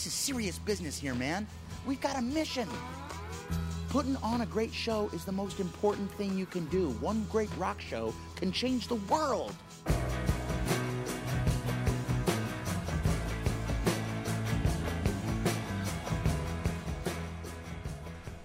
This 0.00 0.06
is 0.06 0.14
serious 0.14 0.58
business 0.58 0.98
here, 0.98 1.14
man. 1.14 1.46
We've 1.84 2.00
got 2.00 2.16
a 2.16 2.22
mission. 2.22 2.66
Putting 3.90 4.16
on 4.22 4.40
a 4.40 4.46
great 4.46 4.72
show 4.72 5.10
is 5.12 5.26
the 5.26 5.32
most 5.32 5.60
important 5.60 6.10
thing 6.12 6.38
you 6.38 6.46
can 6.46 6.64
do. 6.68 6.88
One 7.00 7.26
great 7.30 7.50
rock 7.58 7.82
show 7.82 8.14
can 8.36 8.50
change 8.50 8.88
the 8.88 8.94
world. 8.94 9.54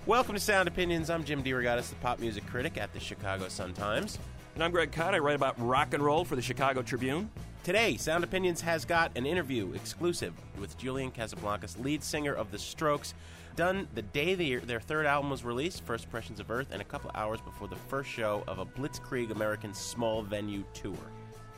Welcome 0.05 0.35
to 0.35 0.41
Sound 0.41 0.67
Opinions. 0.67 1.09
I'm 1.09 1.23
Jim 1.23 1.41
DeRogatis, 1.41 1.87
the 1.87 1.95
pop 2.01 2.19
music 2.19 2.45
critic 2.47 2.77
at 2.77 2.91
the 2.91 2.99
Chicago 2.99 3.47
Sun-Times. 3.47 4.19
And 4.55 4.61
I'm 4.61 4.71
Greg 4.71 4.91
Kot. 4.91 5.15
I 5.15 5.19
write 5.19 5.37
about 5.37 5.55
rock 5.57 5.93
and 5.93 6.03
roll 6.03 6.25
for 6.25 6.35
the 6.35 6.41
Chicago 6.41 6.81
Tribune. 6.81 7.29
Today, 7.65 7.97
Sound 7.97 8.23
Opinions 8.23 8.61
has 8.61 8.85
got 8.85 9.17
an 9.17 9.25
interview 9.25 9.73
exclusive 9.73 10.35
with 10.59 10.77
Julian 10.77 11.09
Casablancas, 11.09 11.83
lead 11.83 12.03
singer 12.03 12.31
of 12.31 12.51
The 12.51 12.59
Strokes, 12.59 13.15
done 13.55 13.87
the 13.95 14.03
day 14.03 14.35
their, 14.35 14.59
their 14.59 14.79
third 14.79 15.07
album 15.07 15.31
was 15.31 15.43
released, 15.43 15.83
First 15.83 16.03
Impressions 16.03 16.39
of 16.39 16.51
Earth, 16.51 16.67
and 16.71 16.79
a 16.79 16.85
couple 16.85 17.09
hours 17.15 17.41
before 17.41 17.67
the 17.67 17.75
first 17.75 18.07
show 18.07 18.43
of 18.47 18.59
a 18.59 18.67
Blitzkrieg 18.67 19.31
American 19.31 19.73
small 19.73 20.21
venue 20.21 20.63
tour. 20.75 20.95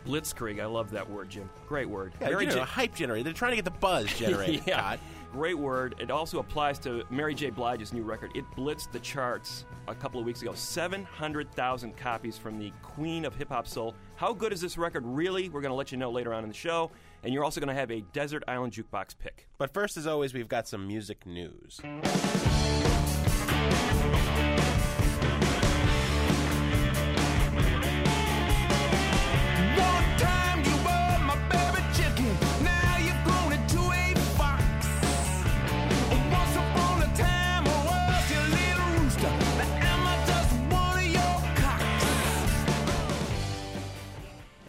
Blitzkrieg. 0.08 0.62
I 0.62 0.66
love 0.66 0.92
that 0.92 1.10
word, 1.10 1.28
Jim. 1.28 1.50
Great 1.68 1.90
word. 1.90 2.14
Yeah, 2.22 2.30
Mary 2.30 2.46
you 2.46 2.56
know, 2.56 2.62
a 2.62 2.66
hype 2.66 2.96
generator. 2.96 3.26
They're 3.26 3.34
trying 3.34 3.52
to 3.52 3.58
get 3.58 3.66
the 3.66 3.72
buzz 3.72 4.06
generated, 4.18 4.62
yeah. 4.66 4.96
Great 5.32 5.58
word. 5.58 5.96
It 6.00 6.10
also 6.10 6.40
applies 6.40 6.80
to 6.80 7.04
Mary 7.10 7.36
J. 7.36 7.50
Blige's 7.50 7.94
new 7.94 8.04
record. 8.04 8.32
It 8.36 8.46
blitzed 8.56 8.92
the 8.92 9.00
charts 9.00 9.66
a 9.88 9.96
couple 9.96 10.20
of 10.20 10.26
weeks 10.26 10.42
ago. 10.42 10.54
700,000 10.54 11.98
copies 11.98 12.38
from 12.38 12.58
the 12.58 12.72
queen 12.82 13.26
of 13.26 13.36
hip 13.36 13.50
hop 13.50 13.68
soul. 13.68 13.94
How 14.16 14.34
good 14.34 14.54
is 14.54 14.62
this 14.62 14.78
record 14.78 15.04
really? 15.06 15.50
We're 15.50 15.62
going 15.62 15.72
to 15.72 15.76
let 15.76 15.92
you 15.92 15.98
know 15.98 16.12
later 16.12 16.34
on 16.34 16.44
in 16.44 16.50
the 16.50 16.56
show. 16.56 16.92
And 17.24 17.34
you're 17.34 17.44
also 17.44 17.60
going 17.60 17.74
to 17.74 17.80
have 17.80 17.92
a 17.92 18.02
Desert 18.14 18.44
Island 18.48 18.74
Jukebox 18.74 19.18
pick. 19.20 19.48
But 19.58 19.74
first, 19.74 19.98
as 19.98 20.08
always, 20.08 20.34
we've 20.34 20.48
got 20.48 20.68
some 20.68 20.88
music 20.88 21.26
news. 21.26 21.82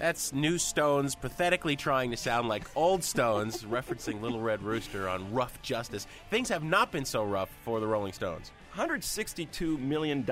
That's 0.08 0.32
New 0.32 0.56
Stones 0.56 1.14
pathetically 1.14 1.76
trying 1.76 2.10
to 2.12 2.16
sound 2.16 2.48
like 2.48 2.64
Old 2.74 3.04
Stones, 3.04 3.62
referencing 3.70 4.22
Little 4.22 4.40
Red 4.40 4.62
Rooster 4.62 5.06
on 5.06 5.34
Rough 5.34 5.60
Justice. 5.60 6.06
Things 6.30 6.48
have 6.48 6.62
not 6.62 6.90
been 6.90 7.04
so 7.04 7.24
rough 7.24 7.50
for 7.62 7.78
the 7.78 7.86
Rolling 7.86 8.14
Stones. 8.14 8.50
$162 8.74 9.78
million 9.78 10.24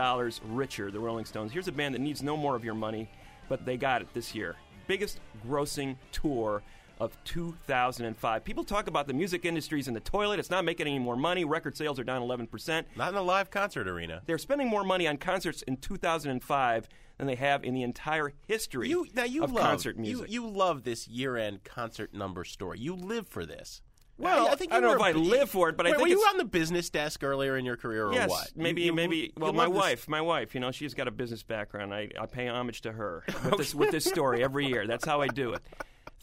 richer, 0.48 0.90
the 0.90 0.98
Rolling 0.98 1.26
Stones. 1.26 1.52
Here's 1.52 1.68
a 1.68 1.72
band 1.72 1.94
that 1.94 2.00
needs 2.00 2.22
no 2.22 2.38
more 2.38 2.56
of 2.56 2.64
your 2.64 2.72
money, 2.72 3.06
but 3.50 3.66
they 3.66 3.76
got 3.76 4.00
it 4.00 4.08
this 4.14 4.34
year. 4.34 4.56
Biggest 4.86 5.20
grossing 5.46 5.96
tour 6.10 6.62
of 6.98 7.16
2005. 7.24 8.44
People 8.44 8.64
talk 8.64 8.86
about 8.86 9.06
the 9.06 9.12
music 9.12 9.44
industry's 9.44 9.88
in 9.88 9.94
the 9.94 10.00
toilet. 10.00 10.38
It's 10.38 10.50
not 10.50 10.64
making 10.64 10.86
any 10.86 10.98
more 10.98 11.16
money. 11.16 11.44
Record 11.44 11.76
sales 11.76 11.98
are 11.98 12.04
down 12.04 12.22
11%. 12.22 12.84
Not 12.96 13.10
in 13.10 13.16
a 13.16 13.22
live 13.22 13.50
concert 13.50 13.88
arena. 13.88 14.22
They're 14.26 14.38
spending 14.38 14.68
more 14.68 14.84
money 14.84 15.06
on 15.06 15.16
concerts 15.18 15.62
in 15.62 15.76
2005 15.76 16.88
than 17.18 17.26
they 17.26 17.34
have 17.34 17.64
in 17.64 17.74
the 17.74 17.82
entire 17.82 18.32
history 18.46 18.88
You 18.90 19.06
now 19.14 19.24
you 19.24 19.42
of 19.42 19.52
love 19.52 19.64
concert 19.64 19.98
music. 19.98 20.30
You, 20.30 20.42
you 20.44 20.50
love 20.50 20.84
this 20.84 21.08
year-end 21.08 21.64
concert 21.64 22.12
number 22.12 22.44
story. 22.44 22.78
You 22.78 22.94
live 22.94 23.26
for 23.28 23.46
this. 23.46 23.80
Well, 24.18 24.48
I, 24.48 24.54
think 24.54 24.72
I 24.72 24.80
don't 24.80 24.90
know 24.90 24.96
if 24.96 25.02
I 25.02 25.12
live 25.12 25.50
for 25.50 25.68
it, 25.68 25.76
but 25.76 25.86
I 25.86 25.90
Wait, 25.90 25.96
think 25.96 26.08
were 26.08 26.14
you 26.14 26.20
on 26.20 26.38
the 26.38 26.44
business 26.46 26.88
desk 26.88 27.22
earlier 27.22 27.58
in 27.58 27.66
your 27.66 27.76
career, 27.76 28.06
or 28.06 28.14
yes, 28.14 28.30
what? 28.30 28.50
You- 28.56 28.62
maybe, 28.62 28.82
you- 28.82 28.94
maybe. 28.94 29.32
Well, 29.36 29.52
my 29.52 29.64
love 29.64 29.74
this- 29.74 29.80
wife, 29.80 30.08
my 30.08 30.22
wife, 30.22 30.54
you 30.54 30.60
know, 30.60 30.70
she's 30.70 30.94
got 30.94 31.06
a 31.06 31.10
business 31.10 31.42
background. 31.42 31.92
I, 31.92 32.08
I 32.18 32.24
pay 32.24 32.48
homage 32.48 32.80
to 32.82 32.92
her 32.92 33.24
with 33.44 33.58
this 33.58 33.74
with 33.74 33.90
this 33.90 34.06
story 34.06 34.42
every 34.42 34.66
year. 34.66 34.86
That's 34.86 35.04
how 35.04 35.20
I 35.20 35.28
do 35.28 35.52
it. 35.52 35.62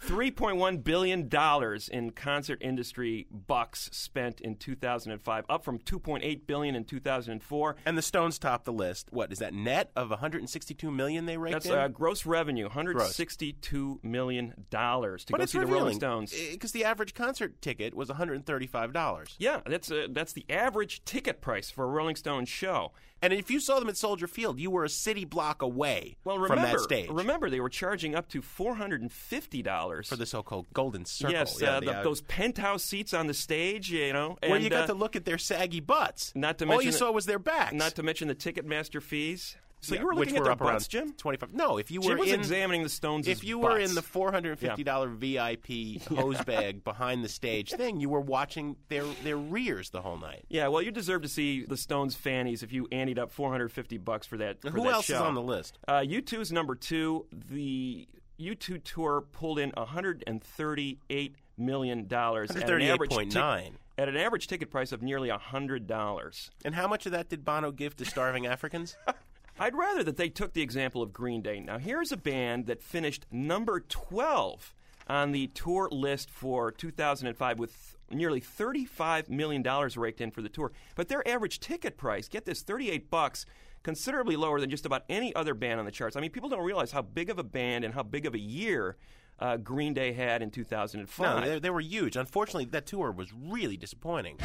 Three 0.06 0.32
point 0.32 0.58
one 0.58 0.78
billion 0.80 1.30
dollars 1.30 1.88
in 1.88 2.12
concert 2.12 2.60
industry 2.62 3.26
bucks 3.32 3.90
spent 3.94 4.42
in 4.42 4.58
2005, 4.58 5.46
up 5.48 5.64
from 5.64 5.80
2.8 5.80 6.46
billion 6.46 6.76
in 6.76 6.84
2004. 6.84 7.76
And 7.86 7.98
the 7.98 8.02
Stones 8.02 8.38
topped 8.38 8.66
the 8.66 8.74
list. 8.74 9.08
What 9.12 9.32
is 9.32 9.40
that 9.40 9.54
net 9.54 9.92
of 9.96 10.10
162 10.10 10.92
million 10.92 11.26
they 11.26 11.38
raked 11.38 11.54
That's 11.54 11.66
in? 11.68 11.72
uh, 11.72 11.88
gross 11.88 12.26
revenue, 12.26 12.66
162 12.66 14.02
million 14.04 14.54
dollars 14.70 15.24
to 15.26 15.32
but 15.32 15.40
go 15.40 15.46
see 15.46 15.60
the 15.60 15.66
Rolling 15.68 15.96
Stones. 15.96 16.34
because 16.52 16.74
the 16.74 16.84
average 16.84 17.14
concert 17.14 17.62
ticket 17.62 17.94
was 17.94 18.10
135 18.10 18.92
dollars. 18.92 19.36
Yeah, 19.40 19.62
that's 19.66 19.90
uh, 19.90 20.08
that's 20.10 20.34
the 20.34 20.46
average 20.50 21.06
ticket 21.06 21.40
price 21.40 21.70
for 21.70 21.86
a 21.86 21.88
Rolling 21.88 22.18
Stones 22.18 22.50
show. 22.50 22.92
And 23.24 23.32
if 23.32 23.50
you 23.50 23.62
saw 23.62 23.80
them 23.80 23.88
at 23.88 23.96
Soldier 23.96 24.28
Field, 24.28 24.60
you 24.60 24.70
were 24.70 24.84
a 24.84 24.90
city 24.90 25.24
block 25.24 25.62
away 25.62 26.18
Well, 26.26 26.36
from 26.36 26.44
remember, 26.52 26.78
that 26.78 26.80
stage. 26.82 27.10
remember 27.10 27.50
they 27.50 27.62
were 27.62 27.70
charging 27.70 28.16
up 28.16 28.28
to 28.30 28.42
four 28.42 28.76
hundred 28.76 29.02
and 29.02 29.10
fifty 29.10 29.62
dollars 29.62 30.10
for 30.10 30.18
the 30.18 30.26
so-called 30.26 30.66
Golden 30.74 31.06
Circle. 31.06 31.32
Yes, 31.32 31.58
yeah, 31.62 31.78
uh, 31.78 31.80
the, 31.80 31.86
the, 31.86 31.98
uh, 32.00 32.04
those 32.04 32.20
penthouse 32.22 32.84
seats 32.84 33.14
on 33.14 33.28
the 33.28 33.34
stage, 33.34 33.90
you 33.90 34.12
know, 34.12 34.38
where 34.42 34.56
and, 34.56 34.64
you 34.64 34.70
got 34.70 34.84
uh, 34.84 34.88
to 34.88 34.94
look 34.94 35.16
at 35.16 35.24
their 35.24 35.38
saggy 35.38 35.80
butts. 35.80 36.34
Not 36.36 36.58
to 36.58 36.70
all 36.70 36.82
you 36.82 36.92
the- 36.92 36.98
saw 36.98 37.12
was 37.12 37.26
their 37.26 37.40
backs. 37.40 37.74
Not 37.74 37.96
to 37.96 38.04
mention 38.04 38.28
the 38.28 38.36
Ticketmaster 38.36 39.02
fees. 39.02 39.56
So 39.84 39.96
Yeah, 39.96 40.02
you 40.02 40.08
were 40.08 40.14
which 40.16 40.30
looking 40.30 40.42
were 40.44 40.50
at 40.50 40.54
up 40.54 40.60
their 40.60 40.68
butts, 40.74 40.86
around 40.96 41.08
Jim. 41.08 41.14
25. 41.14 41.54
No, 41.54 41.78
if 41.78 41.92
you 41.92 42.00
were 42.02 42.10
Jim 42.12 42.18
was 42.20 42.32
in 42.32 42.40
examining 42.40 42.84
the 42.84 42.90
Stones. 42.90 43.28
if 43.28 43.44
you 43.44 43.60
were 43.60 43.78
in 43.78 43.94
the 43.96 44.02
four 44.02 44.32
hundred 44.32 44.52
and 44.52 44.60
fifty 44.60 44.84
dollar 44.84 45.10
VIP 45.10 46.02
hose 46.10 46.42
bag 46.46 46.84
behind 46.84 47.24
the 47.24 47.30
stage 47.30 47.72
thing, 47.72 48.00
you 48.00 48.08
were 48.10 48.22
watching 48.22 48.76
their 48.90 49.04
their 49.24 49.38
rears 49.38 49.90
the 49.90 50.02
whole 50.02 50.18
night. 50.18 50.46
Yeah, 50.50 50.70
well, 50.70 50.82
you 50.82 50.90
deserve 50.92 51.22
to 51.24 51.28
see 51.30 51.66
the 51.66 51.78
Stones 51.78 52.16
fannies 52.16 52.64
if 52.64 52.72
you 52.72 52.88
anteed 52.92 53.20
up 53.20 53.30
450 53.32 53.98
bucks 53.98 54.26
for 54.26 54.38
that. 54.38 54.62
For 54.62 54.70
Who 54.72 54.84
that 54.84 54.94
else 54.94 55.06
show. 55.06 55.16
is 55.16 55.22
on 55.22 55.34
the 55.36 55.42
list? 55.42 55.78
Uh, 55.88 56.00
U2 56.00 56.40
is 56.40 56.52
number 56.52 56.76
two. 56.76 57.26
The 57.52 58.08
U2 58.40 58.84
tour 58.84 59.22
pulled 59.32 59.60
in 59.60 59.72
138 59.76 61.36
million 61.58 62.08
dollars 62.08 62.52
at 62.52 62.70
an 62.70 62.82
average 62.82 63.12
tic- 63.12 63.30
138.9. 63.30 63.72
at 63.98 64.10
an 64.10 64.18
average 64.18 64.48
ticket 64.48 64.72
price 64.72 64.92
of 64.92 65.02
nearly 65.04 65.30
hundred 65.30 65.86
dollars. 65.88 66.50
And 66.66 66.74
how 66.74 66.88
much 66.88 67.06
of 67.06 67.12
that 67.12 67.30
did 67.30 67.46
Bono 67.46 67.72
give 67.72 67.96
to 67.98 68.06
starving 68.06 68.48
Africans? 68.48 68.98
I'd 69.60 69.76
rather 69.76 70.04
that 70.04 70.18
they 70.18 70.30
took 70.30 70.54
the 70.54 70.62
example 70.62 71.02
of 71.02 71.14
Green 71.14 71.42
Day. 71.42 71.60
Now, 71.60 71.78
here's 71.78 72.12
a 72.12 72.18
band 72.18 72.66
that 72.66 72.82
finished 72.82 73.26
number 73.32 73.80
12 73.80 74.74
on 75.08 75.32
the 75.32 75.48
tour 75.48 75.90
list 75.92 76.30
for 76.30 76.72
2005 76.72 77.60
with 77.60 77.98
nearly 78.10 78.42
$35 78.42 79.30
million 79.30 79.64
raked 79.96 80.22
in 80.22 80.32
for 80.32 80.42
the 80.42 80.50
tour. 80.50 80.72
But 80.96 81.08
their 81.08 81.28
average 81.28 81.60
ticket 81.60 81.98
price, 81.98 82.28
get 82.28 82.46
this, 82.46 82.62
38 82.62 83.10
bucks, 83.12 83.46
considerably 83.84 84.36
lower 84.36 84.60
than 84.60 84.70
just 84.70 84.86
about 84.86 85.04
any 85.10 85.36
other 85.36 85.54
band 85.54 85.80
on 85.80 85.86
the 85.86 85.92
charts. 85.92 86.16
I 86.16 86.22
mean, 86.22 86.32
people 86.32 86.50
don't 86.50 86.64
realize 86.64 86.92
how 86.92 87.02
big 87.02 87.30
of 87.30 87.38
a 87.38 87.44
band 87.44 87.84
and 87.84 87.94
how 87.94 88.04
big 88.04 88.26
of 88.26 88.34
a 88.34 88.40
year 88.40 88.98
uh, 89.40 89.58
Green 89.58 89.94
Day 89.94 90.14
had 90.14 90.42
in 90.42 90.52
2005. 90.52 91.42
no, 91.42 91.50
they, 91.50 91.60
they 91.60 91.70
were 91.70 91.82
huge. 91.82 92.16
Unfortunately, 92.16 92.66
that 92.66 92.86
tour 92.86 93.12
was 93.12 93.34
really 93.34 93.78
disappointing. 93.78 94.38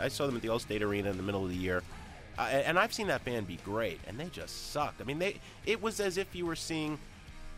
I 0.00 0.08
saw 0.08 0.26
them 0.26 0.36
at 0.36 0.42
the 0.42 0.48
Allstate 0.48 0.82
Arena 0.82 1.10
in 1.10 1.16
the 1.16 1.22
middle 1.22 1.42
of 1.44 1.50
the 1.50 1.56
year. 1.56 1.82
Uh, 2.38 2.42
and 2.42 2.78
I've 2.78 2.92
seen 2.92 3.06
that 3.06 3.24
band 3.24 3.46
be 3.46 3.56
great, 3.64 3.98
and 4.06 4.18
they 4.20 4.26
just 4.26 4.70
sucked. 4.72 5.00
I 5.00 5.04
mean, 5.04 5.18
they 5.18 5.40
it 5.64 5.80
was 5.80 6.00
as 6.00 6.18
if 6.18 6.34
you 6.34 6.44
were 6.46 6.56
seeing 6.56 6.98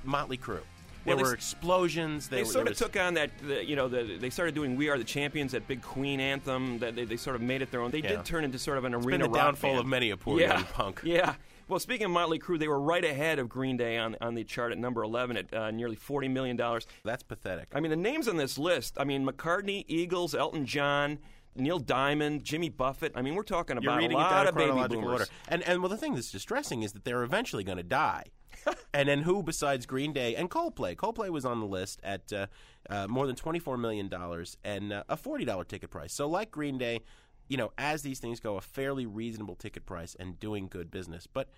Motley 0.04 0.38
Crue. 0.38 0.60
There 1.04 1.16
Well, 1.16 1.24
were 1.26 1.34
explosions. 1.34 2.28
They 2.28 2.42
were- 2.42 2.48
sort 2.48 2.66
of 2.66 2.72
was- 2.72 2.78
took 2.78 2.96
on 2.96 3.14
that, 3.14 3.30
the, 3.46 3.64
you 3.64 3.76
know, 3.76 3.88
the, 3.88 4.02
they 4.18 4.30
started 4.30 4.54
doing 4.54 4.76
"We 4.76 4.88
Are 4.88 4.98
the 4.98 5.04
Champions," 5.04 5.52
that 5.52 5.66
big 5.66 5.82
Queen 5.82 6.20
anthem. 6.20 6.78
That 6.80 6.94
they, 6.96 7.04
they 7.04 7.16
sort 7.16 7.34
of 7.34 7.42
made 7.42 7.62
it 7.62 7.70
their 7.70 7.80
own. 7.80 7.90
They 7.90 7.98
Yeah. 8.00 8.08
did 8.16 8.24
turn 8.24 8.44
into 8.44 8.58
sort 8.58 8.78
of 8.78 8.84
an 8.84 8.92
been 8.92 9.04
arena 9.04 9.24
the 9.24 9.30
rock 9.30 9.36
downfall 9.44 9.70
band. 9.70 9.80
of 9.80 9.86
many 9.86 10.10
a 10.10 10.16
poor 10.16 10.38
yeah. 10.40 10.54
young 10.58 10.64
punk. 10.66 11.00
Yeah. 11.04 11.34
Well, 11.66 11.78
speaking 11.80 12.06
of 12.06 12.12
Motley 12.12 12.38
Crue, 12.38 12.58
they 12.58 12.68
were 12.68 12.80
right 12.80 13.04
ahead 13.04 13.38
of 13.38 13.48
Green 13.48 13.76
Day 13.76 13.98
on 13.98 14.16
on 14.20 14.34
the 14.34 14.44
chart 14.44 14.72
at 14.72 14.78
number 14.78 15.02
eleven 15.02 15.36
at 15.36 15.52
uh, 15.52 15.70
nearly 15.70 15.96
forty 15.96 16.28
million 16.28 16.56
dollars. 16.56 16.86
That's 17.04 17.22
pathetic. 17.22 17.68
I 17.74 17.80
mean, 17.80 17.90
the 17.90 17.96
names 17.96 18.26
on 18.28 18.36
this 18.36 18.56
list. 18.58 18.94
I 18.98 19.04
mean, 19.04 19.26
McCartney, 19.26 19.84
Eagles, 19.88 20.34
Elton 20.34 20.64
John, 20.66 21.18
Neil 21.58 21.78
Diamond, 21.78 22.44
Jimmy 22.44 22.68
Buffett. 22.68 23.12
I 23.14 23.22
mean, 23.22 23.34
we're 23.34 23.42
talking 23.42 23.78
You're 23.80 23.92
about 23.92 24.10
a 24.10 24.14
lot 24.14 24.46
of 24.46 24.54
baby 24.54 24.72
boomers. 24.88 25.10
order. 25.10 25.26
And 25.48 25.62
and 25.62 25.82
well, 25.82 25.88
the 25.88 25.96
thing 25.96 26.14
that's 26.14 26.30
distressing 26.30 26.82
is 26.82 26.92
that 26.92 27.04
they're 27.04 27.22
eventually 27.22 27.64
going 27.64 27.78
to 27.78 27.84
die. 27.84 28.24
and 28.94 29.08
then 29.08 29.22
who 29.22 29.42
besides 29.42 29.86
Green 29.86 30.12
Day 30.12 30.34
and 30.34 30.50
Coldplay? 30.50 30.96
Coldplay 30.96 31.30
was 31.30 31.44
on 31.44 31.60
the 31.60 31.66
list 31.66 32.00
at 32.02 32.32
uh, 32.32 32.46
uh, 32.90 33.06
more 33.06 33.26
than 33.26 33.36
twenty 33.36 33.58
four 33.58 33.76
million 33.76 34.08
dollars 34.08 34.56
and 34.64 34.92
uh, 34.92 35.04
a 35.08 35.16
forty 35.16 35.44
dollar 35.44 35.64
ticket 35.64 35.90
price. 35.90 36.12
So 36.12 36.28
like 36.28 36.50
Green 36.50 36.78
Day, 36.78 37.00
you 37.48 37.56
know, 37.56 37.72
as 37.78 38.02
these 38.02 38.18
things 38.20 38.40
go, 38.40 38.56
a 38.56 38.60
fairly 38.60 39.06
reasonable 39.06 39.54
ticket 39.56 39.86
price 39.86 40.14
and 40.18 40.38
doing 40.38 40.68
good 40.68 40.90
business. 40.90 41.26
But 41.26 41.48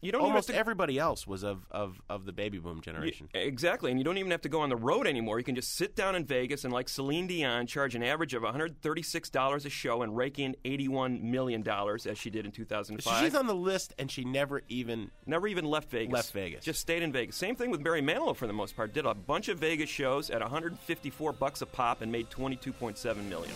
You 0.00 0.12
don't 0.12 0.22
almost 0.22 0.46
to- 0.48 0.54
everybody 0.54 0.98
else 0.98 1.26
was 1.26 1.42
of, 1.42 1.66
of, 1.70 2.00
of 2.08 2.24
the 2.24 2.32
baby 2.32 2.58
boom 2.58 2.80
generation. 2.80 3.28
Exactly, 3.34 3.90
and 3.90 3.98
you 3.98 4.04
don't 4.04 4.18
even 4.18 4.30
have 4.30 4.42
to 4.42 4.48
go 4.48 4.60
on 4.60 4.68
the 4.68 4.76
road 4.76 5.06
anymore. 5.08 5.38
You 5.38 5.44
can 5.44 5.56
just 5.56 5.74
sit 5.74 5.96
down 5.96 6.14
in 6.14 6.24
Vegas 6.24 6.62
and, 6.64 6.72
like 6.72 6.88
Celine 6.88 7.26
Dion, 7.26 7.66
charge 7.66 7.96
an 7.96 8.02
average 8.04 8.32
of 8.34 8.44
$136 8.44 9.64
a 9.66 9.68
show 9.68 10.02
and 10.02 10.16
rake 10.16 10.38
in 10.38 10.54
$81 10.64 11.20
million 11.22 11.66
as 11.68 12.16
she 12.18 12.30
did 12.30 12.44
in 12.46 12.52
2005. 12.52 13.24
She's 13.24 13.34
on 13.34 13.46
the 13.48 13.54
list, 13.54 13.92
and 13.98 14.10
she 14.10 14.24
never 14.24 14.62
even 14.68 15.10
Never 15.26 15.48
even 15.48 15.64
left 15.64 15.90
Vegas. 15.90 16.12
Left 16.12 16.32
Vegas. 16.32 16.64
Just 16.64 16.80
stayed 16.80 17.02
in 17.02 17.10
Vegas. 17.12 17.34
Same 17.36 17.56
thing 17.56 17.70
with 17.72 17.82
Barry 17.82 18.02
Manilow 18.02 18.36
for 18.36 18.46
the 18.46 18.52
most 18.52 18.76
part. 18.76 18.94
Did 18.94 19.06
a 19.06 19.14
bunch 19.14 19.48
of 19.48 19.58
Vegas 19.58 19.88
shows 19.90 20.30
at 20.30 20.40
154 20.40 21.32
bucks 21.32 21.62
a 21.62 21.66
pop 21.66 22.00
and 22.02 22.10
made 22.12 22.30
22.7 22.30 23.24
million. 23.28 23.54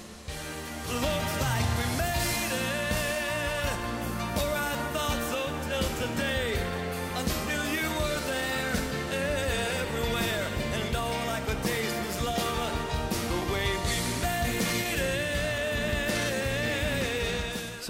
Looks 0.92 1.40
like 1.40 1.73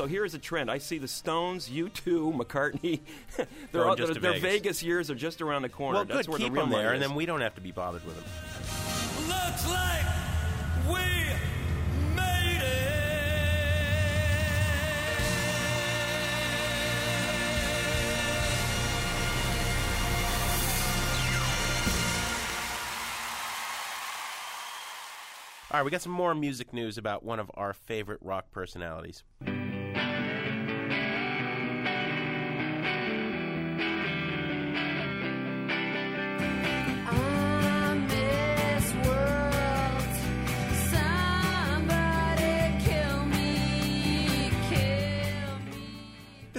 it. 0.05 0.09
So 0.09 0.13
here's 0.13 0.35
a 0.35 0.39
trend. 0.39 0.71
I 0.71 0.79
see 0.79 0.99
the 0.99 1.09
Stones, 1.09 1.69
U2, 1.71 2.35
McCartney. 2.39 3.01
they're 3.73 3.87
all, 3.89 3.97
just 3.97 4.13
their, 4.15 4.21
their 4.21 4.33
Vegas. 4.33 4.53
Vegas 4.53 4.83
years 4.83 5.11
are 5.11 5.15
just 5.15 5.41
around 5.41 5.63
the 5.63 5.69
corner. 5.69 5.99
well, 5.99 6.05
That's 6.05 6.27
good. 6.27 6.29
where 6.29 6.39
Keep 6.39 6.49
the 6.49 6.53
real 6.53 6.67
them 6.67 6.73
there, 6.79 6.93
and 6.93 7.03
then 7.03 7.15
we 7.15 7.27
don't 7.27 7.41
have 7.41 7.55
to 7.55 7.61
be 7.61 7.73
bothered 7.73 8.05
with 8.05 8.17
them. 8.17 8.25
Looks 9.29 9.67
like 9.67 10.05
we 10.89 12.15
made 12.15 12.61
it. 12.61 12.91
All 25.71 25.81
right, 25.81 25.85
we 25.85 25.91
got 25.91 26.03
some 26.03 26.13
more 26.13 26.35
music 26.35 26.73
news 26.73 26.99
about 26.99 27.25
one 27.25 27.41
of 27.41 27.51
our 27.55 27.73
favorite 27.73 28.21
rock 28.23 28.53
personalities. 28.53 29.25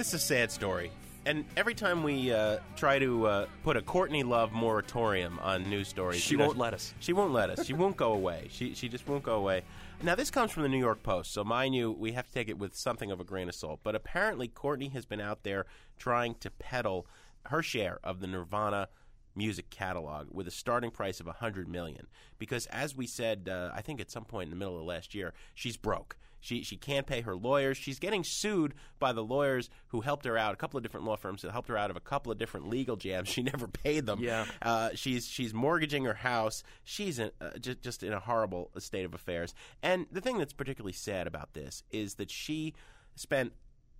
This 0.06 0.14
is 0.14 0.22
a 0.22 0.26
sad 0.34 0.52
story. 0.52 0.92
And 1.24 1.44
every 1.56 1.74
time 1.74 2.04
we 2.04 2.32
uh, 2.32 2.58
try 2.76 3.00
to 3.00 3.26
uh, 3.26 3.46
put 3.64 3.76
a 3.76 3.82
Courtney 3.82 4.22
Love 4.22 4.52
moratorium 4.52 5.40
on 5.40 5.68
news 5.68 5.88
stories, 5.88 6.20
She 6.20 6.34
you 6.34 6.38
know, 6.38 6.46
won't 6.46 6.58
let 6.58 6.74
us. 6.74 6.94
She 7.00 7.12
won't 7.12 7.32
let 7.32 7.50
us. 7.50 7.66
She 7.66 7.72
won't 7.72 7.96
go 7.96 8.12
away. 8.12 8.46
She 8.52 8.72
she 8.74 8.88
just 8.88 9.08
won't 9.08 9.24
go 9.24 9.34
away. 9.34 9.64
Now 10.04 10.14
this 10.14 10.30
comes 10.30 10.52
from 10.52 10.62
the 10.62 10.68
New 10.68 10.78
York 10.78 11.02
Post, 11.02 11.32
so 11.32 11.42
mind 11.42 11.74
you, 11.74 11.90
we 11.90 12.12
have 12.12 12.24
to 12.28 12.32
take 12.32 12.48
it 12.48 12.56
with 12.56 12.76
something 12.76 13.10
of 13.10 13.18
a 13.18 13.24
grain 13.24 13.48
of 13.48 13.56
salt. 13.56 13.80
But 13.82 13.96
apparently, 13.96 14.46
Courtney 14.46 14.90
has 14.90 15.06
been 15.06 15.20
out 15.20 15.42
there 15.42 15.66
trying 15.98 16.36
to 16.36 16.52
peddle 16.52 17.08
her 17.46 17.60
share 17.60 17.98
of 18.04 18.20
the 18.20 18.28
Nirvana 18.28 18.86
music 19.36 19.70
catalog 19.70 20.28
with 20.32 20.46
a 20.48 20.50
starting 20.50 20.90
price 20.90 21.20
of 21.20 21.26
100 21.26 21.68
million. 21.68 22.06
Because 22.38 22.66
as 22.66 22.96
we 22.96 23.06
said 23.06 23.48
uh, 23.50 23.70
I 23.74 23.82
think 23.82 24.00
at 24.00 24.10
some 24.10 24.24
point 24.24 24.44
in 24.44 24.50
the 24.50 24.56
middle 24.56 24.78
of 24.78 24.84
last 24.84 25.14
year 25.14 25.34
she's 25.54 25.76
broke. 25.76 26.16
She 26.38 26.62
she 26.62 26.76
can't 26.76 27.06
pay 27.06 27.22
her 27.22 27.34
lawyers. 27.34 27.76
She's 27.76 27.98
getting 27.98 28.22
sued 28.22 28.74
by 29.00 29.12
the 29.12 29.24
lawyers 29.24 29.68
who 29.88 30.02
helped 30.02 30.24
her 30.26 30.38
out 30.38 30.52
a 30.52 30.56
couple 30.56 30.76
of 30.76 30.82
different 30.84 31.04
law 31.06 31.16
firms 31.16 31.42
that 31.42 31.50
helped 31.50 31.68
her 31.68 31.76
out 31.78 31.90
of 31.90 31.96
a 31.96 32.00
couple 32.00 32.30
of 32.30 32.38
different 32.38 32.68
legal 32.68 32.94
jams. 32.96 33.28
She 33.36 33.42
never 33.42 33.66
paid 33.66 34.06
them. 34.06 34.20
Yeah. 34.20 34.44
uh, 34.62 34.90
she's 34.94 35.26
she's 35.26 35.52
mortgaging 35.52 36.04
her 36.04 36.14
house. 36.14 36.62
She's 36.84 37.18
in, 37.18 37.30
uh, 37.40 37.58
just 37.58 37.82
just 37.82 38.02
in 38.02 38.12
a 38.12 38.20
horrible 38.20 38.70
state 38.78 39.04
of 39.04 39.14
affairs. 39.14 39.54
And 39.82 40.06
the 40.12 40.20
thing 40.20 40.38
that's 40.38 40.52
particularly 40.52 40.92
sad 40.92 41.26
about 41.26 41.54
this 41.54 41.82
is 41.90 42.14
that 42.14 42.30
she 42.30 42.74
spent 43.16 43.52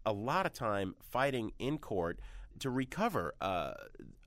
a 0.04 0.12
lot 0.12 0.46
of 0.46 0.52
time 0.52 0.94
fighting 1.00 1.50
in 1.58 1.78
court 1.78 2.20
to 2.60 2.70
recover 2.70 3.34
uh, 3.40 3.72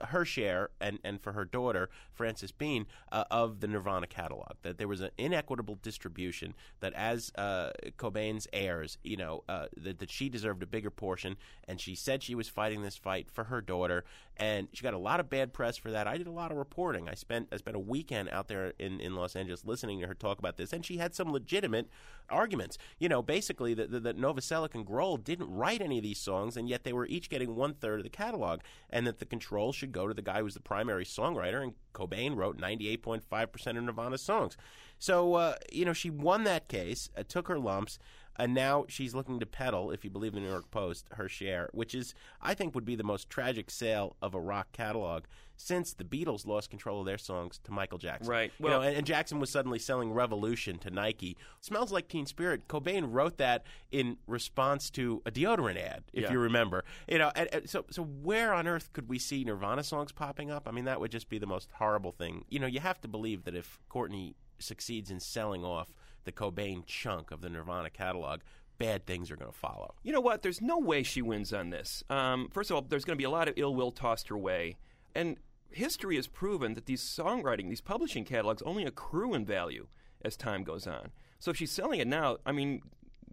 her 0.02 0.26
share 0.26 0.70
and, 0.80 1.00
and 1.04 1.22
for 1.22 1.34
her 1.34 1.46
daughter 1.46 1.90
Frances 2.14 2.52
Bean 2.52 2.86
uh, 3.12 3.26
of 3.30 3.60
the 3.60 3.68
Nirvana 3.68 4.08
catalog. 4.08 4.54
That 4.62 4.78
there 4.78 4.88
was 4.88 5.02
an 5.02 5.12
inequitable 5.18 5.80
distribution. 5.82 6.54
That 6.80 6.94
as 6.94 7.32
uh, 7.36 7.72
Cobain's 7.98 8.48
heirs, 8.54 8.98
you 9.04 9.18
know, 9.18 9.44
uh, 9.50 9.66
that, 9.78 10.00
that 10.00 10.10
she 10.10 10.30
deserved 10.30 10.64
a 10.64 10.68
bigger 10.68 10.92
portion, 10.92 11.38
and 11.68 11.80
she 11.80 11.96
said 11.96 12.24
she 12.24 12.36
was 12.36 12.48
fighting 12.48 12.82
this 12.82 12.98
fight 12.98 13.30
for 13.32 13.46
her 13.46 13.62
daughter, 13.62 14.06
and 14.40 14.70
she 14.74 14.84
got 14.84 14.94
a 14.94 14.98
lot 14.98 15.20
of 15.20 15.30
bad 15.30 15.54
press 15.54 15.78
for 15.78 15.92
that. 15.92 16.08
I 16.08 16.18
did 16.18 16.28
a 16.28 16.32
lot 16.32 16.52
of 16.52 16.58
reporting. 16.58 17.10
I 17.10 17.14
spent 17.14 17.50
I 17.52 17.58
spent 17.58 17.76
a 17.76 17.80
weekend 17.80 18.30
out 18.30 18.48
there 18.48 18.74
in, 18.80 19.00
in 19.00 19.16
Los 19.16 19.36
Angeles 19.36 19.66
listening 19.66 20.00
to 20.00 20.08
her 20.08 20.14
talk 20.14 20.40
about 20.40 20.58
this, 20.58 20.74
and 20.74 20.86
she 20.86 20.98
had 20.98 21.14
some 21.14 21.32
legitimate 21.32 21.90
arguments. 22.30 22.78
You 22.98 23.10
know, 23.10 23.22
basically 23.22 23.74
that 23.74 23.92
that, 24.04 24.18
Novoselic 24.18 24.74
and 24.74 24.86
Grohl 24.86 25.24
didn't 25.24 25.54
write 25.54 25.82
any 25.82 25.98
of 25.98 26.04
these 26.04 26.20
songs, 26.20 26.58
and 26.58 26.70
yet 26.70 26.84
they 26.84 26.94
were 26.94 27.06
each 27.08 27.30
getting 27.30 27.56
one 27.56 27.74
third 27.74 28.00
of 28.00 28.04
the 28.04 28.10
catalog, 28.10 28.62
and 28.90 29.06
that 29.06 29.20
the 29.20 29.26
control 29.26 29.74
should 29.74 29.92
go 29.92 30.08
to 30.08 30.14
the 30.14 30.22
guy 30.22 30.42
who's 30.42 30.54
the 30.54 30.62
primary 30.62 31.06
songwriter. 31.06 31.62
And 31.62 31.74
Cobain 31.94 32.36
wrote 32.36 32.58
ninety 32.58 32.88
eight 32.88 33.04
point 33.04 33.24
five 33.24 33.52
percent 33.52 33.78
of 33.78 33.84
Nirvana's 33.84 34.22
songs. 34.22 34.56
So 34.98 35.36
uh, 35.36 35.56
you 35.72 35.86
know, 35.86 35.94
she 35.94 36.10
won 36.10 36.44
that 36.46 36.68
case, 36.68 37.10
uh, 37.18 37.24
took 37.28 37.48
her 37.48 37.60
lumps. 37.60 38.00
And 38.40 38.54
now 38.54 38.86
she's 38.88 39.14
looking 39.14 39.40
to 39.42 39.46
peddle, 39.46 39.92
if 39.92 40.04
you 40.06 40.10
believe 40.10 40.34
the 40.34 40.40
New 40.40 40.48
York 40.50 40.72
Post, 40.72 41.08
her 41.12 41.28
share, 41.30 41.70
which 41.74 41.94
is, 41.94 42.14
I 42.42 42.54
think, 42.54 42.74
would 42.74 42.86
be 42.86 42.96
the 42.96 43.04
most 43.04 43.30
tragic 43.30 43.70
sale 43.70 44.16
of 44.22 44.34
a 44.34 44.40
rock 44.40 44.72
catalog 44.72 45.26
since 45.58 45.92
the 45.94 46.06
Beatles 46.06 46.48
lost 46.48 46.70
control 46.70 47.02
of 47.02 47.06
their 47.06 47.18
songs 47.18 47.60
to 47.66 47.72
Michael 47.74 47.98
Jackson. 47.98 48.32
Right. 48.32 48.54
You 48.60 48.70
know, 48.70 48.80
Well- 48.80 48.88
and, 48.88 48.96
and 48.96 49.06
Jackson 49.06 49.42
was 49.42 49.50
suddenly 49.50 49.78
selling 49.78 50.14
Revolution 50.14 50.80
to 50.80 50.90
Nike. 50.90 51.36
Smells 51.60 51.92
like 51.92 52.08
Teen 52.08 52.26
Spirit. 52.26 52.70
Cobain 52.70 53.08
wrote 53.12 53.38
that 53.40 53.66
in 53.92 54.16
response 54.26 54.90
to 54.92 55.22
a 55.26 55.32
deodorant 55.32 55.78
ad, 55.78 56.06
if 56.14 56.24
Yeah. 56.24 56.32
you 56.32 56.40
remember. 56.40 56.86
You 57.10 57.18
know, 57.18 57.32
and, 57.36 57.50
and 57.54 57.70
so 57.70 57.84
so 57.92 58.04
where 58.04 58.54
on 58.54 58.68
earth 58.70 58.94
could 58.94 59.10
we 59.10 59.20
see 59.20 59.44
Nirvana 59.44 59.84
songs 59.84 60.14
popping 60.14 60.50
up? 60.50 60.66
I 60.66 60.72
mean, 60.72 60.86
that 60.86 61.02
would 61.02 61.12
just 61.12 61.28
be 61.28 61.40
the 61.40 61.46
most 61.46 61.70
horrible 61.74 62.14
thing. 62.14 62.46
You 62.48 62.60
know, 62.60 62.68
you 62.68 62.80
have 62.80 63.02
to 63.02 63.10
believe 63.10 63.44
that 63.44 63.54
if 63.54 63.80
Courtney 63.90 64.36
succeeds 64.60 65.12
in 65.12 65.20
selling 65.20 65.66
off 65.66 65.90
the 66.26 66.32
Cobain 66.32 66.86
chunk 66.86 67.32
of 67.32 67.42
the 67.42 67.50
Nirvana 67.50 67.90
catalog, 67.90 68.42
bad 68.78 69.06
things 69.06 69.30
are 69.32 69.36
going 69.36 69.52
to 69.52 69.58
follow. 69.58 69.96
You 70.04 70.14
know 70.14 70.22
what? 70.22 70.42
There's 70.42 70.62
no 70.62 70.78
way 70.78 71.04
she 71.04 71.22
wins 71.22 71.52
on 71.54 71.70
this. 71.70 72.04
Um, 72.10 72.50
first 72.52 72.70
of 72.72 72.76
all, 72.76 72.82
there's 72.82 73.06
going 73.06 73.16
to 73.18 73.22
be 73.22 73.26
a 73.26 73.30
lot 73.30 73.48
of 73.48 73.54
ill 73.58 73.76
will 73.76 73.92
tossed 73.92 74.30
her 74.30 74.38
way. 74.38 74.78
And 75.16 75.38
history 75.72 76.16
has 76.16 76.28
proven 76.28 76.74
that 76.76 76.86
these 76.86 77.02
songwriting, 77.02 77.70
these 77.70 77.82
publishing 77.82 78.24
catalogs 78.26 78.62
only 78.64 78.86
accrue 78.86 79.34
in 79.34 79.46
value 79.46 79.88
as 80.24 80.36
time 80.38 80.64
goes 80.64 80.88
on. 80.88 81.12
So 81.40 81.52
if 81.52 81.58
she's 81.58 81.72
selling 81.72 82.00
it 82.00 82.08
now, 82.08 82.38
I 82.46 82.52
mean, 82.52 82.82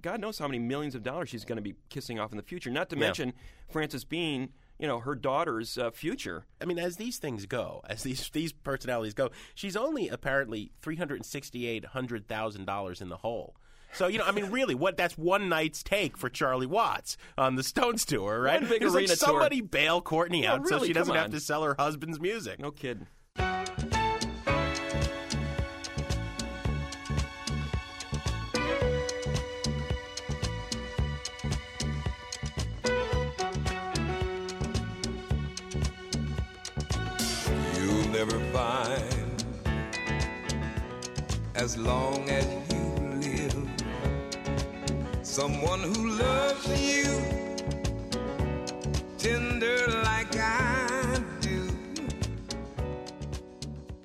God 0.00 0.20
knows 0.20 0.38
how 0.38 0.46
many 0.46 0.58
millions 0.58 0.94
of 0.94 1.02
dollars 1.02 1.28
she's 1.30 1.44
going 1.44 1.56
to 1.56 1.62
be 1.62 1.74
kissing 1.88 2.18
off 2.20 2.30
in 2.30 2.36
the 2.36 2.42
future. 2.42 2.70
Not 2.70 2.90
to 2.90 2.96
Yeah. 2.96 3.00
mention 3.00 3.32
Frances 3.68 4.04
Bean, 4.04 4.50
you 4.78 4.86
know, 4.86 5.00
her 5.00 5.14
daughter's 5.14 5.78
uh, 5.78 5.90
future. 5.90 6.46
I 6.60 6.64
mean, 6.64 6.78
as 6.78 6.96
these 6.96 7.18
things 7.18 7.46
go, 7.46 7.82
as 7.88 8.02
these 8.02 8.28
these 8.30 8.52
personalities 8.52 9.14
go, 9.14 9.30
she's 9.54 9.76
only 9.76 10.08
apparently 10.08 10.72
three 10.80 10.96
hundred 10.96 11.24
sixty 11.24 11.66
eight 11.66 11.86
hundred 11.86 12.28
thousand 12.28 12.66
dollars 12.66 13.00
in 13.00 13.08
the 13.08 13.18
hole. 13.18 13.56
So 13.92 14.08
you 14.08 14.18
know, 14.18 14.24
I 14.24 14.32
mean, 14.32 14.50
really, 14.50 14.74
what 14.74 14.96
that's 14.96 15.16
one 15.16 15.48
night's 15.48 15.82
take 15.82 16.18
for 16.18 16.28
Charlie 16.28 16.66
Watts 16.66 17.16
on 17.38 17.54
the 17.54 17.62
Stones 17.62 18.04
tour, 18.04 18.42
right? 18.42 18.60
One 18.60 18.68
big 18.68 18.82
like 18.82 18.92
arena 18.92 19.06
tour. 19.08 19.16
somebody 19.16 19.60
bail 19.62 20.02
Courtney 20.02 20.42
Yeah, 20.42 20.54
out 20.54 20.68
so 20.68 20.84
she 20.84 20.92
doesn't 20.92 21.14
come 21.14 21.22
have 21.22 21.30
to 21.30 21.40
sell 21.40 21.62
her 21.62 21.74
husband's 21.78 22.20
music. 22.20 22.58
No 22.58 22.70
kidding. 22.70 23.06
As 41.66 41.76
long 41.76 42.30
as 42.30 42.46
you 42.72 42.78
live. 43.18 43.70
Someone 45.22 45.80
who 45.80 46.10
loves 46.10 46.64
you 46.80 47.10
tender 49.18 49.78
like 50.04 50.36
I 50.36 51.20
do. 51.40 51.68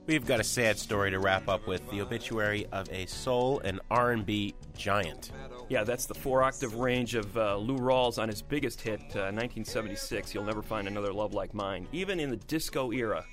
We've 0.07 0.25
got 0.25 0.39
a 0.39 0.43
sad 0.43 0.79
story 0.79 1.11
to 1.11 1.19
wrap 1.19 1.47
up 1.47 1.67
with 1.67 1.87
the 1.91 2.01
obituary 2.01 2.65
of 2.71 2.89
a 2.91 3.05
soul 3.05 3.61
and 3.63 3.79
R&B 3.91 4.55
giant. 4.75 5.31
Yeah, 5.69 5.83
that's 5.83 6.07
the 6.07 6.15
four 6.15 6.41
octave 6.41 6.73
range 6.73 7.13
of 7.13 7.37
uh, 7.37 7.57
Lou 7.57 7.77
Rawls 7.77 8.17
on 8.17 8.27
his 8.27 8.41
biggest 8.41 8.81
hit, 8.81 9.01
uh, 9.11 9.29
1976. 9.29 10.33
You'll 10.33 10.45
never 10.45 10.63
find 10.63 10.87
another 10.87 11.13
love 11.13 11.35
like 11.35 11.53
mine. 11.53 11.87
Even 11.91 12.19
in 12.19 12.31
the 12.31 12.37
disco 12.37 12.91
era, 12.91 13.23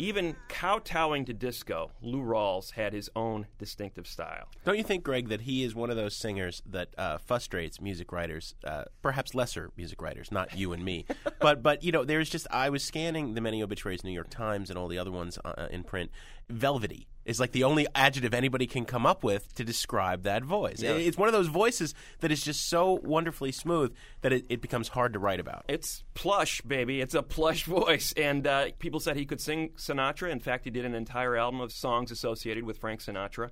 even 0.00 0.34
kowtowing 0.48 1.26
to 1.26 1.34
disco, 1.34 1.90
Lou 2.00 2.22
Rawls 2.22 2.72
had 2.72 2.94
his 2.94 3.10
own 3.14 3.46
distinctive 3.58 4.06
style. 4.06 4.48
Don't 4.64 4.78
you 4.78 4.82
think, 4.82 5.04
Greg, 5.04 5.28
that 5.28 5.42
he 5.42 5.62
is 5.62 5.74
one 5.74 5.90
of 5.90 5.96
those 5.96 6.16
singers 6.16 6.62
that 6.64 6.88
uh, 6.96 7.18
frustrates 7.18 7.82
music 7.82 8.10
writers, 8.10 8.54
uh, 8.64 8.84
perhaps 9.02 9.34
lesser 9.34 9.70
music 9.76 10.00
writers, 10.00 10.32
not 10.32 10.56
you 10.56 10.72
and 10.72 10.82
me, 10.82 11.04
but 11.40 11.62
but 11.62 11.84
you 11.84 11.92
know, 11.92 12.02
there's 12.04 12.30
just 12.30 12.46
I 12.50 12.70
was 12.70 12.82
scanning 12.82 13.34
the 13.34 13.42
many 13.42 13.62
obituaries, 13.62 14.02
New 14.02 14.10
York 14.10 14.30
Times, 14.30 14.70
and 14.70 14.78
all 14.78 14.88
the 14.88 14.98
other 14.98 15.12
ones 15.12 15.38
uh, 15.44 15.68
in 15.70 15.84
print. 15.84 16.10
Velvety 16.48 17.06
is 17.24 17.38
like 17.38 17.52
the 17.52 17.64
only 17.64 17.86
adjective 17.94 18.34
anybody 18.34 18.66
can 18.66 18.84
come 18.84 19.06
up 19.06 19.22
with 19.22 19.54
to 19.54 19.64
describe 19.64 20.22
that 20.22 20.42
voice. 20.42 20.82
Yeah. 20.82 20.92
It's 20.92 21.16
one 21.16 21.28
of 21.28 21.32
those 21.32 21.48
voices 21.48 21.94
that 22.20 22.32
is 22.32 22.42
just 22.42 22.68
so 22.68 23.00
wonderfully 23.02 23.52
smooth 23.52 23.94
that 24.22 24.32
it, 24.32 24.46
it 24.48 24.60
becomes 24.60 24.88
hard 24.88 25.12
to 25.12 25.18
write 25.18 25.40
about. 25.40 25.64
It's 25.68 26.02
plush, 26.14 26.60
baby. 26.62 27.00
It's 27.00 27.14
a 27.14 27.22
plush 27.22 27.64
voice. 27.66 28.12
And 28.16 28.46
uh, 28.46 28.68
people 28.78 29.00
said 29.00 29.16
he 29.16 29.26
could 29.26 29.40
sing 29.40 29.70
Sinatra. 29.76 30.30
In 30.30 30.40
fact, 30.40 30.64
he 30.64 30.70
did 30.70 30.84
an 30.84 30.94
entire 30.94 31.36
album 31.36 31.60
of 31.60 31.72
songs 31.72 32.10
associated 32.10 32.64
with 32.64 32.78
Frank 32.78 33.00
Sinatra. 33.00 33.50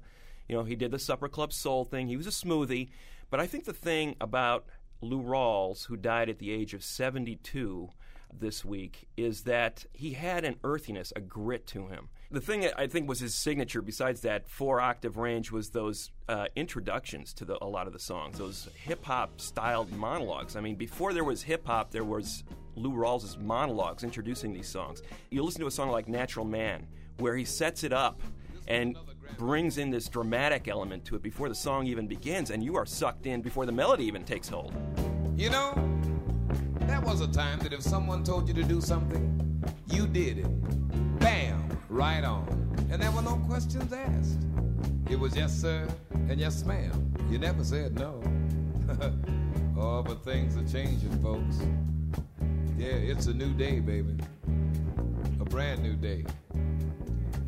You 0.48 0.56
know, 0.56 0.64
he 0.64 0.74
did 0.74 0.90
the 0.90 0.98
Supper 0.98 1.28
Club 1.28 1.52
Soul 1.52 1.84
thing. 1.84 2.08
He 2.08 2.16
was 2.16 2.26
a 2.26 2.30
smoothie. 2.30 2.88
But 3.30 3.40
I 3.40 3.46
think 3.46 3.64
the 3.64 3.74
thing 3.74 4.16
about 4.20 4.64
Lou 5.00 5.22
Rawls, 5.22 5.86
who 5.86 5.96
died 5.96 6.28
at 6.28 6.38
the 6.38 6.50
age 6.50 6.74
of 6.74 6.82
72 6.82 7.90
this 8.32 8.64
week, 8.64 9.08
is 9.16 9.42
that 9.42 9.84
he 9.92 10.12
had 10.12 10.44
an 10.44 10.56
earthiness, 10.64 11.12
a 11.16 11.20
grit 11.20 11.66
to 11.68 11.88
him. 11.88 12.08
The 12.30 12.40
thing 12.40 12.60
that 12.60 12.78
I 12.78 12.86
think 12.86 13.08
was 13.08 13.20
his 13.20 13.34
signature, 13.34 13.80
besides 13.80 14.20
that 14.20 14.48
four 14.48 14.80
octave 14.80 15.16
range, 15.16 15.50
was 15.50 15.70
those 15.70 16.10
uh, 16.28 16.46
introductions 16.56 17.32
to 17.34 17.44
the, 17.44 17.62
a 17.62 17.66
lot 17.66 17.86
of 17.86 17.92
the 17.92 17.98
songs, 17.98 18.38
those 18.38 18.68
hip 18.74 19.04
hop 19.04 19.40
styled 19.40 19.90
monologues. 19.92 20.54
I 20.56 20.60
mean, 20.60 20.76
before 20.76 21.12
there 21.12 21.24
was 21.24 21.42
hip 21.42 21.66
hop, 21.66 21.90
there 21.90 22.04
was 22.04 22.44
Lou 22.74 22.92
Rawls' 22.92 23.40
monologues 23.40 24.04
introducing 24.04 24.52
these 24.52 24.68
songs. 24.68 25.02
You 25.30 25.42
listen 25.42 25.60
to 25.62 25.66
a 25.66 25.70
song 25.70 25.90
like 25.90 26.06
Natural 26.06 26.44
Man, 26.44 26.86
where 27.18 27.36
he 27.36 27.44
sets 27.44 27.82
it 27.82 27.92
up 27.92 28.20
and 28.66 28.96
brings 29.38 29.78
in 29.78 29.90
this 29.90 30.08
dramatic 30.08 30.68
element 30.68 31.04
to 31.06 31.16
it 31.16 31.22
before 31.22 31.48
the 31.48 31.54
song 31.54 31.86
even 31.86 32.06
begins, 32.06 32.50
and 32.50 32.62
you 32.62 32.76
are 32.76 32.84
sucked 32.84 33.26
in 33.26 33.40
before 33.40 33.64
the 33.64 33.72
melody 33.72 34.04
even 34.04 34.24
takes 34.24 34.48
hold. 34.48 34.74
You 35.36 35.50
know, 35.50 35.72
there 36.88 37.00
was 37.02 37.20
a 37.20 37.28
time 37.28 37.58
that 37.58 37.72
if 37.72 37.82
someone 37.82 38.24
told 38.24 38.48
you 38.48 38.54
to 38.54 38.62
do 38.62 38.80
something, 38.80 39.62
you 39.88 40.06
did 40.06 40.38
it. 40.38 41.18
Bam, 41.20 41.68
right 41.90 42.24
on. 42.24 42.46
And 42.90 43.02
there 43.02 43.10
were 43.10 43.22
no 43.22 43.36
questions 43.46 43.92
asked. 43.92 44.38
It 45.10 45.18
was 45.18 45.36
yes, 45.36 45.54
sir, 45.54 45.86
and 46.28 46.40
yes, 46.40 46.64
ma'am. 46.64 47.12
You 47.30 47.38
never 47.38 47.62
said 47.62 47.98
no. 47.98 48.22
oh, 49.78 50.02
but 50.02 50.24
things 50.24 50.56
are 50.56 50.66
changing, 50.72 51.22
folks. 51.22 51.58
Yeah, 52.78 52.94
it's 52.94 53.26
a 53.26 53.34
new 53.34 53.52
day, 53.52 53.80
baby. 53.80 54.16
A 55.40 55.44
brand 55.44 55.82
new 55.82 55.94
day. 55.94 56.24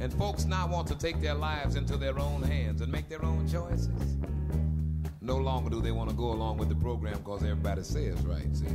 And 0.00 0.12
folks 0.14 0.44
now 0.44 0.66
want 0.66 0.86
to 0.88 0.94
take 0.94 1.20
their 1.20 1.34
lives 1.34 1.76
into 1.76 1.96
their 1.96 2.18
own 2.18 2.42
hands 2.42 2.82
and 2.82 2.92
make 2.92 3.08
their 3.08 3.24
own 3.24 3.48
choices. 3.48 4.16
No 5.22 5.36
longer 5.36 5.70
do 5.70 5.80
they 5.80 5.92
want 5.92 6.10
to 6.10 6.16
go 6.16 6.32
along 6.32 6.58
with 6.58 6.68
the 6.68 6.74
program 6.74 7.18
because 7.18 7.42
everybody 7.42 7.82
says 7.82 8.20
right, 8.22 8.54
see? 8.54 8.66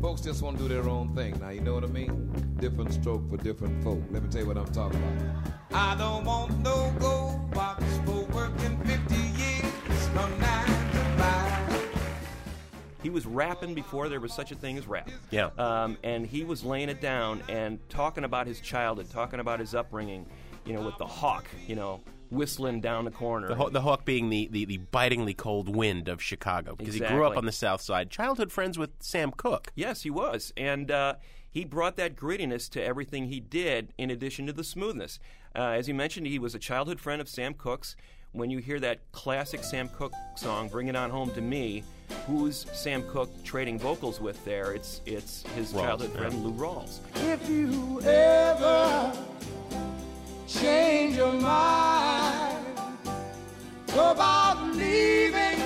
Folks 0.00 0.20
just 0.20 0.42
want 0.42 0.58
to 0.58 0.62
do 0.62 0.68
their 0.68 0.88
own 0.88 1.14
thing. 1.14 1.38
Now, 1.40 1.48
you 1.48 1.60
know 1.60 1.74
what 1.74 1.84
I 1.84 1.88
mean? 1.88 2.30
Different 2.60 2.92
stroke 2.92 3.28
for 3.30 3.38
different 3.38 3.82
folk. 3.82 4.00
Let 4.10 4.22
me 4.22 4.28
tell 4.28 4.42
you 4.42 4.46
what 4.46 4.56
I'm 4.56 4.72
talking 4.72 5.02
about. 5.02 5.54
I 5.72 5.96
don't 5.96 6.24
want 6.24 6.56
no 6.58 6.94
gold 6.98 7.50
box 7.50 7.82
for 8.04 8.24
working 8.26 8.78
50 8.84 9.14
years 9.14 10.08
from 10.08 10.38
9 10.38 10.66
to 10.66 11.22
5. 11.22 11.98
He 13.02 13.10
was 13.10 13.26
rapping 13.26 13.74
before 13.74 14.08
there 14.08 14.20
was 14.20 14.32
such 14.32 14.52
a 14.52 14.54
thing 14.54 14.78
as 14.78 14.86
rap. 14.86 15.10
Yeah. 15.30 15.50
Um, 15.58 15.96
and 16.04 16.26
he 16.26 16.44
was 16.44 16.62
laying 16.62 16.88
it 16.88 17.00
down 17.00 17.42
and 17.48 17.78
talking 17.88 18.24
about 18.24 18.46
his 18.46 18.60
childhood, 18.60 19.10
talking 19.10 19.40
about 19.40 19.60
his 19.60 19.74
upbringing, 19.74 20.26
you 20.64 20.74
know, 20.74 20.82
with 20.82 20.98
the 20.98 21.06
hawk, 21.06 21.46
you 21.66 21.74
know, 21.74 22.00
whistling 22.30 22.80
down 22.80 23.04
the 23.04 23.10
corner. 23.10 23.48
The, 23.48 23.54
Haw- 23.54 23.68
the 23.70 23.80
Hawk 23.82 24.04
being 24.04 24.30
the, 24.30 24.48
the, 24.50 24.64
the 24.64 24.78
bitingly 24.78 25.34
cold 25.34 25.74
wind 25.74 26.08
of 26.08 26.22
Chicago 26.22 26.74
because 26.76 26.94
he 26.94 27.00
grew 27.00 27.24
up 27.24 27.36
on 27.36 27.46
the 27.46 27.52
South 27.52 27.80
Side. 27.80 28.10
Childhood 28.10 28.52
friends 28.52 28.78
with 28.78 28.90
Sam 29.00 29.32
Cooke. 29.32 29.72
Yes, 29.74 30.02
he 30.02 30.10
was. 30.10 30.52
And 30.56 30.90
uh, 30.90 31.14
he 31.50 31.64
brought 31.64 31.96
that 31.96 32.16
grittiness 32.16 32.68
to 32.70 32.82
everything 32.82 33.26
he 33.26 33.40
did, 33.40 33.92
in 33.96 34.10
addition 34.10 34.46
to 34.46 34.52
the 34.52 34.64
smoothness. 34.64 35.18
Uh, 35.54 35.70
as 35.70 35.88
you 35.88 35.94
mentioned, 35.94 36.26
he 36.26 36.38
was 36.38 36.54
a 36.54 36.58
childhood 36.58 37.00
friend 37.00 37.20
of 37.20 37.28
Sam 37.28 37.54
Cooke's. 37.54 37.96
When 38.32 38.50
you 38.50 38.58
hear 38.58 38.78
that 38.80 39.00
classic 39.12 39.64
Sam 39.64 39.88
Cooke 39.88 40.12
song, 40.34 40.68
"Bring 40.68 40.88
It 40.88 40.96
On 40.96 41.08
Home 41.08 41.30
to 41.32 41.40
Me," 41.40 41.82
who's 42.26 42.66
Sam 42.74 43.02
Cooke 43.08 43.30
trading 43.44 43.78
vocals 43.78 44.20
with 44.20 44.44
there? 44.44 44.72
It's 44.72 45.00
it's 45.06 45.42
his 45.54 45.72
Rawls, 45.72 45.80
childhood 45.80 46.10
yeah. 46.12 46.20
friend 46.20 46.44
Lou 46.44 46.52
Rawls. 46.52 46.98
If 47.14 47.48
you 47.48 48.02
ever 48.02 49.16
change 50.46 51.16
your 51.16 51.32
mind. 51.32 52.54
About 53.92 54.74
leaving, 54.74 55.58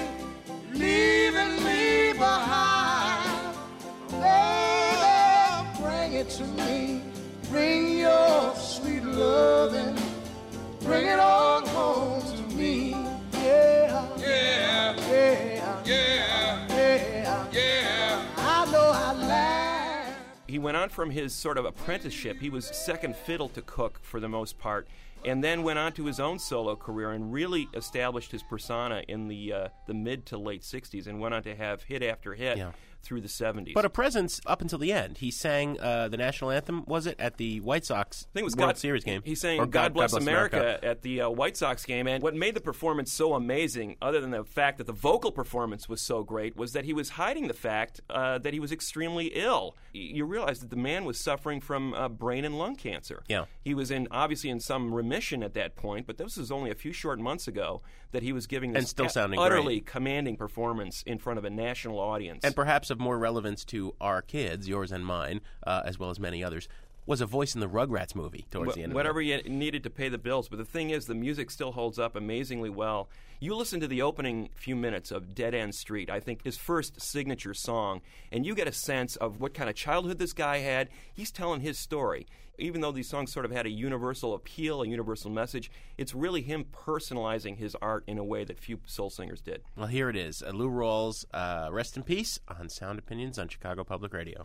from 20.91 21.11
his 21.11 21.33
sort 21.35 21.59
of 21.59 21.65
apprenticeship. 21.65 22.39
He 22.41 22.51
was 22.51 22.67
second 22.67 23.17
fiddle 23.17 23.49
to 23.51 23.63
Cooke 23.63 24.01
for 24.03 24.21
the 24.21 24.29
most 24.29 24.59
part, 24.59 24.89
and 25.25 25.43
then 25.43 25.63
went 25.63 25.79
on 25.79 25.93
to 25.93 26.07
his 26.07 26.21
own 26.21 26.39
solo 26.39 26.77
career 26.77 27.13
and 27.13 27.33
really 27.33 27.69
established 27.75 28.33
his 28.33 28.43
persona 28.43 29.03
in 29.09 29.29
the 29.29 29.53
uh, 29.53 29.69
the 29.87 29.95
mid 29.95 30.27
to 30.27 30.39
late 30.39 30.63
'60s, 30.63 31.07
and 31.07 31.21
went 31.21 31.35
on 31.35 31.43
to 31.45 31.55
have 31.55 31.83
hit 31.83 32.03
after 32.03 32.35
hit 32.35 32.59
Yeah. 32.59 32.73
Through 33.03 33.21
the 33.21 33.29
'70s. 33.29 33.75
But 33.75 33.85
a 33.85 33.91
presence 33.91 34.41
up 34.47 34.61
until 34.61 34.79
the 34.79 34.93
end. 34.93 35.19
He 35.19 35.31
sang 35.31 35.79
uh, 35.81 36.09
the 36.09 36.17
national 36.17 36.51
anthem, 36.51 36.85
was 36.87 37.07
it, 37.07 37.17
at 37.19 37.37
the 37.37 37.61
White 37.61 37.85
Sox 37.85 38.27
I 38.31 38.33
think 38.35 38.43
it 38.43 38.45
was 38.45 38.57
World 38.57 38.71
God, 38.71 38.79
Series 38.79 39.05
game? 39.05 39.23
He 39.25 39.35
sang 39.35 39.61
Or 39.61 39.67
God, 39.67 39.95
Bless, 39.95 40.13
America, 40.13 40.79
at 40.83 41.03
the 41.03 41.23
uh, 41.23 41.31
White 41.31 41.57
Sox 41.57 41.85
game. 41.85 42.07
And 42.07 42.23
what 42.23 42.35
made 42.35 42.55
the 42.55 42.61
performance 42.61 43.13
so 43.13 43.35
amazing, 43.35 43.97
other 44.03 44.21
than 44.21 44.31
the 44.31 44.45
fact 44.45 44.79
that 44.79 44.87
the 44.87 44.93
vocal 44.93 45.33
performance 45.33 45.89
was 45.89 46.01
so 46.01 46.23
great, 46.23 46.57
was 46.57 46.73
that 46.73 46.85
he 46.85 46.93
was 46.93 47.11
hiding 47.11 47.49
the 47.49 47.55
fact 47.55 48.01
uh, 48.11 48.39
that 48.39 48.53
he 48.53 48.61
was 48.61 48.73
extremely 48.73 49.27
ill. 49.35 49.77
You 49.93 50.25
realize 50.25 50.61
that 50.61 50.71
the 50.71 50.77
man 50.77 51.05
was 51.05 51.19
suffering 51.19 51.61
from 51.61 51.95
uh, 51.95 52.09
brain 52.09 52.45
and 52.45 52.59
lung 52.59 52.77
cancer. 52.77 53.23
Yeah. 53.29 53.47
He 53.63 53.75
was 53.75 53.91
in 53.91 54.09
obviously 54.11 54.51
in 54.51 54.61
some 54.61 54.95
remission 54.95 55.43
at 55.43 55.55
that 55.55 55.77
point, 55.77 56.07
but 56.07 56.19
this 56.19 56.37
was 56.37 56.51
only 56.51 56.71
a 56.71 56.75
few 56.75 56.93
short 56.93 57.19
months 57.19 57.49
ago 57.49 57.83
that 58.13 58.23
he 58.23 58.33
was 58.33 58.47
giving 58.47 58.73
this 58.73 58.81
And 58.81 58.89
still 58.89 59.09
sounding 59.09 59.39
utterly 59.39 59.81
great. 59.81 59.87
commanding 59.87 60.37
performance 60.37 61.03
in 61.07 61.19
front 61.19 61.39
of 61.39 61.45
a 61.45 61.51
national 61.51 61.99
audience. 61.99 62.45
And 62.45 62.55
perhaps 62.55 62.90
of 62.91 62.99
more 63.01 63.19
relevance 63.19 63.65
to 63.67 63.95
our 64.01 64.23
kids, 64.23 64.69
yours 64.69 64.93
and 64.93 65.05
mine, 65.05 65.41
uh, 65.67 65.83
as 65.85 65.99
well 65.99 66.11
as 66.11 66.19
many 66.21 66.43
others, 66.45 66.69
was 67.07 67.21
a 67.21 67.27
voice 67.27 67.55
in 67.55 67.61
the 67.61 67.69
Rugrats 67.69 68.15
movie 68.15 68.47
towards 68.51 68.73
Wh- 68.73 68.77
the 68.77 68.83
end. 68.85 68.95
whatever 68.95 69.21
you 69.21 69.43
needed 69.43 69.83
to 69.85 69.91
pay 69.91 70.09
the 70.09 70.19
bills. 70.19 70.49
But 70.49 70.59
the 70.59 70.65
thing 70.65 70.91
is, 70.91 71.07
the 71.07 71.15
music 71.15 71.51
still 71.51 71.73
holds 71.73 71.99
up 71.99 72.15
amazingly 72.15 72.71
well. 72.71 73.09
You 73.41 73.57
listen 73.57 73.81
to 73.81 73.89
the 73.89 74.03
opening 74.03 74.51
few 74.55 74.77
minutes 74.77 75.11
of 75.11 75.35
Dead 75.35 75.55
End 75.55 75.75
Street, 75.75 76.11
I 76.11 76.21
think 76.21 76.45
his 76.45 76.59
first 76.59 77.01
signature 77.01 77.55
song, 77.55 78.03
and 78.31 78.45
you 78.45 78.55
get 78.55 78.69
a 78.69 78.73
sense 78.73 79.17
of 79.17 79.41
what 79.41 79.55
kind 79.55 79.71
of 79.71 79.75
childhood 79.75 80.19
this 80.19 80.35
guy 80.35 80.59
had. 80.59 80.89
He's 81.13 81.31
telling 81.31 81.63
his 81.63 81.79
story. 81.79 82.27
Even 82.61 82.83
though 82.83 82.93
these 82.93 83.09
songs 83.09 83.33
sort 83.33 83.47
of 83.47 83.51
had 83.51 83.65
a 83.65 83.71
universal 83.71 84.35
appeal, 84.35 84.83
a 84.83 84.87
universal 84.87 85.31
message, 85.31 85.71
it's 85.97 86.15
really 86.15 86.43
him 86.43 86.67
personalizing 86.73 87.57
his 87.57 87.75
art 87.81 88.05
in 88.07 88.19
a 88.19 88.25
way 88.25 88.45
that 88.45 88.59
few 88.59 88.79
soul 88.85 89.09
singers 89.09 89.41
did. 89.41 89.63
Well, 89.77 89.87
here 89.87 90.11
it 90.11 90.17
is. 90.17 90.43
Uh, 90.43 90.51
Lou 90.51 90.69
Rawls, 90.69 91.25
uh, 91.33 91.71
rest 91.73 91.97
in 91.97 92.03
peace, 92.03 92.39
on 92.49 92.69
Sound 92.69 92.99
Opinions 92.99 93.39
on 93.39 93.49
Chicago 93.49 93.83
Public 93.83 94.13
Radio. 94.13 94.45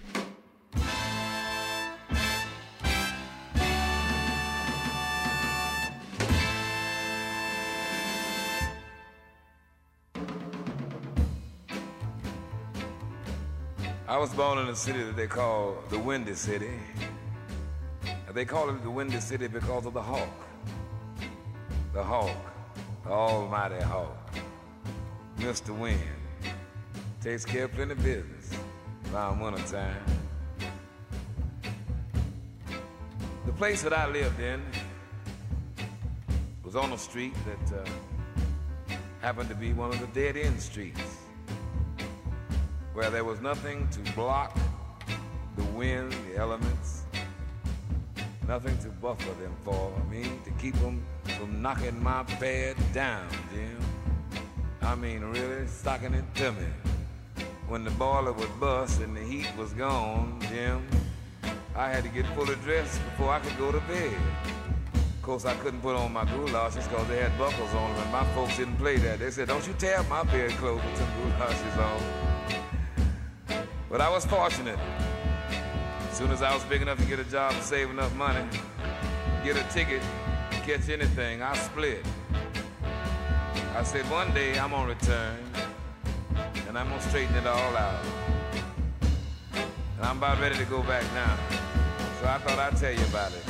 I 14.07 14.17
was 14.17 14.29
born 14.33 14.59
in 14.59 14.69
a 14.69 14.75
city 14.75 15.03
that 15.03 15.17
they 15.17 15.27
call 15.27 15.75
the 15.89 15.99
Windy 15.99 16.35
City. 16.35 16.71
They 18.35 18.43
call 18.43 18.69
it 18.69 18.83
the 18.83 18.91
Windy 18.91 19.21
City 19.21 19.47
because 19.47 19.85
of 19.85 19.93
the 19.93 20.01
hawk. 20.01 20.27
the 21.93 22.03
hawk, 22.03 22.35
the 23.05 23.09
almighty 23.09 23.81
hawk, 23.81 24.35
Mr. 25.37 25.69
Wind, 25.69 26.01
takes 27.21 27.45
care 27.45 27.63
of 27.63 27.71
plenty 27.71 27.93
of 27.93 28.03
business 28.03 28.51
around 29.13 29.39
winter 29.39 29.63
time. 29.71 30.03
The 33.45 33.53
place 33.53 33.81
that 33.83 33.93
I 33.93 34.05
lived 34.05 34.41
in 34.41 34.61
was 36.61 36.75
on 36.75 36.91
a 36.91 36.97
street 36.97 37.35
that 37.45 37.79
uh, 37.79 38.95
happened 39.21 39.47
to 39.47 39.55
be 39.55 39.71
one 39.71 39.91
of 39.91 40.01
the 40.01 40.07
dead 40.07 40.35
end 40.35 40.61
streets 40.61 41.19
where 42.93 43.09
there 43.09 43.23
was 43.23 43.39
nothing 43.39 43.87
to 43.91 43.99
block 44.11 44.57
the 45.55 45.63
wind, 45.63 46.13
the 46.29 46.35
elements, 46.35 46.84
nothing 48.47 48.77
to 48.79 48.89
buffer 48.89 49.33
them 49.41 49.55
for. 49.63 49.93
I 49.99 50.11
mean, 50.11 50.39
to 50.45 50.51
keep 50.61 50.75
them 50.75 51.03
from 51.37 51.61
knocking 51.61 52.01
my 52.01 52.23
bed 52.39 52.75
down, 52.93 53.27
Jim. 53.51 53.77
I 54.81 54.95
mean, 54.95 55.21
really 55.21 55.65
stocking 55.67 56.13
it 56.13 56.25
to 56.35 56.51
me. 56.51 56.67
When 57.67 57.83
the 57.83 57.91
boiler 57.91 58.33
would 58.33 58.59
bust 58.59 59.01
and 59.01 59.17
the 59.17 59.21
heat 59.21 59.47
was 59.57 59.73
gone, 59.73 60.39
Jim, 60.49 60.87
I 61.75 61.89
had 61.89 62.03
to 62.03 62.09
get 62.09 62.27
fully 62.35 62.55
dressed 62.63 63.03
before 63.05 63.31
I 63.31 63.39
could 63.39 63.57
go 63.57 63.71
to 63.71 63.79
bed. 63.81 64.13
Of 64.93 65.21
course, 65.23 65.45
I 65.45 65.55
couldn't 65.55 65.81
put 65.81 65.95
on 65.95 66.13
my 66.13 66.25
goulashes 66.25 66.87
because 66.87 67.07
they 67.07 67.17
had 67.17 67.35
buckles 67.39 67.73
on 67.73 67.93
them, 67.93 68.03
and 68.03 68.11
my 68.11 68.23
folks 68.35 68.57
didn't 68.57 68.77
play 68.77 68.97
that. 68.97 69.17
They 69.17 69.31
said, 69.31 69.47
don't 69.47 69.65
you 69.65 69.73
tear 69.73 70.03
my 70.03 70.23
bedclothes 70.23 70.83
with 70.83 70.97
some 70.97 71.07
goulashes 71.17 71.77
on. 71.79 73.63
But 73.89 74.01
I 74.01 74.09
was 74.09 74.25
fortunate. 74.25 74.77
As 76.15 76.19
soon 76.19 76.31
as 76.31 76.41
I 76.41 76.53
was 76.53 76.63
big 76.63 76.81
enough 76.81 76.97
to 76.99 77.03
get 77.03 77.19
a 77.19 77.25
job 77.25 77.51
and 77.51 77.61
save 77.61 77.89
enough 77.89 78.15
money, 78.15 78.39
get 79.43 79.57
a 79.57 79.63
ticket, 79.73 80.01
catch 80.63 80.87
anything, 80.87 81.41
I 81.41 81.53
split. 81.57 82.05
I 83.75 83.83
said, 83.83 84.09
one 84.09 84.33
day 84.33 84.57
I'm 84.57 84.71
gonna 84.71 84.87
return, 84.87 85.37
and 86.69 86.77
I'm 86.77 86.87
gonna 86.87 87.01
straighten 87.01 87.35
it 87.35 87.45
all 87.45 87.75
out. 87.75 87.99
And 89.97 90.05
I'm 90.05 90.17
about 90.17 90.39
ready 90.39 90.55
to 90.55 90.63
go 90.63 90.81
back 90.83 91.03
now. 91.13 91.37
So 92.21 92.27
I 92.29 92.37
thought 92.37 92.59
I'd 92.59 92.77
tell 92.77 92.93
you 92.93 93.05
about 93.07 93.33
it. 93.33 93.43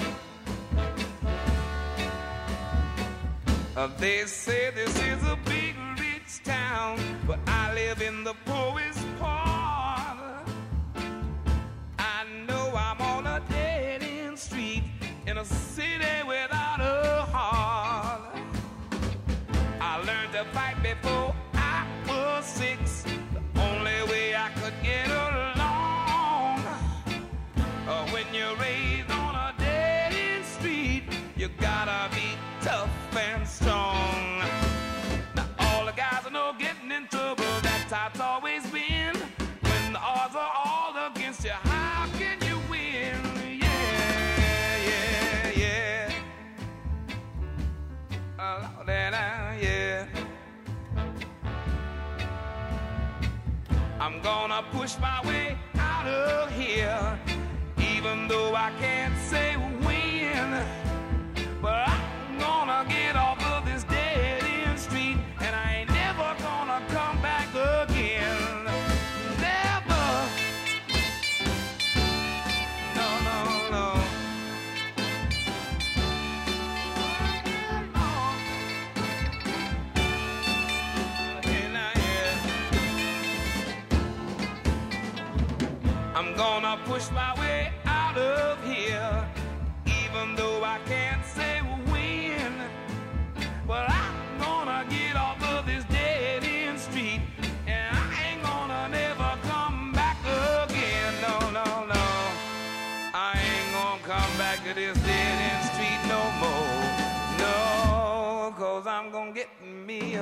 Uh, 3.77 3.89
they 3.99 4.25
say 4.25 4.71
this 4.71 4.99
is 5.03 5.23
a 5.27 5.37
big 5.45 5.75
rich 5.99 6.41
town, 6.43 6.97
but 7.27 7.37
I 7.45 7.75
live 7.75 8.01
in 8.01 8.23
the 8.23 8.33
poorest 8.45 9.04
a 15.51 15.53
city 15.53 16.23
without 16.27 16.79
a 16.79 17.25
heart. 17.31 18.21
I 19.79 19.97
learned 19.97 20.31
to 20.33 20.45
fight 20.53 20.77
before 20.81 21.35
I 21.53 21.85
was 22.07 22.45
six. 22.45 23.03
The 23.33 23.61
only 23.61 23.99
way 24.11 24.35
I 24.35 24.49
could 24.59 24.73
get 24.83 25.07
along. 25.07 26.59
Uh, 27.87 28.07
when 28.13 28.25
you're 28.33 28.55
raised 28.57 29.11
on 29.11 29.35
a 29.35 29.53
dead 29.57 30.13
end 30.13 30.45
street, 30.45 31.03
you 31.35 31.49
gotta 31.59 32.09
be 32.15 32.27
tough 32.61 32.89
and 33.15 33.47
strong. 33.47 34.39
Now 35.35 35.47
all 35.59 35.85
the 35.85 35.91
guys 35.91 36.23
I 36.25 36.29
know 36.31 36.53
getting 36.57 36.91
in 36.91 37.07
trouble. 37.07 37.45
That's 37.61 37.91
how 37.91 38.07
it's 38.07 38.19
I'm 54.05 54.21
gonna 54.21 54.63
push 54.71 54.99
my 54.99 55.19
way 55.25 55.57
out 55.79 56.05
of 56.05 56.51
here, 56.51 57.19
even 57.79 58.27
though 58.27 58.53
I 58.53 58.69
can't 58.79 59.17
say 59.17 59.55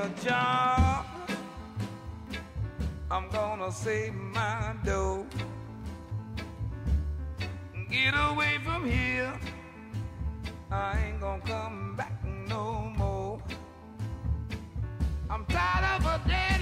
a 0.04 0.10
job. 0.22 1.06
I'm 3.10 3.30
gonna 3.30 3.72
save 3.72 4.13
my 4.13 4.76
dough. 4.84 5.26
Get 7.89 8.13
away 8.13 8.60
from 8.66 8.86
here. 8.86 9.34
I 10.72 11.06
ain't 11.06 11.22
gonna 11.22 11.42
come 11.46 11.96
back 11.96 12.22
no 12.50 12.92
more. 12.98 13.42
I'm 15.30 15.46
tired 15.46 15.86
of 15.96 16.06
a 16.06 16.28
dead 16.28 16.53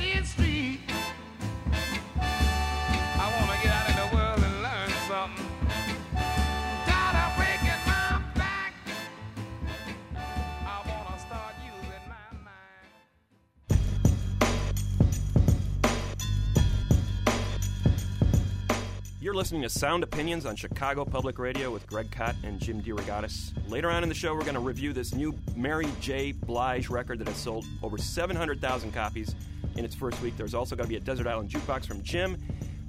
You're 19.22 19.36
listening 19.36 19.62
to 19.62 19.70
Sound 19.70 20.02
Opinions 20.02 20.48
on 20.48 20.56
Chicago 20.56 21.06
Public 21.06 21.38
Radio 21.38 21.70
with 21.70 21.86
Greg 21.86 22.10
Kot 22.10 22.36
and 22.44 22.60
Jim 22.60 22.82
DeRogatis. 22.82 23.52
Later 23.70 23.92
on 23.92 24.02
in 24.02 24.10
the 24.10 24.16
show, 24.16 24.34
we're 24.34 24.42
going 24.42 24.56
to 24.56 24.60
review 24.60 24.94
this 24.94 25.14
new 25.14 25.38
Mary 25.56 25.86
J. 26.00 26.32
Blige 26.32 26.90
record 26.90 27.20
that 27.20 27.28
has 27.28 27.38
sold 27.38 27.64
over 27.84 28.00
700,000 28.00 28.92
copies 28.92 29.36
in 29.76 29.86
its 29.86 29.94
first 29.94 30.20
week. 30.24 30.36
There's 30.38 30.56
also 30.56 30.76
going 30.76 30.86
to 30.86 30.90
be 30.90 30.96
a 30.96 31.00
Desert 31.00 31.28
Island 31.28 31.52
Jukebox 31.52 31.86
from 31.86 32.02
Jim. 32.02 32.36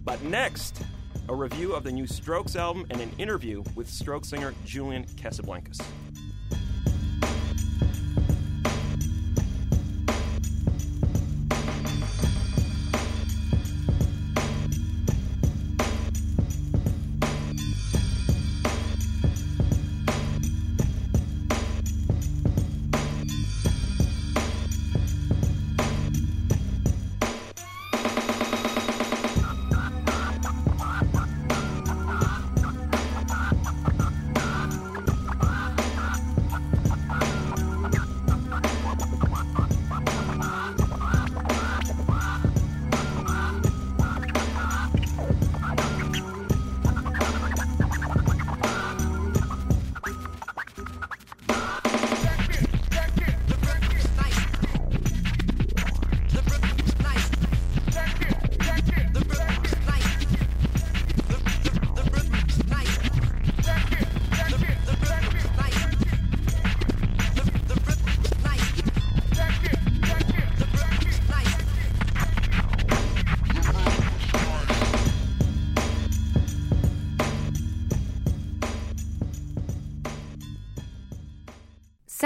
But 0.07 0.23
next, 0.23 0.83
a 1.29 1.35
review 1.35 1.75
of 1.75 1.85
the 1.85 1.93
new 1.93 2.07
Strokes 2.07 2.57
album 2.57 2.87
and 2.89 3.03
an 3.03 3.11
interview 3.19 3.63
with 3.75 3.87
Stroke 3.87 4.25
singer 4.25 4.55
Julian 4.65 5.05
Casablancas. 5.05 5.83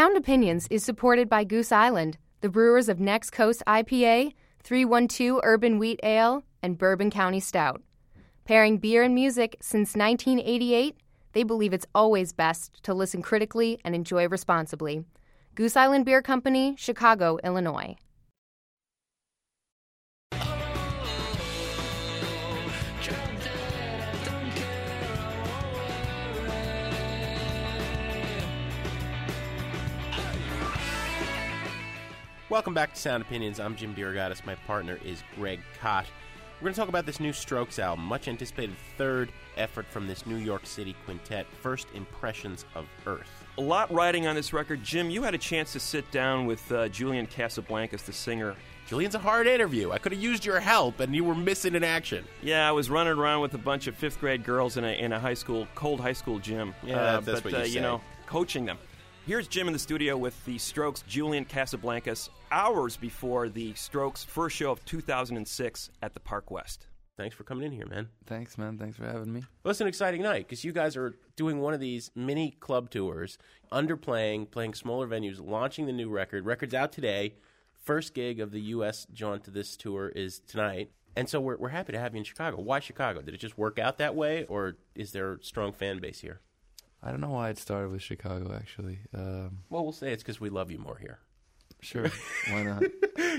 Sound 0.06 0.18
Opinions 0.18 0.68
is 0.70 0.84
supported 0.84 1.28
by 1.28 1.42
Goose 1.42 1.72
Island, 1.72 2.16
the 2.40 2.48
brewers 2.48 2.88
of 2.88 3.00
Next 3.00 3.30
Coast 3.30 3.60
IPA, 3.66 4.34
312 4.62 5.40
Urban 5.42 5.80
Wheat 5.80 5.98
Ale, 6.04 6.44
and 6.62 6.78
Bourbon 6.78 7.10
County 7.10 7.40
Stout. 7.40 7.82
Pairing 8.44 8.78
beer 8.78 9.02
and 9.02 9.16
music 9.16 9.56
since 9.60 9.96
1988, 9.96 10.94
they 11.32 11.42
believe 11.42 11.72
it's 11.72 11.88
always 11.92 12.32
best 12.32 12.84
to 12.84 12.94
listen 12.94 13.20
critically 13.20 13.80
and 13.84 13.96
enjoy 13.96 14.28
responsibly. 14.28 15.04
Goose 15.56 15.76
Island 15.76 16.04
Beer 16.04 16.22
Company, 16.22 16.76
Chicago, 16.78 17.40
Illinois. 17.42 17.96
Welcome 32.48 32.74
back 32.74 32.94
to 32.94 33.00
Sound 33.00 33.24
Opinions. 33.24 33.58
I'm 33.58 33.74
Jim 33.74 33.92
DeRogatis. 33.92 34.46
My 34.46 34.54
partner 34.54 35.00
is 35.04 35.24
Greg 35.34 35.58
Kot. 35.80 36.06
We're 36.60 36.66
going 36.66 36.74
to 36.74 36.80
talk 36.80 36.88
about 36.88 37.04
this 37.04 37.18
new 37.18 37.32
Strokes 37.32 37.80
album, 37.80 38.04
much 38.04 38.28
anticipated 38.28 38.76
third 38.96 39.32
effort 39.56 39.84
from 39.86 40.06
this 40.06 40.26
New 40.26 40.36
York 40.36 40.64
City 40.64 40.94
quintet, 41.04 41.44
First 41.60 41.88
Impressions 41.92 42.64
of 42.76 42.86
Earth. 43.04 43.44
A 43.58 43.60
lot 43.60 43.92
riding 43.92 44.28
on 44.28 44.36
this 44.36 44.52
record. 44.52 44.84
Jim, 44.84 45.10
you 45.10 45.24
had 45.24 45.34
a 45.34 45.38
chance 45.38 45.72
to 45.72 45.80
sit 45.80 46.08
down 46.12 46.46
with 46.46 46.70
uh, 46.70 46.88
Julian 46.88 47.26
Casablancas, 47.26 48.04
the 48.04 48.12
singer. 48.12 48.54
Julian's 48.86 49.16
a 49.16 49.18
hard 49.18 49.48
interview. 49.48 49.90
I 49.90 49.98
could 49.98 50.12
have 50.12 50.22
used 50.22 50.44
your 50.44 50.60
help, 50.60 51.00
and 51.00 51.16
you 51.16 51.24
were 51.24 51.34
missing 51.34 51.74
in 51.74 51.82
action. 51.82 52.24
Yeah, 52.42 52.68
I 52.68 52.70
was 52.70 52.88
running 52.88 53.18
around 53.18 53.40
with 53.40 53.54
a 53.54 53.58
bunch 53.58 53.88
of 53.88 53.96
fifth 53.96 54.20
grade 54.20 54.44
girls 54.44 54.76
in 54.76 54.84
a, 54.84 54.92
in 54.92 55.12
a 55.12 55.18
high 55.18 55.34
school, 55.34 55.66
cold 55.74 55.98
high 55.98 56.12
school 56.12 56.38
gym. 56.38 56.76
Yeah, 56.84 56.96
uh, 56.96 57.20
that's 57.22 57.40
but, 57.40 57.52
what 57.52 57.52
you 57.54 57.58
uh, 57.58 57.64
you 57.64 57.80
know, 57.80 58.00
coaching 58.26 58.66
them. 58.66 58.78
Here's 59.26 59.48
Jim 59.48 59.66
in 59.66 59.72
the 59.72 59.78
studio 59.80 60.16
with 60.16 60.44
the 60.44 60.56
Strokes' 60.56 61.02
Julian 61.02 61.44
Casablancas, 61.44 62.28
hours 62.52 62.96
before 62.96 63.48
the 63.48 63.74
Strokes' 63.74 64.22
first 64.22 64.54
show 64.54 64.70
of 64.70 64.84
2006 64.84 65.90
at 66.00 66.14
the 66.14 66.20
Park 66.20 66.52
West. 66.52 66.86
Thanks 67.16 67.34
for 67.34 67.42
coming 67.42 67.64
in 67.64 67.72
here, 67.72 67.86
man. 67.86 68.08
Thanks, 68.26 68.56
man. 68.56 68.78
Thanks 68.78 68.96
for 68.96 69.04
having 69.04 69.32
me. 69.32 69.42
Well, 69.64 69.72
it's 69.72 69.80
an 69.80 69.88
exciting 69.88 70.22
night 70.22 70.46
because 70.46 70.62
you 70.62 70.70
guys 70.70 70.96
are 70.96 71.16
doing 71.34 71.58
one 71.58 71.74
of 71.74 71.80
these 71.80 72.12
mini 72.14 72.52
club 72.52 72.88
tours, 72.88 73.36
underplaying, 73.72 74.48
playing 74.48 74.74
smaller 74.74 75.08
venues, 75.08 75.44
launching 75.44 75.86
the 75.86 75.92
new 75.92 76.08
record. 76.08 76.46
Record's 76.46 76.72
out 76.72 76.92
today. 76.92 77.34
First 77.82 78.14
gig 78.14 78.38
of 78.38 78.52
the 78.52 78.60
U.S. 78.60 79.08
jaunt 79.12 79.42
to 79.46 79.50
this 79.50 79.76
tour 79.76 80.10
is 80.10 80.38
tonight. 80.38 80.92
And 81.16 81.28
so 81.28 81.40
we're, 81.40 81.56
we're 81.56 81.70
happy 81.70 81.90
to 81.90 81.98
have 81.98 82.14
you 82.14 82.18
in 82.18 82.24
Chicago. 82.24 82.60
Why 82.60 82.78
Chicago? 82.78 83.22
Did 83.22 83.34
it 83.34 83.38
just 83.38 83.58
work 83.58 83.80
out 83.80 83.98
that 83.98 84.14
way, 84.14 84.44
or 84.44 84.76
is 84.94 85.10
there 85.10 85.32
a 85.32 85.42
strong 85.42 85.72
fan 85.72 85.98
base 85.98 86.20
here? 86.20 86.42
I 87.06 87.10
don't 87.10 87.20
know 87.20 87.30
why 87.30 87.50
it 87.50 87.58
started 87.58 87.90
with 87.90 88.02
Chicago, 88.02 88.52
actually. 88.54 88.98
Um, 89.14 89.58
Well, 89.70 89.84
we'll 89.84 89.92
say 89.92 90.12
it's 90.12 90.22
because 90.22 90.40
we 90.40 90.50
love 90.50 90.70
you 90.70 90.78
more 90.78 90.96
here. 90.98 91.18
sure, 91.80 92.10
why 92.50 92.62
not? 92.64 92.82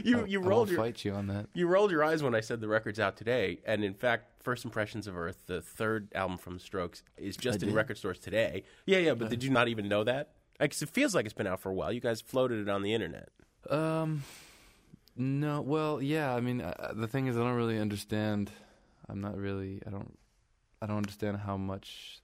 You 0.03 0.21
I- 0.21 0.25
you 0.25 0.41
I 0.41 0.45
rolled 0.45 0.69
your 0.69 0.77
fight 0.77 1.03
you 1.05 1.11
on 1.13 1.27
that. 1.27 1.47
you 1.53 1.67
rolled 1.67 1.91
your 1.91 2.03
eyes 2.03 2.21
when 2.21 2.33
I 2.35 2.39
said 2.41 2.61
the 2.61 2.67
record's 2.67 2.99
out 2.99 3.17
today, 3.17 3.59
and 3.65 3.83
in 3.83 3.93
fact, 3.95 4.43
First 4.43 4.63
Impressions 4.63 5.07
of 5.07 5.17
Earth, 5.17 5.43
the 5.47 5.61
third 5.61 6.09
album 6.13 6.37
from 6.37 6.59
Strokes, 6.59 7.03
is 7.17 7.35
just 7.35 7.61
in 7.63 7.69
did? 7.69 7.75
record 7.75 7.97
stores 7.97 8.19
today. 8.19 8.63
Yeah, 8.85 8.99
yeah, 8.99 9.13
but 9.15 9.29
did 9.29 9.43
you 9.43 9.49
not 9.49 9.67
even 9.67 9.87
know 9.89 10.03
that? 10.03 10.33
Because 10.59 10.81
it 10.81 10.89
feels 10.89 11.13
like 11.15 11.25
it's 11.25 11.33
been 11.33 11.47
out 11.47 11.59
for 11.59 11.69
a 11.69 11.73
while. 11.73 11.91
You 11.91 11.99
guys 11.99 12.21
floated 12.21 12.59
it 12.59 12.69
on 12.69 12.81
the 12.83 12.93
internet. 12.93 13.29
Um, 13.69 14.23
no, 15.15 15.61
well, 15.61 16.01
yeah. 16.01 16.33
I 16.33 16.39
mean, 16.41 16.61
uh, 16.61 16.93
the 16.95 17.07
thing 17.07 17.27
is, 17.27 17.35
I 17.35 17.39
don't 17.39 17.55
really 17.55 17.79
understand. 17.79 18.51
I'm 19.09 19.19
not 19.21 19.35
really. 19.35 19.81
I 19.85 19.89
don't. 19.89 20.17
I 20.81 20.85
don't 20.85 20.97
understand 20.97 21.37
how 21.37 21.57
much 21.57 22.19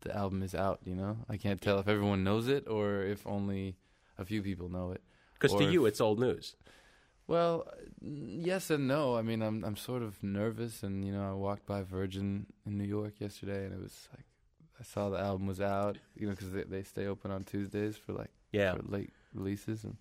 the 0.00 0.14
album 0.16 0.42
is 0.42 0.54
out. 0.54 0.80
You 0.84 0.94
know, 0.94 1.18
I 1.28 1.36
can't 1.36 1.60
tell 1.60 1.78
if 1.78 1.88
everyone 1.88 2.24
knows 2.24 2.48
it 2.48 2.66
or 2.68 3.02
if 3.02 3.26
only 3.26 3.76
a 4.18 4.24
few 4.24 4.42
people 4.42 4.68
know 4.68 4.92
it. 4.92 5.02
Because 5.34 5.52
to 5.52 5.66
Or 5.66 5.70
you, 5.70 5.84
if- 5.86 5.90
it's 5.92 6.00
old 6.00 6.18
news. 6.18 6.56
Well, 7.26 7.66
yes 8.00 8.70
and 8.70 8.86
no. 8.86 9.16
I 9.16 9.22
mean, 9.22 9.42
I'm 9.42 9.64
I'm 9.64 9.76
sort 9.76 10.02
of 10.02 10.22
nervous, 10.22 10.82
and 10.84 11.04
you 11.04 11.12
know, 11.12 11.28
I 11.28 11.32
walked 11.32 11.66
by 11.66 11.82
Virgin 11.82 12.46
in 12.64 12.78
New 12.78 12.84
York 12.84 13.14
yesterday, 13.20 13.64
and 13.64 13.74
it 13.74 13.80
was 13.82 14.08
like 14.16 14.24
I 14.78 14.84
saw 14.84 15.10
the 15.10 15.18
album 15.18 15.46
was 15.48 15.60
out. 15.60 15.98
You 16.14 16.26
know, 16.28 16.32
because 16.34 16.52
they 16.52 16.62
they 16.62 16.82
stay 16.84 17.06
open 17.06 17.30
on 17.32 17.42
Tuesdays 17.42 17.96
for 17.96 18.12
like 18.12 18.30
Yeah. 18.52 18.74
for 18.74 18.82
late 18.82 19.12
releases, 19.34 19.82
and 19.82 19.96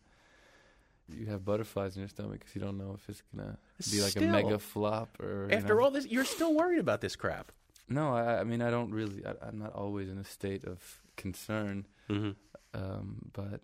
you 1.10 1.26
have 1.26 1.44
butterflies 1.44 1.96
in 1.96 2.02
your 2.02 2.10
stomach 2.10 2.40
because 2.40 2.54
you 2.56 2.62
don't 2.62 2.78
know 2.78 2.94
if 2.94 3.10
it's 3.10 3.24
gonna 3.36 3.58
be 3.92 4.02
like 4.02 4.12
Still, 4.12 4.24
a 4.24 4.32
mega 4.32 4.60
flop 4.60 5.20
or 5.20 5.50
After 5.52 5.76
know. 5.76 5.82
all 5.84 5.92
this, 5.92 6.06
you're 6.06 6.26
still 6.26 6.54
worried 6.54 6.80
about 6.80 7.02
this 7.02 7.16
crap. 7.16 7.52
No, 7.90 8.14
I 8.14 8.40
I 8.40 8.44
mean 8.44 8.62
I 8.62 8.70
don't 8.72 8.92
really. 8.92 9.26
I, 9.26 9.34
I'm 9.48 9.60
not 9.60 9.74
always 9.74 10.10
in 10.10 10.18
a 10.18 10.24
state 10.24 10.64
of 10.64 11.02
concern, 11.18 11.86
Mm-hmm. 12.10 12.32
um, 12.74 13.18
but. 13.34 13.62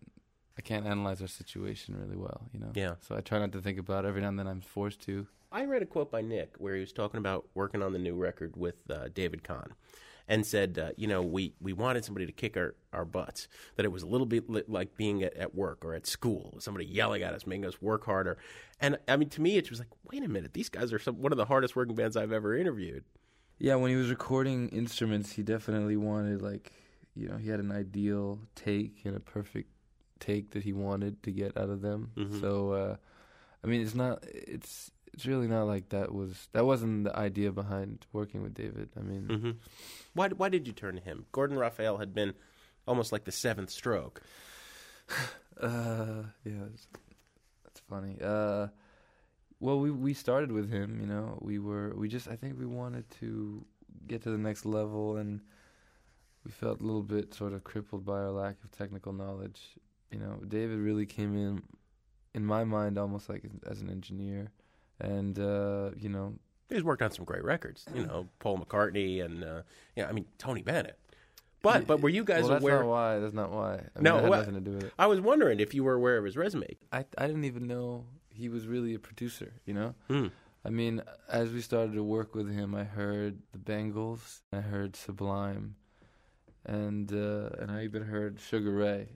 I 0.57 0.62
can't 0.62 0.86
analyze 0.86 1.21
our 1.21 1.27
situation 1.29 1.95
really 1.97 2.17
well, 2.17 2.41
you 2.53 2.60
know. 2.60 2.71
Yeah. 2.75 2.95
So 2.99 3.15
I 3.15 3.21
try 3.21 3.39
not 3.39 3.53
to 3.53 3.62
think 3.62 3.79
about 3.79 4.03
it. 4.03 4.10
Every 4.10 4.21
now 4.21 4.27
and 4.27 4.38
then 4.38 4.47
I'm 4.47 4.60
forced 4.60 4.99
to. 5.03 5.25
I 5.51 5.63
read 5.63 5.81
a 5.81 5.86
quote 5.86 6.12
by 6.12 6.21
Nick 6.21 6.55
where 6.57 6.75
he 6.75 6.81
was 6.81 6.91
talking 6.91 7.17
about 7.19 7.47
working 7.55 7.81
on 7.81 7.93
the 7.93 7.99
new 7.99 8.15
record 8.15 8.57
with 8.57 8.75
uh, 8.91 9.07
David 9.13 9.43
Kahne 9.43 9.71
and 10.27 10.45
said, 10.45 10.77
uh, 10.77 10.89
you 10.97 11.07
know, 11.07 11.21
we, 11.21 11.53
we 11.62 11.71
wanted 11.71 12.03
somebody 12.03 12.25
to 12.25 12.31
kick 12.34 12.57
our, 12.57 12.75
our 12.91 13.05
butts, 13.05 13.47
that 13.77 13.86
it 13.86 13.91
was 13.93 14.03
a 14.03 14.05
little 14.07 14.27
bit 14.27 14.49
li- 14.49 14.63
like 14.67 14.95
being 14.97 15.23
at, 15.23 15.36
at 15.38 15.55
work 15.55 15.84
or 15.86 15.95
at 15.95 16.05
school, 16.05 16.57
somebody 16.60 16.86
yelling 16.86 17.23
at 17.23 17.34
us, 17.34 17.47
making 17.47 17.65
us 17.65 17.81
work 17.81 18.05
harder. 18.05 18.38
And 18.81 18.99
I 19.07 19.15
mean, 19.15 19.29
to 19.29 19.41
me, 19.41 19.55
it 19.57 19.69
was 19.69 19.79
like, 19.79 19.89
wait 20.12 20.21
a 20.21 20.27
minute, 20.27 20.53
these 20.53 20.69
guys 20.69 20.91
are 20.93 20.99
some, 20.99 21.21
one 21.21 21.31
of 21.31 21.38
the 21.38 21.45
hardest 21.45 21.77
working 21.77 21.95
bands 21.95 22.17
I've 22.17 22.34
ever 22.34 22.55
interviewed. 22.55 23.05
Yeah, 23.63 23.76
when 23.76 23.91
he 23.91 23.95
was 23.95 24.10
recording 24.10 24.69
instruments, 24.69 25.32
he 25.32 25.43
definitely 25.43 25.95
wanted 25.95 26.41
like, 26.41 26.71
you 27.15 27.28
know, 27.30 27.38
he 27.38 27.47
had 27.50 27.60
an 27.60 27.71
ideal 27.71 28.39
take 28.56 29.02
and 29.06 29.15
a 29.15 29.19
perfect 29.19 29.69
take 30.19 30.50
that 30.52 30.63
he 30.63 30.74
wanted 30.74 31.21
to 31.24 31.32
get 31.32 31.56
out 31.56 31.69
of 31.69 31.82
them. 31.82 32.10
Mhm. 32.15 32.41
So, 32.41 32.71
uh, 32.74 32.95
I 33.63 33.67
mean, 33.67 33.82
it's 33.82 33.93
not, 33.93 34.24
it's, 34.24 34.89
it's 35.13 35.28
really 35.28 35.47
not 35.47 35.65
like 35.65 35.89
that 35.89 36.12
was 36.12 36.47
that 36.54 36.65
wasn't 36.65 37.04
the 37.04 37.15
idea 37.15 37.52
behind 37.52 38.08
working 38.13 38.41
with 38.41 38.56
David. 38.56 38.89
I 38.97 39.02
mean, 39.02 39.28
Mm-hmm. 39.28 39.52
Why, 40.15 40.30
why 40.30 40.50
did 40.50 40.65
you 40.65 40.74
turn 40.74 40.95
to 40.95 41.02
him? 41.02 41.26
Gordon 41.32 41.58
Raphael 41.60 41.97
had 41.97 42.15
been 42.15 42.34
almost 42.88 43.12
like 43.12 43.26
the 43.26 43.32
seventh 43.32 43.69
stroke. 43.69 44.21
Uh, 45.62 46.24
yeah, 46.43 46.54
that's, 46.63 46.88
that's 47.63 47.80
funny. 47.88 48.17
Uh, 48.19 48.67
well, 49.62 49.80
we 49.80 49.89
we 49.91 50.13
started 50.13 50.52
with 50.52 50.69
him. 50.69 51.00
You 51.00 51.08
know, 51.08 51.38
we 51.41 51.58
were 51.60 51.93
we 51.95 52.10
just 52.10 52.28
I 52.28 52.36
think 52.36 52.60
we 52.60 52.65
wanted 52.65 53.10
to 53.21 53.63
get 54.08 54.24
to 54.24 54.32
the 54.32 54.38
next 54.38 54.65
level, 54.65 55.15
and 55.17 55.39
we 56.43 56.52
felt 56.52 56.82
a 56.82 56.84
little 56.84 57.04
bit 57.04 57.34
sort 57.34 57.54
of 57.54 57.63
crippled 57.63 58.06
by 58.06 58.19
our 58.19 58.32
lack 58.32 58.56
of 58.63 58.71
technical 58.71 59.13
knowledge. 59.13 59.62
You 60.12 60.19
know, 60.19 60.41
David 60.45 60.80
really 60.80 61.06
came 61.06 61.38
in, 61.38 61.62
in 62.34 62.45
my 62.45 62.65
mind, 62.65 62.97
almost 62.97 63.30
like 63.30 63.43
as 63.69 63.80
an 63.82 63.89
engineer, 63.89 64.52
and 65.00 65.39
uh, 65.39 65.91
you 65.97 66.10
know, 66.10 66.34
He's 66.71 66.84
worked 66.84 67.02
on 67.02 67.12
some 67.12 67.26
great 67.26 67.43
records, 67.43 67.86
you 67.93 68.06
know, 68.06 68.28
Paul 68.39 68.58
McCartney 68.58 69.24
and, 69.26 69.43
uh, 69.43 69.62
yeah, 69.97 70.08
I 70.08 70.13
mean, 70.13 70.26
Tony 70.38 70.62
Bennett. 70.62 70.97
But, 71.62 71.86
but 71.86 72.00
were 72.00 72.08
you 72.08 72.24
guys 72.24 72.43
well, 72.43 72.52
that's 72.52 72.63
aware? 72.63 72.80
not 72.80 72.88
why. 72.88 73.19
That's 73.19 73.34
not 73.34 73.52
why. 73.52 73.74
I 73.74 73.78
mean, 74.00 74.04
No, 74.04 74.19
had 74.19 74.30
wha- 74.30 74.38
nothing 74.38 74.54
to 74.54 74.62
do 74.62 74.71
with 74.71 74.84
it. 74.86 74.93
I 74.97 75.08
was 75.08 75.19
wondering 75.19 75.60
if 75.60 75.74
you 75.74 75.84
were 75.84 75.93
aware 75.93 76.17
of 76.17 76.24
his 76.24 76.38
resume. 76.38 76.78
I 76.93 77.04
I 77.17 77.28
didn't 77.28 77.43
even 77.43 77.67
know 77.67 78.06
he 78.41 78.49
was 78.49 78.65
really 78.67 78.93
a 78.95 78.99
producer. 78.99 79.54
You 79.65 79.73
know. 79.73 79.95
Hmm. 80.10 80.27
I 80.63 80.69
mean, 80.69 81.01
as 81.27 81.51
we 81.51 81.62
started 81.62 81.93
to 81.93 82.04
work 82.04 82.36
with 82.36 82.49
him, 82.60 82.75
I 82.75 82.84
heard 82.84 83.34
the 83.51 83.58
Bangles, 83.58 84.41
I 84.54 84.62
heard 84.62 84.95
Sublime, 84.95 85.75
and 86.65 87.12
uh, 87.12 87.49
and 87.60 87.71
I 87.71 87.84
even 87.84 88.04
heard 88.04 88.39
Sugar 88.39 88.71
Ray. 88.71 89.08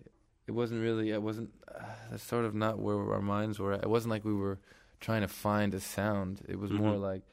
It 0.47 0.51
wasn't 0.51 0.81
really. 0.81 1.13
I 1.13 1.17
wasn't. 1.17 1.51
Uh, 1.67 1.83
that's 2.09 2.23
sort 2.23 2.45
of 2.45 2.53
not 2.55 2.79
where 2.79 2.97
our 3.13 3.21
minds 3.21 3.59
were. 3.59 3.73
at. 3.73 3.83
It 3.83 3.89
wasn't 3.89 4.11
like 4.11 4.25
we 4.25 4.33
were 4.33 4.59
trying 4.99 5.21
to 5.21 5.27
find 5.27 5.73
a 5.73 5.79
sound. 5.79 6.41
It 6.47 6.57
was 6.59 6.71
more 6.71 6.95
Mhm. 6.95 7.01
like, 7.01 7.23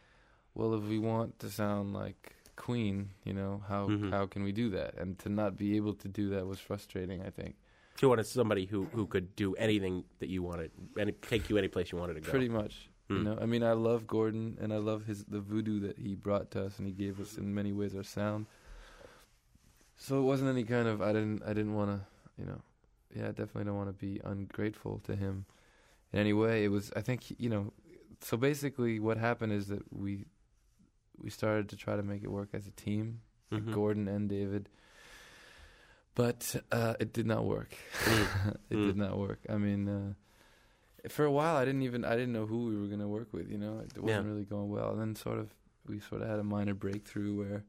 well, 0.55 0.75
if 0.75 0.83
we 0.85 0.99
want 0.99 1.39
to 1.41 1.49
sound 1.51 1.93
like 1.95 2.35
Queen, 2.57 3.11
you 3.25 3.33
know, 3.33 3.63
how 3.69 3.89
Mhm. 3.89 4.11
how 4.11 4.27
can 4.27 4.43
we 4.45 4.53
do 4.53 4.69
that? 4.71 4.99
And 4.99 5.19
to 5.21 5.29
not 5.29 5.57
be 5.57 5.77
able 5.77 5.95
to 5.95 6.09
do 6.09 6.29
that 6.31 6.47
was 6.47 6.59
frustrating. 6.61 7.23
I 7.23 7.31
think. 7.31 7.55
You 8.01 8.09
wanted 8.09 8.27
somebody 8.27 8.67
who, 8.67 8.85
who 8.87 9.07
could 9.07 9.37
do 9.37 9.55
anything 9.55 10.05
that 10.19 10.29
you 10.29 10.43
wanted, 10.43 10.73
and 10.97 11.13
take 11.23 11.49
you 11.49 11.57
any 11.59 11.69
place 11.69 11.93
you 11.93 11.99
wanted 11.99 12.15
to 12.15 12.21
go. 12.21 12.31
Pretty 12.31 12.49
much. 12.49 12.89
You 13.09 13.19
Hmm. 13.19 13.25
know, 13.25 13.39
I 13.41 13.47
mean, 13.47 13.63
I 13.63 13.73
love 13.73 14.07
Gordon, 14.07 14.57
and 14.61 14.73
I 14.73 14.79
love 14.79 15.05
his 15.05 15.25
the 15.25 15.41
voodoo 15.41 15.79
that 15.81 15.99
he 15.99 16.15
brought 16.15 16.51
to 16.53 16.65
us, 16.65 16.79
and 16.79 16.87
he 16.87 16.93
gave 16.93 17.21
us 17.21 17.37
in 17.37 17.55
many 17.55 17.73
ways 17.73 17.95
our 17.95 18.03
sound. 18.03 18.47
So 19.97 20.19
it 20.19 20.23
wasn't 20.23 20.51
any 20.51 20.65
kind 20.65 20.89
of 20.89 21.01
I 21.03 21.13
didn't 21.13 21.43
I 21.45 21.49
didn't 21.53 21.75
want 21.75 21.91
to 21.91 22.01
you 22.39 22.47
know, 22.47 22.61
yeah, 23.15 23.25
I 23.29 23.29
definitely 23.29 23.65
don't 23.65 23.77
want 23.77 23.89
to 23.91 23.93
be 24.07 24.21
ungrateful 24.25 24.99
to 25.05 25.15
him 25.15 25.45
in 26.13 26.19
any 26.19 26.33
way. 26.33 26.65
It 26.65 26.69
was 26.69 26.91
I 26.97 27.03
think 27.03 27.39
you 27.39 27.49
know, 27.51 27.73
so 28.21 28.37
basically 28.37 28.99
what 28.99 29.17
happened 29.19 29.53
is 29.53 29.69
that 29.69 29.83
we 29.93 30.25
we 31.19 31.31
started 31.31 31.69
to 31.69 31.77
try 31.77 31.95
to 31.97 32.03
make 32.03 32.25
it 32.25 32.29
work 32.33 32.49
as 32.53 32.67
a 32.67 32.71
team, 32.73 33.21
like 33.51 33.67
Mhm. 33.67 33.73
Gordon 33.73 34.09
and 34.09 34.29
David. 34.29 34.69
But 36.15 36.57
uh, 36.71 36.95
it 37.01 37.13
did 37.13 37.27
not 37.27 37.45
work. 37.45 37.75
Mm. 38.05 38.57
it 38.71 38.77
Mm. 38.77 38.87
did 38.87 38.97
not 38.97 39.17
work. 39.19 39.41
I 39.49 39.57
mean, 39.57 39.89
uh, 39.89 41.09
for 41.09 41.25
a 41.25 41.31
while, 41.33 41.57
I 41.57 41.65
didn't 41.65 41.83
even 41.83 42.05
I 42.05 42.13
didn't 42.17 42.33
know 42.33 42.47
who 42.47 42.67
we 42.67 42.77
were 42.81 42.87
gonna 42.87 43.09
work 43.09 43.33
with. 43.33 43.51
You 43.51 43.59
know, 43.59 43.79
it 43.81 43.99
wasn't 44.01 44.25
Yeah. 44.27 44.31
really 44.31 44.45
going 44.45 44.69
well. 44.71 44.91
And 44.93 45.01
then 45.01 45.15
sort 45.17 45.39
of 45.39 45.55
we 45.87 46.01
sort 46.01 46.23
of 46.23 46.29
had 46.29 46.39
a 46.39 46.45
minor 46.45 46.75
breakthrough 46.75 47.35
where, 47.37 47.65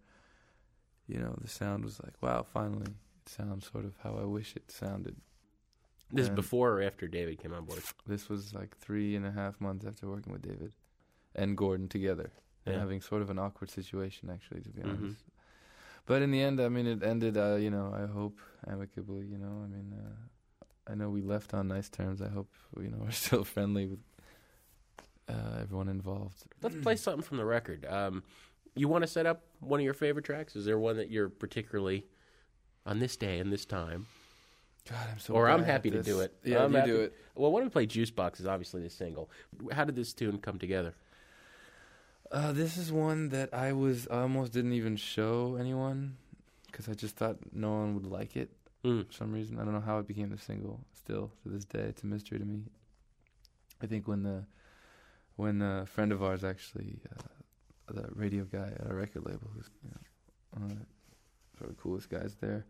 you 1.08 1.20
know, 1.20 1.36
the 1.42 1.48
sound 1.48 1.84
was 1.86 2.00
like, 2.04 2.14
wow, 2.22 2.44
finally, 2.44 2.88
it 3.26 3.30
sounds 3.30 3.70
sort 3.72 3.86
of 3.86 3.94
how 4.04 4.18
I 4.22 4.26
wish 4.26 4.56
it 4.56 4.70
sounded. 4.72 5.16
This 6.12 6.24
is 6.24 6.28
And 6.28 6.36
before 6.36 6.74
or 6.74 6.82
after 6.84 7.08
David 7.08 7.40
came 7.40 7.54
on 7.54 7.66
board. 7.66 7.82
This 8.06 8.30
was 8.30 8.54
like 8.54 8.78
three 8.78 9.16
and 9.16 9.26
a 9.26 9.32
half 9.32 9.60
months 9.60 9.84
after 9.86 10.08
working 10.08 10.32
with 10.32 10.44
David 10.44 10.74
and 11.34 11.58
Gordon 11.58 11.88
together 11.88 12.32
and 12.68 12.76
having 12.76 13.02
sort 13.02 13.22
of 13.24 13.30
an 13.32 13.40
awkward 13.40 13.72
situation, 13.72 14.30
actually, 14.30 14.62
to 14.62 14.70
be 14.70 14.82
Mhm. 14.82 14.90
honest. 14.98 15.24
But 16.06 16.22
in 16.22 16.32
the 16.32 16.42
end, 16.42 16.60
I 16.60 16.68
mean, 16.70 16.86
it 16.86 17.02
ended, 17.04 17.38
uh, 17.38 17.56
you 17.56 17.70
know, 17.70 17.94
I 17.96 18.12
hope 18.12 18.40
amicably, 18.68 19.26
you 19.26 19.38
know. 19.38 19.64
I 19.64 19.68
mean, 19.68 19.94
uh, 19.98 20.66
I 20.92 20.96
know 20.96 21.10
we 21.10 21.22
left 21.22 21.54
on 21.54 21.70
nice 21.70 21.90
terms. 21.90 22.22
I 22.22 22.28
hope, 22.30 22.50
you 22.78 22.90
know, 22.90 22.98
we're 23.02 23.12
still 23.12 23.44
friendly 23.44 23.88
with 23.88 24.00
uh, 25.30 25.60
everyone 25.62 25.88
involved. 25.88 26.44
Let's 26.62 26.76
play 26.76 26.96
something 26.98 27.24
from 27.24 27.38
the 27.38 27.46
record. 27.46 27.86
Um, 27.86 28.24
you 28.76 28.88
want 28.88 29.04
to 29.04 29.08
set 29.08 29.26
up 29.26 29.44
one 29.60 29.80
of 29.80 29.84
your 29.84 29.94
favorite 29.94 30.26
tracks? 30.26 30.56
Is 30.56 30.66
there 30.66 30.78
one 30.78 30.98
that 30.98 31.10
you're 31.10 31.30
particularly 31.30 32.06
on 32.86 33.00
this 33.00 33.16
day 33.16 33.40
and 33.40 33.52
this 33.52 33.66
time? 33.66 34.08
God, 34.90 35.08
I'm 35.12 35.20
so 35.20 35.34
or 35.36 35.48
I'm 35.50 35.64
happy 35.64 35.90
to 35.92 36.04
do 36.04 36.20
it. 36.20 36.34
Yeah, 36.44 36.64
I'm 36.66 36.72
you 36.72 36.78
happy- 36.80 36.92
do 36.92 37.02
it. 37.02 37.14
Well, 37.36 37.52
why 37.52 37.60
don't 37.62 37.68
we 37.68 37.72
play 37.72 37.86
Juice 37.86 38.12
Box? 38.12 38.42
Is 38.42 38.48
obviously 38.48 38.82
the 38.82 38.90
single. 38.90 39.30
How 39.72 39.86
did 39.86 39.96
this 39.96 40.12
tune 40.14 40.40
come 40.40 40.60
together? 40.60 40.94
Uh, 42.32 42.52
this 42.52 42.78
is 42.78 42.92
one 42.92 43.30
that 43.30 43.54
I 43.54 43.74
was 43.74 44.08
I 44.10 44.22
almost 44.22 44.54
didn't 44.54 44.74
even 44.74 44.96
show 44.98 45.56
anyone 45.60 46.18
because 46.68 46.90
I 46.90 46.94
just 46.94 47.16
thought 47.16 47.38
no 47.54 47.72
one 47.72 47.94
would 47.96 48.08
like 48.08 48.36
it 48.36 48.50
Mm. 48.84 49.08
for 49.08 49.14
some 49.14 49.32
reason. 49.32 49.60
I 49.60 49.64
don't 49.64 49.74
know 49.74 49.80
how 49.80 50.00
it 50.00 50.08
became 50.08 50.30
the 50.30 50.38
single. 50.38 50.82
Still 50.94 51.32
to 51.44 51.50
this 51.50 51.64
day, 51.64 51.80
it's 51.84 52.04
a 52.04 52.06
mystery 52.06 52.38
to 52.40 52.46
me. 52.46 52.64
I 53.82 53.88
think 53.88 54.08
when 54.08 54.24
the 54.24 54.46
when 55.36 55.62
a 55.62 55.86
friend 55.86 56.12
of 56.12 56.22
ours 56.22 56.44
actually, 56.44 57.00
uh, 57.10 57.94
the 57.94 58.08
radio 58.14 58.44
guy 58.44 58.72
at 58.80 58.90
a 58.92 58.94
record 58.94 59.26
label, 59.26 59.50
who's 59.56 59.70
you 59.84 59.90
know, 59.92 60.02
one 60.52 60.64
of 60.72 60.78
the 60.78 60.86
sort 61.58 61.70
of 61.72 61.78
coolest 61.78 62.10
guys 62.10 62.36
there, 62.42 62.66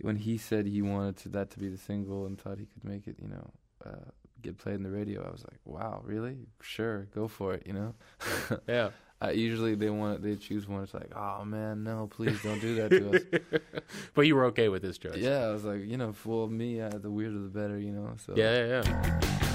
when 0.00 0.16
he 0.16 0.38
said 0.38 0.66
he 0.66 0.80
wanted 0.80 1.16
to, 1.18 1.28
that 1.30 1.50
to 1.50 1.58
be 1.58 1.68
the 1.68 1.76
single 1.76 2.24
and 2.26 2.40
thought 2.40 2.58
he 2.58 2.66
could 2.66 2.84
make 2.84 3.06
it, 3.06 3.16
you 3.20 3.28
know, 3.28 3.50
uh, 3.84 4.10
get 4.42 4.58
played 4.58 4.76
in 4.76 4.82
the 4.82 4.90
radio, 4.90 5.26
I 5.26 5.30
was 5.30 5.44
like, 5.44 5.60
wow, 5.64 6.02
really? 6.04 6.36
Sure, 6.60 7.06
go 7.14 7.28
for 7.28 7.54
it, 7.54 7.66
you 7.66 7.72
know. 7.72 7.94
Yeah. 8.68 8.90
I, 9.20 9.30
usually 9.30 9.76
they 9.76 9.88
want 9.88 10.20
they 10.20 10.34
choose 10.34 10.66
one. 10.66 10.82
It's 10.82 10.94
like, 10.94 11.12
oh 11.14 11.44
man, 11.44 11.84
no, 11.84 12.08
please 12.08 12.42
don't 12.42 12.60
do 12.60 12.74
that 12.74 12.90
to 12.90 13.14
us. 13.14 13.62
but 14.14 14.22
you 14.22 14.34
were 14.34 14.46
okay 14.46 14.68
with 14.68 14.82
this 14.82 14.98
choice. 14.98 15.16
Yeah, 15.16 15.46
I 15.46 15.52
was 15.52 15.62
like, 15.62 15.84
you 15.84 15.96
know, 15.96 16.12
for 16.12 16.48
me, 16.48 16.80
uh, 16.80 16.88
the 16.88 17.08
weirder 17.08 17.38
the 17.38 17.48
better, 17.48 17.78
you 17.78 17.92
know. 17.92 18.14
So 18.16 18.32
Yeah, 18.34 18.82
yeah, 18.82 18.82
yeah. 18.84 19.48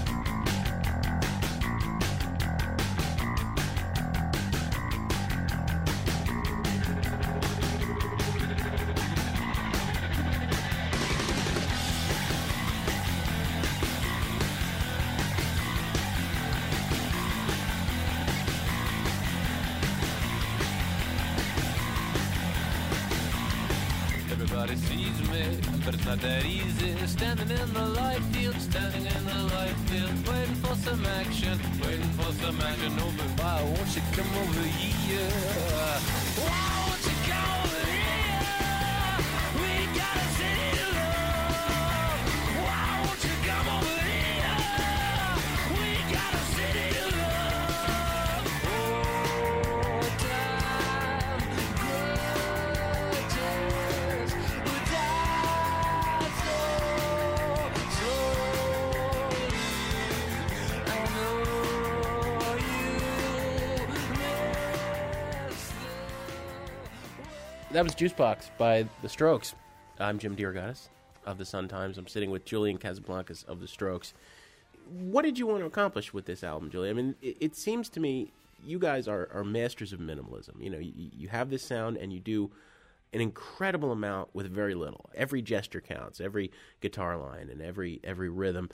That 68.17 68.23
was 68.23 68.35
Juice 68.35 68.49
Box 68.49 68.51
by 68.57 68.85
The 69.01 69.09
Strokes. 69.09 69.55
I'm 69.99 70.17
Jim 70.17 70.35
DeRogatis 70.35 70.89
of 71.25 71.37
the 71.37 71.45
Sun 71.45 71.67
Times. 71.67 71.97
I'm 71.97 72.07
sitting 72.07 72.31
with 72.31 72.45
Julian 72.45 72.77
Casablancas 72.77 73.45
of 73.45 73.59
The 73.59 73.67
Strokes. 73.67 74.13
What 74.89 75.23
did 75.23 75.37
you 75.37 75.45
want 75.45 75.59
to 75.61 75.65
accomplish 75.65 76.13
with 76.13 76.25
this 76.25 76.43
album, 76.43 76.69
Julian? 76.71 76.97
I 76.97 77.01
mean, 77.01 77.15
it, 77.21 77.37
it 77.39 77.55
seems 77.55 77.89
to 77.89 77.99
me 77.99 78.31
you 78.65 78.79
guys 78.79 79.07
are, 79.07 79.29
are 79.33 79.43
masters 79.43 79.93
of 79.93 79.99
minimalism. 79.99 80.61
You 80.61 80.69
know, 80.69 80.79
you, 80.79 80.93
you 80.95 81.27
have 81.29 81.49
this 81.49 81.63
sound 81.63 81.97
and 81.97 82.11
you 82.11 82.19
do 82.19 82.49
an 83.13 83.21
incredible 83.21 83.91
amount 83.91 84.33
with 84.33 84.49
very 84.49 84.73
little. 84.75 85.09
Every 85.15 85.41
gesture 85.41 85.81
counts, 85.81 86.19
every 86.19 86.51
guitar 86.81 87.17
line, 87.17 87.49
and 87.49 87.61
every 87.61 87.99
every 88.03 88.29
rhythm. 88.29 88.69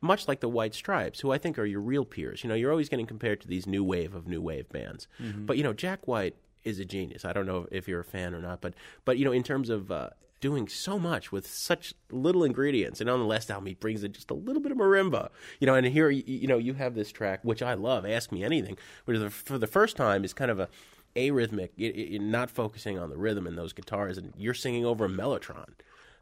Much 0.00 0.28
like 0.28 0.40
the 0.40 0.48
White 0.48 0.74
Stripes, 0.74 1.20
who 1.20 1.32
I 1.32 1.38
think 1.38 1.58
are 1.58 1.64
your 1.66 1.80
real 1.80 2.04
peers. 2.04 2.42
You 2.44 2.48
know, 2.48 2.54
you're 2.54 2.70
always 2.70 2.88
getting 2.88 3.06
compared 3.06 3.40
to 3.40 3.48
these 3.48 3.66
new 3.66 3.82
wave 3.84 4.14
of 4.14 4.26
new 4.28 4.40
wave 4.40 4.68
bands. 4.70 5.08
Mhm. 5.20 5.44
But 5.46 5.56
you 5.56 5.64
know, 5.64 5.72
Jack 5.72 6.06
White 6.06 6.36
is 6.68 6.78
a 6.78 6.84
genius. 6.84 7.24
I 7.24 7.32
don't 7.32 7.46
know 7.46 7.66
if 7.72 7.88
you're 7.88 8.00
a 8.00 8.04
fan 8.04 8.34
or 8.34 8.40
not, 8.40 8.60
but 8.60 8.74
but 9.04 9.18
you 9.18 9.24
know, 9.24 9.32
in 9.32 9.42
terms 9.42 9.70
of 9.70 9.90
uh, 9.90 10.10
doing 10.40 10.68
so 10.68 10.98
much 10.98 11.32
with 11.32 11.46
such 11.46 11.94
little 12.10 12.44
ingredients, 12.44 13.00
and 13.00 13.10
on 13.10 13.18
the 13.18 13.26
last 13.26 13.50
album 13.50 13.66
he 13.66 13.74
brings 13.74 14.04
in 14.04 14.12
just 14.12 14.30
a 14.30 14.34
little 14.34 14.62
bit 14.62 14.72
of 14.72 14.78
marimba. 14.78 15.30
You 15.60 15.66
know, 15.66 15.74
and 15.74 15.86
here 15.86 16.10
you, 16.10 16.22
you 16.26 16.46
know 16.46 16.58
you 16.58 16.74
have 16.74 16.94
this 16.94 17.10
track 17.10 17.40
which 17.42 17.62
I 17.62 17.74
love. 17.74 18.06
Ask 18.06 18.30
me 18.30 18.44
anything, 18.44 18.76
which 19.04 19.18
for 19.32 19.58
the 19.58 19.66
first 19.66 19.96
time 19.96 20.24
is 20.24 20.32
kind 20.32 20.50
of 20.50 20.60
a 20.60 20.68
arrhythmic, 21.16 21.70
y- 21.78 21.92
y- 22.12 22.18
not 22.20 22.50
focusing 22.50 22.98
on 22.98 23.10
the 23.10 23.16
rhythm 23.16 23.46
and 23.46 23.58
those 23.58 23.72
guitars, 23.72 24.18
and 24.18 24.32
you're 24.36 24.54
singing 24.54 24.84
over 24.84 25.06
a 25.06 25.08
mellotron. 25.08 25.70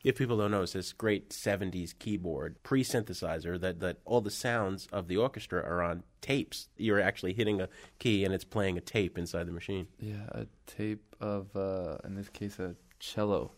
If 0.05 0.17
people 0.19 0.37
don't 0.39 0.51
know, 0.53 0.63
it's 0.63 0.73
this 0.75 0.93
great 0.93 1.31
'70s 1.31 1.93
keyboard 1.99 2.63
pre-synthesizer 2.63 3.61
that 3.61 3.81
that 3.81 3.99
all 4.05 4.21
the 4.21 4.31
sounds 4.31 4.87
of 4.93 5.09
the 5.09 5.17
orchestra 5.17 5.61
are 5.63 5.83
on 5.83 6.03
tapes. 6.21 6.69
You're 6.77 7.01
actually 7.01 7.33
hitting 7.33 7.61
a 7.61 7.69
key 7.99 8.25
and 8.25 8.33
it's 8.35 8.45
playing 8.45 8.77
a 8.79 8.81
tape 8.81 9.19
inside 9.19 9.47
the 9.47 9.53
machine. 9.53 9.89
Yeah, 9.99 10.27
a 10.31 10.47
tape 10.67 11.17
of, 11.21 11.55
uh, 11.57 11.99
in 12.05 12.15
this 12.15 12.29
case, 12.29 12.59
a 12.59 12.77
cello. 13.01 13.53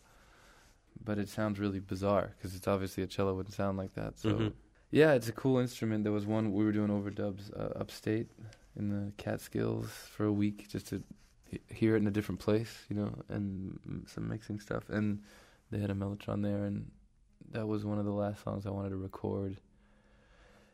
But 1.03 1.19
it 1.19 1.29
sounds 1.29 1.59
really 1.61 1.81
bizarre 1.81 2.35
because 2.37 2.55
it's 2.55 2.67
obviously 2.67 3.03
a 3.03 3.07
cello 3.07 3.35
wouldn't 3.35 3.55
sound 3.55 3.79
like 3.79 3.95
that. 3.95 4.19
So, 4.19 4.31
Mhm. 4.31 4.53
yeah, 4.91 5.13
it's 5.15 5.29
a 5.29 5.33
cool 5.33 5.59
instrument. 5.59 6.03
There 6.05 6.13
was 6.13 6.27
one 6.27 6.53
we 6.53 6.65
were 6.65 6.73
doing 6.73 6.89
overdubs 6.91 7.53
uh, 7.59 7.79
upstate 7.79 8.29
in 8.77 8.89
the 8.91 9.13
Catskills 9.17 9.89
for 9.91 10.25
a 10.25 10.33
week 10.33 10.69
just 10.69 10.89
to 10.89 11.03
he- 11.45 11.61
hear 11.69 11.95
it 11.95 11.99
in 11.99 12.07
a 12.07 12.11
different 12.11 12.41
place, 12.41 12.85
you 12.89 12.97
know, 12.97 13.15
and 13.29 13.79
mm, 13.89 14.09
some 14.09 14.29
mixing 14.29 14.61
stuff. 14.61 14.89
And 14.91 15.23
they 15.71 15.79
had 15.79 15.91
a 15.91 15.95
mellotron 15.95 16.43
there, 16.43 16.65
and 16.65 16.91
that 17.53 17.67
was 17.67 17.85
one 17.85 17.99
of 17.99 18.05
the 18.05 18.13
last 18.13 18.43
songs 18.45 18.67
I 18.67 18.71
wanted 18.71 18.91
to 18.91 18.97
record. 18.97 19.59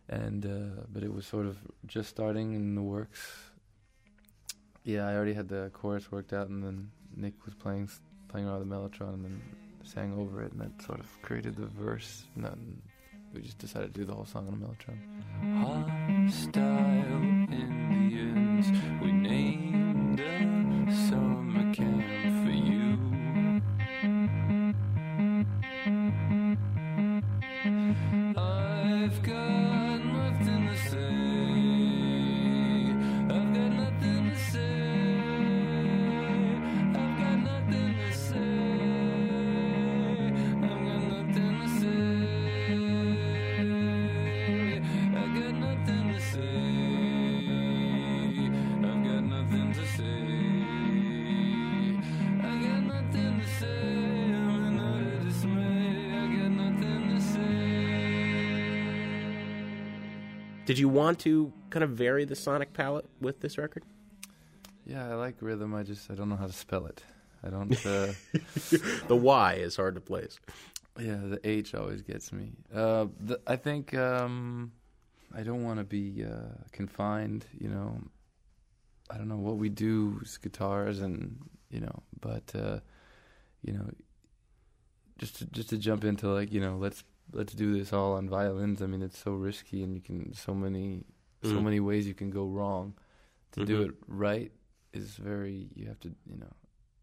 And 0.08 0.44
uh, 0.44 0.82
but 0.92 1.02
it 1.02 1.12
was 1.12 1.26
sort 1.26 1.46
of 1.46 1.56
just 1.86 2.10
starting 2.10 2.54
in 2.54 2.74
the 2.74 2.82
works. 2.82 3.20
Yeah, 4.84 5.08
I 5.08 5.14
already 5.14 5.32
had 5.32 5.48
the 5.48 5.70
chorus 5.72 6.12
worked 6.12 6.32
out, 6.32 6.48
and 6.48 6.62
then 6.62 6.90
Nick 7.16 7.44
was 7.44 7.54
playing 7.54 7.88
playing 8.28 8.46
around 8.46 8.60
with 8.60 8.68
the 8.68 8.74
mellotron, 8.74 9.14
and 9.14 9.24
then 9.24 9.42
sang 9.82 10.18
over 10.18 10.42
it, 10.42 10.52
and 10.52 10.60
that 10.60 10.82
sort 10.84 11.00
of 11.00 11.06
created 11.22 11.56
the 11.56 11.66
verse. 11.66 12.24
And 12.34 12.44
then 12.44 12.82
we 13.32 13.40
just 13.40 13.58
decided 13.58 13.94
to 13.94 14.00
do 14.00 14.06
the 14.06 14.14
whole 14.14 14.26
song 14.26 14.46
on 14.46 14.54
a 14.54 14.56
mellotron. 14.56 14.98
Hostile 15.62 17.22
Indians, 17.50 18.66
we 19.02 19.12
named 19.12 19.83
Did 60.66 60.78
you 60.78 60.88
want 60.88 61.18
to 61.20 61.52
kind 61.68 61.84
of 61.84 61.90
vary 61.90 62.24
the 62.24 62.34
sonic 62.34 62.72
palette 62.72 63.06
with 63.20 63.40
this 63.40 63.58
record? 63.58 63.84
Yeah, 64.86 65.10
I 65.10 65.14
like 65.14 65.36
rhythm. 65.40 65.74
I 65.74 65.82
just 65.82 66.10
I 66.10 66.14
don't 66.14 66.28
know 66.28 66.36
how 66.36 66.46
to 66.46 66.52
spell 66.52 66.86
it. 66.86 67.02
I 67.42 67.50
don't. 67.50 67.74
Uh, 67.84 68.12
the 69.08 69.16
Y 69.16 69.54
is 69.54 69.76
hard 69.76 69.94
to 69.94 70.00
place. 70.00 70.40
Yeah, 70.98 71.18
the 71.22 71.40
H 71.44 71.74
always 71.74 72.02
gets 72.02 72.32
me. 72.32 72.52
Uh, 72.72 73.06
the, 73.20 73.40
I 73.46 73.56
think 73.56 73.94
um, 73.94 74.72
I 75.36 75.42
don't 75.42 75.64
want 75.64 75.80
to 75.80 75.84
be 75.84 76.24
uh, 76.24 76.54
confined. 76.72 77.44
You 77.58 77.68
know, 77.68 78.00
I 79.10 79.18
don't 79.18 79.28
know 79.28 79.36
what 79.36 79.56
we 79.56 79.68
do 79.68 80.20
is 80.22 80.38
guitars, 80.38 81.00
and 81.00 81.38
you 81.70 81.80
know, 81.80 82.02
but 82.20 82.52
uh, 82.54 82.78
you 83.62 83.74
know, 83.74 83.90
just 85.18 85.36
to, 85.36 85.46
just 85.46 85.70
to 85.70 85.76
jump 85.76 86.04
into 86.04 86.28
like 86.28 86.52
you 86.52 86.60
know, 86.60 86.76
let's 86.76 87.04
let's 87.34 87.52
do 87.52 87.76
this 87.78 87.92
all 87.92 88.14
on 88.14 88.28
violins. 88.28 88.80
I 88.80 88.86
mean, 88.86 89.02
it's 89.02 89.18
so 89.18 89.32
risky, 89.32 89.82
and 89.82 89.94
you 89.94 90.00
can 90.00 90.32
so 90.34 90.54
many 90.54 91.04
so 91.42 91.50
Mm. 91.58 91.64
many 91.64 91.80
ways 91.80 92.06
you 92.06 92.14
can 92.14 92.30
go 92.30 92.46
wrong. 92.46 92.94
To 93.52 93.64
do 93.66 93.80
Mhm. 93.82 93.88
it 93.90 93.94
right 94.08 94.52
is 94.94 95.16
very. 95.16 95.68
You 95.74 95.86
have 95.88 96.00
to, 96.00 96.08
you 96.26 96.38
know, 96.38 96.52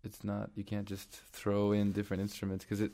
it's 0.03 0.23
not. 0.23 0.49
You 0.55 0.63
can't 0.63 0.87
just 0.87 1.11
throw 1.11 1.71
in 1.71 1.91
different 1.91 2.21
instruments 2.21 2.65
because 2.65 2.81
it 2.81 2.93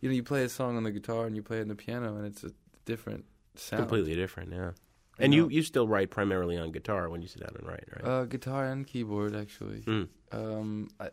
you 0.00 0.08
know, 0.08 0.14
you 0.16 0.22
play 0.24 0.42
a 0.44 0.48
song 0.48 0.76
on 0.76 0.82
the 0.82 0.90
guitar 0.90 1.26
and 1.26 1.36
you 1.36 1.42
play 1.42 1.58
it 1.58 1.62
on 1.62 1.68
the 1.68 1.76
piano, 1.76 2.16
and 2.16 2.26
it's 2.26 2.42
a 2.44 2.50
different 2.84 3.24
sound. 3.54 3.82
Completely 3.82 4.16
different, 4.16 4.50
yeah. 4.52 4.72
And 5.20 5.32
you, 5.32 5.42
know? 5.42 5.48
you 5.48 5.62
still 5.62 5.86
write 5.86 6.10
primarily 6.10 6.56
on 6.58 6.72
guitar 6.72 7.08
when 7.08 7.22
you 7.22 7.28
sit 7.28 7.40
down 7.42 7.54
and 7.56 7.66
write, 7.68 7.84
right? 7.94 8.04
Uh, 8.04 8.24
guitar 8.24 8.66
and 8.66 8.84
keyboard, 8.84 9.36
actually. 9.36 9.82
Mm. 9.82 10.08
Um, 10.32 10.88
I, 10.98 11.10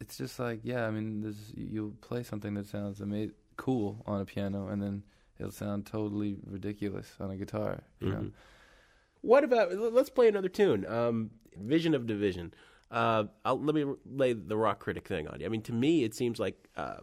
it's 0.00 0.16
just 0.16 0.38
like, 0.40 0.60
yeah, 0.64 0.86
I 0.86 0.90
mean, 0.90 1.20
there's, 1.20 1.52
you'll 1.56 1.92
play 2.00 2.22
something 2.24 2.54
that 2.54 2.66
sounds 2.66 3.00
ama- 3.00 3.28
cool 3.60 4.02
on 4.06 4.20
a 4.20 4.24
piano, 4.24 4.68
and 4.68 4.82
then 4.82 5.02
it'll 5.38 5.52
sound 5.52 5.86
totally 5.86 6.38
ridiculous 6.46 7.08
on 7.20 7.30
a 7.30 7.36
guitar. 7.36 7.82
You 8.00 8.08
know, 8.10 8.16
Mhm. 8.24 8.32
What 9.22 9.44
about? 9.44 9.72
Let's 9.98 10.08
play 10.10 10.28
another 10.28 10.48
tune. 10.48 10.86
Um, 10.86 11.30
Vision 11.56 11.94
of 11.94 12.06
Division. 12.06 12.54
Uh, 12.90 13.24
let 13.44 13.74
me 13.74 13.84
lay 14.06 14.32
the 14.32 14.56
rock 14.56 14.78
critic 14.80 15.06
thing 15.06 15.28
on 15.28 15.38
you. 15.40 15.46
I 15.46 15.48
mean, 15.50 15.62
to 15.62 15.72
me, 15.72 16.04
it 16.04 16.14
seems 16.14 16.38
like. 16.40 16.56
Uh, 16.76 17.00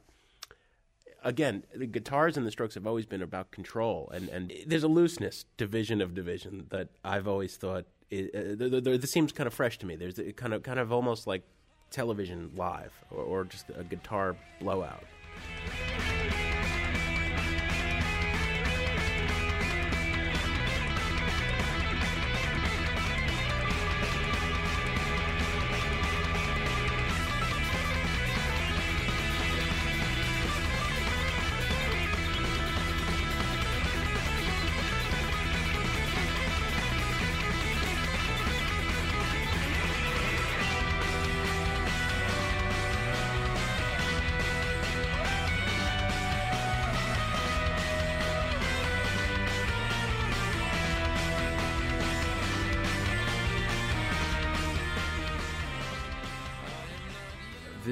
Again, 1.23 1.63
the 1.75 1.87
guitars 1.87 2.37
and 2.37 2.45
the 2.45 2.51
Strokes 2.51 2.75
have 2.75 2.85
always 2.87 3.05
been 3.07 3.23
about 3.23 3.49
control, 3.51 4.07
and, 4.13 4.29
and 4.29 4.53
there's 4.67 4.83
a 4.83 4.87
looseness 4.87 5.45
to 5.57 5.65
Vision 5.65 5.99
of 5.99 6.13
Division 6.13 6.67
that 6.69 6.89
I've 7.03 7.27
always 7.27 7.57
thought. 7.57 7.85
It, 8.11 8.29
uh, 8.35 8.55
th- 8.55 8.71
th- 8.71 8.83
th- 8.83 9.01
this 9.01 9.11
seems 9.11 9.31
kind 9.33 9.47
of 9.47 9.53
fresh 9.53 9.77
to 9.79 9.85
me. 9.87 9.95
There's 9.95 10.19
a 10.19 10.31
kind 10.31 10.53
of 10.53 10.61
kind 10.63 10.79
of 10.79 10.91
almost 10.93 11.25
like 11.27 11.41
television 11.89 12.51
live, 12.55 12.93
or, 13.11 13.23
or 13.23 13.43
just 13.45 13.65
a 13.75 13.83
guitar 13.83 14.35
blowout. 14.61 15.03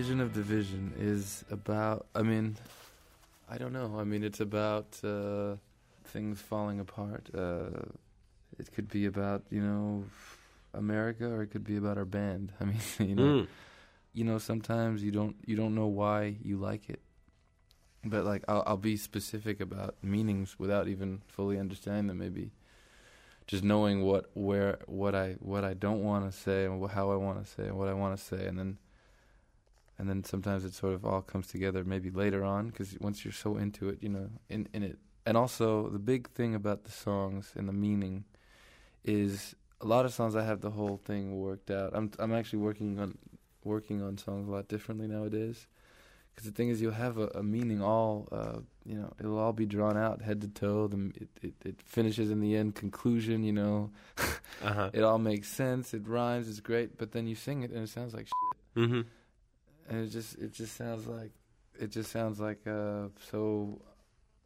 Vision 0.05 0.21
of 0.21 0.33
Division 0.33 0.93
is 0.99 1.43
about. 1.49 2.05
I 2.13 2.21
mean, 2.21 2.57
I 3.49 3.57
don't 3.57 3.73
know. 3.73 3.95
I 3.97 4.03
mean, 4.03 4.23
it's 4.23 4.39
about 4.39 4.99
uh, 5.03 5.55
things 6.03 6.39
falling 6.39 6.79
apart. 6.79 7.27
Uh, 7.33 7.89
it 8.59 8.71
could 8.71 8.87
be 8.87 9.07
about 9.07 9.41
you 9.49 9.61
know 9.63 10.03
America, 10.75 11.25
or 11.27 11.41
it 11.41 11.47
could 11.47 11.63
be 11.63 11.77
about 11.77 11.97
our 11.97 12.05
band. 12.05 12.53
I 12.61 12.65
mean, 12.65 12.77
you 12.99 13.15
know, 13.15 13.23
Mm. 13.23 13.47
you 14.13 14.23
know, 14.25 14.37
sometimes 14.37 15.01
you 15.01 15.09
don't 15.09 15.37
you 15.47 15.55
don't 15.55 15.73
know 15.73 15.87
why 15.87 16.35
you 16.43 16.57
like 16.57 16.87
it. 16.87 17.01
But 18.03 18.25
like, 18.25 18.43
I'll, 18.47 18.61
I'll 18.67 18.77
be 18.77 18.97
specific 18.97 19.59
about 19.59 19.95
meanings 20.03 20.59
without 20.59 20.87
even 20.87 21.23
fully 21.25 21.57
understanding 21.57 22.05
them. 22.05 22.19
Maybe 22.19 22.51
just 23.47 23.63
knowing 23.63 24.03
what 24.03 24.29
where 24.35 24.77
what 24.85 25.15
I 25.15 25.37
what 25.39 25.63
I 25.63 25.73
don't 25.73 26.03
want 26.03 26.31
to 26.31 26.37
say 26.37 26.65
and 26.65 26.87
how 26.91 27.09
I 27.09 27.15
want 27.15 27.43
to 27.43 27.49
say 27.49 27.63
and 27.69 27.75
what 27.79 27.87
I 27.87 27.93
want 27.93 28.15
to 28.15 28.23
say, 28.23 28.45
and 28.45 28.59
then 28.59 28.77
and 29.97 30.09
then 30.09 30.23
sometimes 30.23 30.65
it 30.65 30.73
sort 30.73 30.93
of 30.93 31.05
all 31.05 31.21
comes 31.21 31.47
together 31.47 31.83
maybe 31.83 32.11
later 32.11 32.43
on 32.43 32.67
because 32.67 32.97
once 32.99 33.23
you're 33.23 33.31
so 33.31 33.57
into 33.57 33.89
it, 33.89 33.99
you 34.01 34.09
know, 34.09 34.29
in 34.49 34.67
in 34.73 34.83
it. 34.83 34.97
And 35.25 35.37
also 35.37 35.89
the 35.89 35.99
big 35.99 36.29
thing 36.29 36.53
about 36.53 36.83
the 36.83 36.91
songs 36.91 37.53
and 37.55 37.67
the 37.67 37.73
meaning 37.73 38.25
is 39.03 39.55
a 39.81 39.85
lot 39.85 40.05
of 40.05 40.13
songs 40.13 40.35
I 40.35 40.43
have 40.43 40.61
the 40.61 40.71
whole 40.71 40.97
thing 40.97 41.39
worked 41.39 41.71
out. 41.71 41.91
I'm 41.93 42.11
I'm 42.19 42.33
actually 42.33 42.59
working 42.59 42.99
on 42.99 43.17
working 43.63 44.01
on 44.01 44.17
songs 44.17 44.47
a 44.47 44.51
lot 44.51 44.67
differently 44.67 45.07
nowadays. 45.07 45.67
Because 46.35 46.51
the 46.51 46.55
thing 46.55 46.67
is, 46.67 46.81
you'll 46.81 46.91
have 46.91 47.17
a, 47.17 47.27
a 47.27 47.43
meaning 47.43 47.81
all, 47.81 48.27
uh, 48.29 48.59
you 48.85 48.95
know, 48.95 49.13
it'll 49.17 49.39
all 49.39 49.53
be 49.53 49.65
drawn 49.65 49.95
out 49.95 50.21
head 50.21 50.41
to 50.41 50.49
toe. 50.49 50.87
The, 50.87 51.11
it, 51.15 51.29
it, 51.41 51.53
it 51.63 51.81
finishes 51.81 52.29
in 52.29 52.41
the 52.41 52.57
end 52.57 52.75
conclusion, 52.75 53.43
you 53.43 53.53
know. 53.53 53.91
Uh-huh. 54.61 54.89
It 54.93 55.03
all 55.03 55.17
makes 55.17 55.47
sense. 55.47 55.93
It 55.93 56.05
rhymes. 56.05 56.49
It's 56.49 56.59
great. 56.59 56.97
But 56.97 57.13
then 57.13 57.25
you 57.25 57.35
sing 57.35 57.63
it 57.63 57.71
and 57.71 57.83
it 57.83 57.89
sounds 57.89 58.13
like 58.13 58.25
shit. 58.25 58.83
Mm-hmm. 58.83 59.01
And 59.89 60.05
it 60.05 60.09
just 60.09 60.37
it 60.37 60.53
just 60.53 60.75
sounds 60.75 61.07
like 61.07 61.31
it 61.79 61.91
just 61.91 62.11
sounds 62.11 62.39
like 62.39 62.65
uh, 62.67 63.07
so 63.29 63.81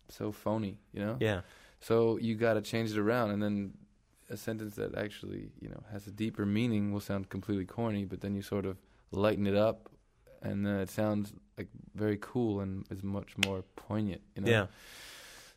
so 0.10 0.32
phony, 0.32 0.80
you 0.92 1.00
know. 1.00 1.18
Yeah. 1.20 1.42
So 1.80 2.18
you 2.18 2.36
got 2.36 2.56
to 2.56 2.62
change 2.62 2.92
it 2.92 2.98
around, 2.98 3.32
and 3.32 3.42
then 3.42 3.74
a 4.30 4.38
sentence 4.38 4.76
that 4.76 4.96
actually 4.98 5.52
you 5.62 5.70
know 5.70 5.82
has 5.92 6.08
a 6.08 6.12
deeper 6.12 6.46
meaning 6.46 6.92
will 6.92 7.00
sound 7.00 7.30
completely 7.30 7.66
corny, 7.66 8.06
but 8.06 8.22
then 8.22 8.36
you 8.36 8.42
sort 8.42 8.66
of 8.66 8.78
lighten 9.12 9.48
it 9.48 9.56
up, 9.56 9.90
and 10.42 10.66
then 10.66 10.80
it 10.80 10.90
sounds 10.90 11.34
like 11.58 11.68
very 11.96 12.18
cool 12.20 12.60
and 12.60 12.86
is 12.90 13.04
much 13.04 13.36
more 13.46 13.64
poignant. 13.76 14.22
You 14.36 14.44
know. 14.44 14.52
Yeah. 14.52 14.66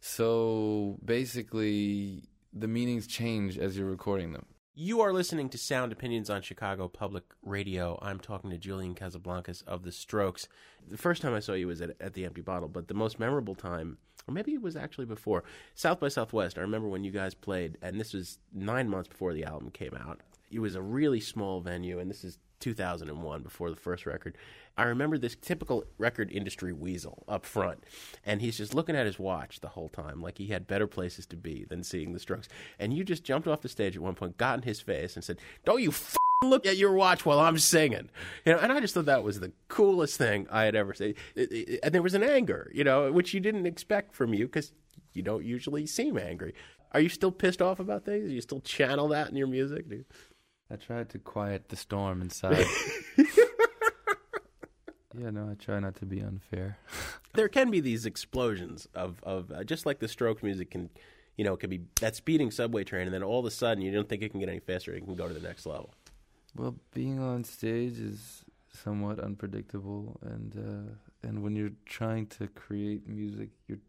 So 0.00 0.98
basically, 1.04 2.24
the 2.52 2.68
meanings 2.68 3.06
change 3.06 3.56
as 3.58 3.78
you're 3.78 3.88
recording 3.88 4.32
them. 4.32 4.46
You 4.74 5.02
are 5.02 5.12
listening 5.12 5.50
to 5.50 5.58
Sound 5.58 5.92
Opinions 5.92 6.30
on 6.30 6.40
Chicago 6.40 6.88
Public 6.88 7.24
Radio. 7.42 7.98
I'm 8.00 8.18
talking 8.18 8.48
to 8.48 8.56
Julian 8.56 8.94
Casablancas 8.94 9.62
of 9.66 9.82
The 9.82 9.92
Strokes. 9.92 10.48
The 10.88 10.96
first 10.96 11.20
time 11.20 11.34
I 11.34 11.40
saw 11.40 11.52
you 11.52 11.66
was 11.66 11.82
at, 11.82 11.94
at 12.00 12.14
the 12.14 12.24
Empty 12.24 12.40
Bottle, 12.40 12.70
but 12.70 12.88
the 12.88 12.94
most 12.94 13.20
memorable 13.20 13.54
time, 13.54 13.98
or 14.26 14.32
maybe 14.32 14.54
it 14.54 14.62
was 14.62 14.74
actually 14.74 15.04
before, 15.04 15.44
South 15.74 16.00
by 16.00 16.08
Southwest. 16.08 16.56
I 16.56 16.62
remember 16.62 16.88
when 16.88 17.04
you 17.04 17.10
guys 17.10 17.34
played, 17.34 17.76
and 17.82 18.00
this 18.00 18.14
was 18.14 18.38
nine 18.50 18.88
months 18.88 19.10
before 19.10 19.34
the 19.34 19.44
album 19.44 19.68
came 19.72 19.94
out. 19.94 20.20
It 20.50 20.60
was 20.60 20.74
a 20.74 20.80
really 20.80 21.20
small 21.20 21.60
venue, 21.60 21.98
and 21.98 22.08
this 22.08 22.24
is 22.24 22.38
2001 22.62 23.42
before 23.42 23.68
the 23.68 23.76
first 23.76 24.06
record. 24.06 24.36
I 24.76 24.84
remember 24.84 25.18
this 25.18 25.36
typical 25.38 25.84
record 25.98 26.30
industry 26.30 26.72
weasel 26.72 27.24
up 27.28 27.44
front, 27.44 27.84
and 28.24 28.40
he's 28.40 28.56
just 28.56 28.74
looking 28.74 28.96
at 28.96 29.04
his 29.04 29.18
watch 29.18 29.60
the 29.60 29.68
whole 29.68 29.90
time, 29.90 30.22
like 30.22 30.38
he 30.38 30.46
had 30.46 30.66
better 30.66 30.86
places 30.86 31.26
to 31.26 31.36
be 31.36 31.64
than 31.68 31.82
seeing 31.84 32.12
the 32.14 32.18
Strokes. 32.18 32.48
And 32.78 32.94
you 32.94 33.04
just 33.04 33.24
jumped 33.24 33.46
off 33.46 33.60
the 33.60 33.68
stage 33.68 33.96
at 33.96 34.02
one 34.02 34.14
point, 34.14 34.38
got 34.38 34.58
in 34.58 34.62
his 34.62 34.80
face, 34.80 35.14
and 35.14 35.22
said, 35.24 35.38
"Don't 35.66 35.82
you 35.82 35.90
f- 35.90 36.16
look 36.42 36.64
at 36.64 36.78
your 36.78 36.94
watch 36.94 37.26
while 37.26 37.38
I'm 37.40 37.58
singing?" 37.58 38.08
You 38.46 38.52
know, 38.54 38.58
and 38.60 38.72
I 38.72 38.80
just 38.80 38.94
thought 38.94 39.04
that 39.04 39.22
was 39.24 39.40
the 39.40 39.52
coolest 39.68 40.16
thing 40.16 40.46
I 40.50 40.64
had 40.64 40.74
ever 40.74 40.94
seen. 40.94 41.14
It- 41.34 41.52
it- 41.52 41.80
and 41.82 41.92
there 41.94 42.00
was 42.02 42.14
an 42.14 42.22
anger, 42.22 42.70
you 42.72 42.84
know, 42.84 43.12
which 43.12 43.34
you 43.34 43.40
didn't 43.40 43.66
expect 43.66 44.14
from 44.14 44.32
you 44.32 44.46
because 44.46 44.72
you 45.12 45.22
don't 45.22 45.44
usually 45.44 45.84
seem 45.86 46.16
angry. 46.16 46.54
Are 46.92 47.00
you 47.00 47.08
still 47.08 47.32
pissed 47.32 47.60
off 47.62 47.78
about 47.80 48.04
things? 48.04 48.28
Do 48.28 48.34
you 48.34 48.40
still 48.40 48.60
channel 48.60 49.08
that 49.08 49.28
in 49.28 49.36
your 49.36 49.46
music? 49.46 49.84
You- 49.90 50.04
I 50.72 50.76
tried 50.76 51.10
to 51.10 51.18
quiet 51.18 51.68
the 51.68 51.76
storm 51.76 52.22
inside. 52.22 52.64
yeah, 55.18 55.28
no, 55.30 55.50
I 55.50 55.54
try 55.54 55.78
not 55.80 55.96
to 55.96 56.06
be 56.06 56.20
unfair. 56.20 56.78
there 57.34 57.48
can 57.48 57.70
be 57.70 57.80
these 57.80 58.06
explosions 58.06 58.88
of 58.94 59.22
of 59.22 59.52
uh, 59.52 59.64
just 59.64 59.84
like 59.84 59.98
the 59.98 60.08
Strokes 60.08 60.42
music 60.42 60.70
can, 60.70 60.88
you 61.36 61.44
know, 61.44 61.52
it 61.54 61.60
can 61.60 61.68
be 61.68 61.82
that 62.00 62.16
speeding 62.16 62.50
subway 62.50 62.84
train, 62.84 63.06
and 63.06 63.12
then 63.12 63.22
all 63.22 63.40
of 63.40 63.44
a 63.44 63.50
sudden 63.50 63.82
you 63.82 63.92
don't 63.92 64.08
think 64.08 64.22
it 64.22 64.30
can 64.30 64.40
get 64.40 64.48
any 64.48 64.60
faster. 64.60 64.94
It 64.94 65.04
can 65.04 65.14
go 65.14 65.28
to 65.28 65.34
the 65.34 65.46
next 65.46 65.66
level. 65.66 65.92
Well, 66.56 66.76
being 66.94 67.18
on 67.18 67.44
stage 67.44 67.98
is 67.98 68.42
somewhat 68.72 69.20
unpredictable, 69.20 70.18
and 70.22 70.56
uh, 70.56 71.28
and 71.28 71.42
when 71.42 71.54
you're 71.54 71.76
trying 71.84 72.28
to 72.38 72.46
create 72.46 73.06
music, 73.06 73.50
you're 73.68 73.80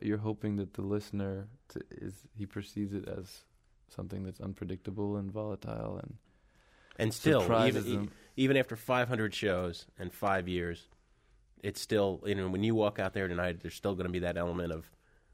you're 0.00 0.18
hoping 0.18 0.56
that 0.56 0.74
the 0.74 0.82
listener 0.82 1.48
t- 1.68 1.80
is 1.90 2.14
he 2.38 2.46
perceives 2.46 2.94
it 2.94 3.08
as 3.08 3.40
something 3.94 4.24
that's 4.24 4.40
unpredictable 4.40 5.16
and 5.16 5.30
volatile, 5.30 5.98
and 5.98 6.16
And 6.98 7.12
still, 7.14 7.42
even, 7.66 7.84
them. 7.84 8.10
even 8.36 8.56
after 8.56 8.76
500 8.76 9.34
shows 9.34 9.86
and 9.98 10.12
five 10.12 10.48
years, 10.48 10.88
it's 11.62 11.80
still 11.80 12.20
you 12.26 12.34
know 12.34 12.48
when 12.48 12.62
you 12.64 12.74
walk 12.74 12.98
out 12.98 13.12
there 13.14 13.28
tonight, 13.28 13.60
there's 13.60 13.74
still 13.74 13.94
going 13.94 14.06
to 14.06 14.12
be 14.12 14.20
that 14.20 14.36
element 14.36 14.72
of 14.72 14.90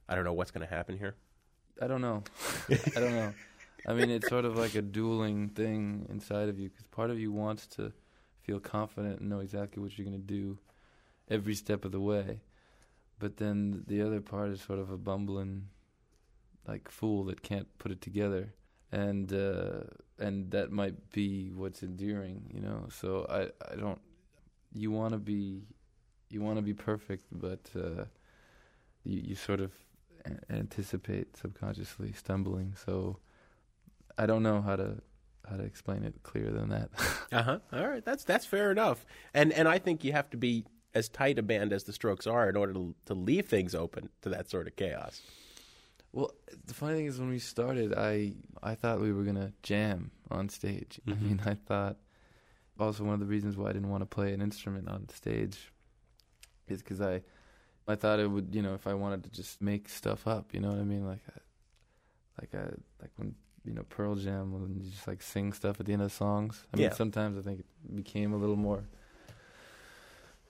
I 0.08 0.14
don't 0.14 0.24
know 0.24 0.32
what's 0.34 0.50
going 0.50 0.66
to 0.66 0.74
happen 0.74 0.98
here. 0.98 1.14
I 1.80 1.86
don't 1.86 2.00
know. 2.00 2.22
I 2.70 3.00
don't 3.00 3.14
know. 3.14 3.32
I 3.86 3.94
mean, 3.94 4.10
it's 4.10 4.28
sort 4.28 4.44
of 4.44 4.56
like 4.56 4.74
a 4.74 4.82
dueling 4.82 5.48
thing 5.50 6.06
inside 6.10 6.48
of 6.48 6.58
you 6.58 6.68
because 6.68 6.84
part 6.86 7.10
of 7.10 7.18
you 7.20 7.30
wants 7.32 7.66
to 7.76 7.92
feel 8.42 8.58
confident 8.60 9.20
and 9.20 9.28
know 9.28 9.40
exactly 9.40 9.82
what 9.82 9.96
you're 9.96 10.06
going 10.06 10.20
to 10.20 10.26
do 10.26 10.58
every 11.30 11.54
step 11.54 11.84
of 11.84 11.92
the 11.92 12.00
way. 12.00 12.40
but 13.18 13.36
then 13.36 13.84
the 13.86 14.00
other 14.02 14.20
part 14.20 14.50
is 14.50 14.60
sort 14.62 14.78
of 14.78 14.90
a 14.90 14.96
bumbling, 14.96 15.68
like 16.68 16.90
fool 16.90 17.24
that 17.24 17.42
can't 17.42 17.66
put 17.78 17.90
it 17.90 18.00
together, 18.00 18.54
and 18.92 19.32
uh, 19.32 19.84
and 20.18 20.50
that 20.50 20.70
might 20.70 21.10
be 21.10 21.50
what's 21.54 21.82
endearing, 21.82 22.50
you 22.52 22.60
know. 22.60 22.86
So 22.90 23.26
I 23.28 23.72
I 23.72 23.76
don't. 23.76 24.00
You 24.74 24.90
want 24.90 25.12
to 25.14 25.18
be, 25.18 25.62
you 26.28 26.42
want 26.42 26.56
to 26.56 26.62
be 26.62 26.74
perfect, 26.74 27.24
but 27.32 27.70
uh, 27.74 28.04
you 29.04 29.20
you 29.28 29.34
sort 29.34 29.60
of 29.60 29.72
anticipate 30.50 31.36
subconsciously 31.36 32.12
stumbling. 32.12 32.74
So 32.84 33.18
I 34.18 34.26
don't 34.26 34.42
know 34.42 34.60
how 34.60 34.76
to 34.76 35.00
how 35.48 35.56
to 35.56 35.62
explain 35.64 36.04
it 36.04 36.22
clearer 36.22 36.50
than 36.50 36.68
that. 36.70 36.90
Uh 37.30 37.42
huh. 37.42 37.58
All 37.74 37.86
right, 37.86 38.02
that's 38.02 38.24
that's 38.24 38.46
fair 38.46 38.70
enough. 38.70 39.04
And 39.34 39.52
and 39.52 39.68
I 39.68 39.78
think 39.78 40.02
you 40.02 40.12
have 40.12 40.30
to 40.30 40.38
be 40.38 40.64
as 40.94 41.10
tight 41.10 41.38
a 41.38 41.42
band 41.42 41.74
as 41.74 41.84
the 41.84 41.92
Strokes 41.92 42.26
are 42.26 42.48
in 42.48 42.56
order 42.56 42.72
to 42.72 42.94
to 43.04 43.12
leave 43.12 43.46
things 43.46 43.74
open 43.74 44.08
to 44.22 44.30
that 44.30 44.48
sort 44.48 44.66
of 44.66 44.76
chaos. 44.76 45.20
Well, 46.12 46.32
the 46.66 46.74
funny 46.74 46.96
thing 46.96 47.06
is, 47.06 47.18
when 47.20 47.28
we 47.28 47.38
started, 47.38 47.94
I 47.94 48.34
I 48.62 48.74
thought 48.74 49.00
we 49.00 49.12
were 49.12 49.24
gonna 49.24 49.52
jam 49.62 50.10
on 50.30 50.48
stage. 50.48 51.00
I 51.06 51.10
Mhm. 51.12 51.22
mean, 51.22 51.42
I 51.44 51.54
thought 51.54 51.96
also 52.78 53.04
one 53.04 53.14
of 53.14 53.20
the 53.20 53.26
reasons 53.26 53.56
why 53.56 53.70
I 53.70 53.72
didn't 53.72 53.90
want 53.90 54.02
to 54.02 54.06
play 54.06 54.32
an 54.32 54.40
instrument 54.40 54.88
on 54.88 55.08
stage 55.08 55.70
is 56.68 56.82
because 56.82 57.00
I 57.00 57.22
I 57.86 57.94
thought 57.94 58.20
it 58.20 58.30
would, 58.30 58.54
you 58.54 58.62
know, 58.62 58.74
if 58.74 58.86
I 58.86 58.94
wanted 58.94 59.24
to 59.24 59.30
just 59.30 59.62
make 59.62 59.88
stuff 59.88 60.26
up, 60.26 60.52
you 60.54 60.60
know 60.60 60.68
what 60.70 60.78
I 60.78 60.84
mean, 60.84 61.06
like 61.06 61.22
I, 61.34 61.40
like 62.40 62.54
I 62.54 62.64
like 63.00 63.10
when 63.16 63.34
you 63.64 63.72
know 63.74 63.82
Pearl 63.84 64.14
Jam 64.14 64.52
when 64.52 64.80
you 64.80 64.90
just 64.90 65.06
like 65.08 65.22
sing 65.22 65.52
stuff 65.52 65.78
at 65.80 65.86
the 65.86 65.92
end 65.92 66.02
of 66.02 66.12
songs. 66.12 66.64
I 66.72 66.76
mean, 66.76 66.86
Yeah. 66.86 66.94
sometimes 66.94 67.36
I 67.38 67.42
think 67.42 67.60
it 67.60 67.96
became 67.96 68.32
a 68.32 68.36
little 68.36 68.56
more 68.56 68.84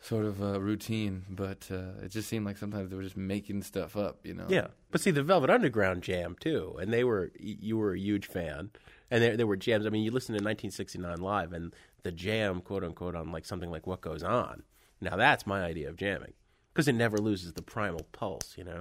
sort 0.00 0.24
of 0.24 0.42
uh, 0.42 0.60
routine, 0.60 1.24
but 1.28 1.68
uh, 1.70 2.02
it 2.02 2.10
just 2.10 2.28
seemed 2.28 2.46
like 2.46 2.56
sometimes 2.56 2.90
they 2.90 2.96
were 2.96 3.02
just 3.02 3.16
making 3.16 3.62
stuff 3.62 3.96
up, 3.96 4.18
you 4.24 4.34
know. 4.34 4.46
Yeah, 4.48 4.68
but 4.90 5.00
see 5.00 5.10
the 5.10 5.22
Velvet 5.22 5.50
Underground 5.50 6.02
jam 6.02 6.36
too, 6.38 6.76
and 6.80 6.92
they 6.92 7.04
were 7.04 7.32
you 7.38 7.76
were 7.76 7.92
a 7.92 7.98
huge 7.98 8.26
fan, 8.26 8.70
and 9.10 9.22
there 9.22 9.36
there 9.36 9.46
were 9.46 9.56
jams. 9.56 9.86
I 9.86 9.90
mean, 9.90 10.04
you 10.04 10.10
listen 10.10 10.34
to 10.34 10.44
1969 10.44 11.20
live, 11.20 11.52
and 11.52 11.74
the 12.02 12.12
jam, 12.12 12.60
quote 12.60 12.84
unquote, 12.84 13.14
on 13.14 13.32
like 13.32 13.44
something 13.44 13.70
like 13.70 13.86
What 13.86 14.00
Goes 14.00 14.22
On. 14.22 14.62
Now 15.00 15.16
that's 15.16 15.46
my 15.46 15.62
idea 15.62 15.88
of 15.88 15.96
jamming 15.96 16.32
because 16.72 16.88
it 16.88 16.94
never 16.94 17.18
loses 17.18 17.52
the 17.52 17.62
primal 17.62 18.06
pulse, 18.12 18.54
you 18.56 18.64
know. 18.64 18.78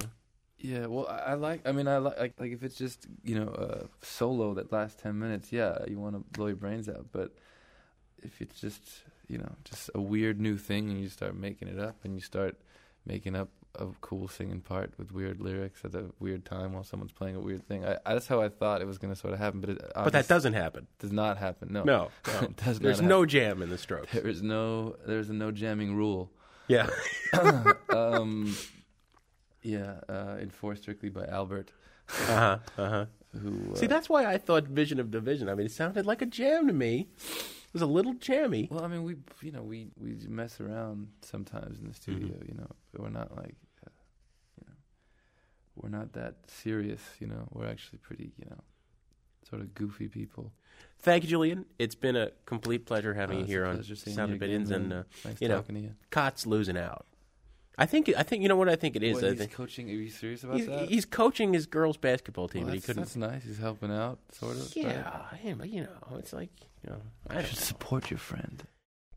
Yeah, 0.60 0.88
well, 0.88 1.08
I, 1.08 1.18
I 1.18 1.34
like. 1.36 1.68
I 1.68 1.72
mean, 1.72 1.88
I 1.88 1.98
like, 1.98 2.20
like 2.20 2.34
like 2.40 2.52
if 2.52 2.64
it's 2.64 2.76
just 2.76 3.08
you 3.24 3.40
know 3.40 3.50
a 3.50 4.06
solo 4.06 4.54
that 4.56 4.72
lasts 4.72 5.02
ten 5.02 5.18
minutes. 5.20 5.52
Yeah, 5.52 5.80
you 5.88 6.00
want 6.00 6.16
to 6.16 6.38
blow 6.38 6.48
your 6.48 6.56
brains 6.56 6.90
out. 6.90 7.08
But 7.12 7.36
if 8.24 8.42
it's 8.42 8.60
just 8.60 9.04
you 9.28 9.38
know 9.38 9.52
just 9.64 9.90
a 9.94 10.02
weird 10.02 10.40
new 10.40 10.58
thing 10.58 10.90
and 10.90 11.02
you 11.02 11.10
start 11.10 11.36
making 11.36 11.68
it 11.68 11.80
up 11.80 11.98
and 12.04 12.16
you 12.16 12.22
start 12.22 12.58
making 13.06 13.36
up 13.36 13.50
a 13.80 13.88
cool 14.02 14.28
singing 14.28 14.62
part 14.62 14.94
with 14.98 15.12
weird 15.12 15.40
lyrics 15.40 15.82
at 15.84 15.94
a 15.94 16.06
weird 16.20 16.46
time 16.46 16.74
while 16.74 16.84
someone's 16.84 17.12
playing 17.12 17.36
a 17.36 17.40
weird 17.40 17.68
thing, 17.68 17.86
I, 17.86 17.98
I, 18.06 18.14
that's 18.14 18.28
how 18.28 18.42
I 18.42 18.50
thought 18.50 18.82
it 18.82 18.88
was 18.88 18.98
going 18.98 19.14
to 19.14 19.20
sort 19.20 19.34
of 19.34 19.40
happen. 19.40 19.62
But 19.62 19.70
it 19.72 19.92
But 19.94 20.14
that 20.14 20.28
doesn't 20.28 20.54
happen. 20.54 20.88
Does 21.00 21.12
not 21.12 21.38
happen. 21.38 21.70
No, 21.72 21.84
No, 21.84 22.10
no. 22.42 22.48
Does 22.64 22.80
There's 22.80 23.02
no 23.02 23.26
jam 23.26 23.62
in 23.62 23.70
the 23.70 23.78
Strokes. 23.78 24.12
There 24.14 24.28
is 24.28 24.42
no. 24.42 24.96
There's 25.06 25.30
a 25.30 25.34
no 25.34 25.52
jamming 25.52 25.96
rule. 25.96 26.32
Yeah. 26.68 26.90
um, 27.90 28.56
yeah, 29.62 30.00
uh, 30.10 30.38
enforced 30.40 30.84
strictly 30.84 31.10
by 31.10 31.26
Albert. 31.26 31.72
Uh 32.10 32.26
huh. 32.26 32.58
Uh 32.78 32.90
huh. 32.90 33.06
Who? 33.40 33.76
See, 33.76 33.86
uh, 33.86 33.90
that's 33.90 34.10
why 34.10 34.26
I 34.26 34.38
thought 34.38 34.64
Vision 34.64 35.00
of 35.00 35.12
Division. 35.12 35.50
I 35.50 35.56
mean, 35.56 35.68
it 35.68 35.72
sounded 35.72 36.06
like 36.06 36.22
a 36.22 36.26
jam 36.26 36.68
to 36.68 36.74
me. 36.74 37.10
Was 37.78 37.82
a 37.84 37.86
little 37.86 38.14
jammy. 38.14 38.68
Well, 38.72 38.84
I 38.84 38.88
mean, 38.88 39.04
we 39.04 39.18
you 39.42 39.52
know 39.52 39.62
we 39.62 39.90
we 39.98 40.16
mess 40.28 40.60
around 40.60 41.10
sometimes 41.22 41.80
in 41.80 41.88
the 41.88 41.94
studio. 41.94 42.30
Mm-hmm. 42.30 42.52
You 42.52 42.58
know, 42.58 42.72
but 42.92 43.02
we're 43.02 43.10
not 43.10 43.36
like, 43.38 43.56
uh, 43.86 43.92
you 44.58 44.66
know, 44.68 44.74
we're 45.76 45.90
not 45.90 46.14
that 46.14 46.36
serious. 46.48 47.02
You 47.20 47.28
know, 47.28 47.48
we're 47.52 47.68
actually 47.68 48.00
pretty 48.00 48.32
you 48.38 48.50
know, 48.50 48.62
sort 49.48 49.62
of 49.62 49.76
goofy 49.76 50.08
people. 50.08 50.52
Thank 51.00 51.24
you, 51.24 51.30
Julian. 51.30 51.66
It's 51.78 51.96
been 51.96 52.16
a 52.16 52.32
complete 52.46 52.86
pleasure 52.86 53.14
having 53.14 53.38
Uh, 53.38 53.42
you 53.42 53.46
here 53.46 53.66
on 53.66 53.84
Sound 53.84 54.34
again, 54.34 54.36
Opinions, 54.36 54.72
and 54.72 54.94
uh, 54.94 55.04
Thanks 55.24 55.42
you 55.42 55.48
know, 55.48 55.58
talking 55.58 55.76
to 55.76 55.82
you. 55.82 55.96
Kot's 56.10 56.48
losing 56.48 56.78
out. 56.78 57.06
I 57.78 57.86
think. 57.86 58.12
I 58.18 58.24
think 58.24 58.42
you 58.42 58.50
know 58.50 58.56
what 58.56 58.70
I 58.70 58.76
think 58.76 58.96
it 58.96 59.04
is. 59.04 59.16
What, 59.16 59.26
I 59.26 59.30
he's 59.30 59.40
think 59.40 59.52
coaching. 59.54 59.90
Are 59.90 59.94
you 59.94 60.10
serious 60.10 60.44
about 60.44 60.58
he's, 60.58 60.66
that? 60.68 60.90
he's 60.90 61.06
coaching 61.06 61.54
his 61.54 61.66
girls' 61.68 61.98
basketball 61.98 62.48
team, 62.48 62.62
Well, 62.64 62.70
and 62.70 62.74
he 62.76 62.80
that's, 62.80 62.86
couldn't. 62.88 63.04
that's 63.04 63.16
nice. 63.16 63.44
He's 63.44 63.60
helping 63.60 63.92
out, 63.92 64.20
sort 64.32 64.56
of. 64.58 64.76
yeah, 64.76 65.22
yeah, 65.44 65.54
but 65.58 65.70
you 65.70 65.82
know, 65.82 66.18
it's 66.18 66.34
like 66.34 66.50
you 66.84 66.90
know, 66.92 67.02
I 67.30 67.34
You 67.36 67.40
don't 67.42 67.50
should 67.50 67.60
know. 67.60 67.64
support 67.66 68.10
your 68.10 68.18
friend. 68.18 68.64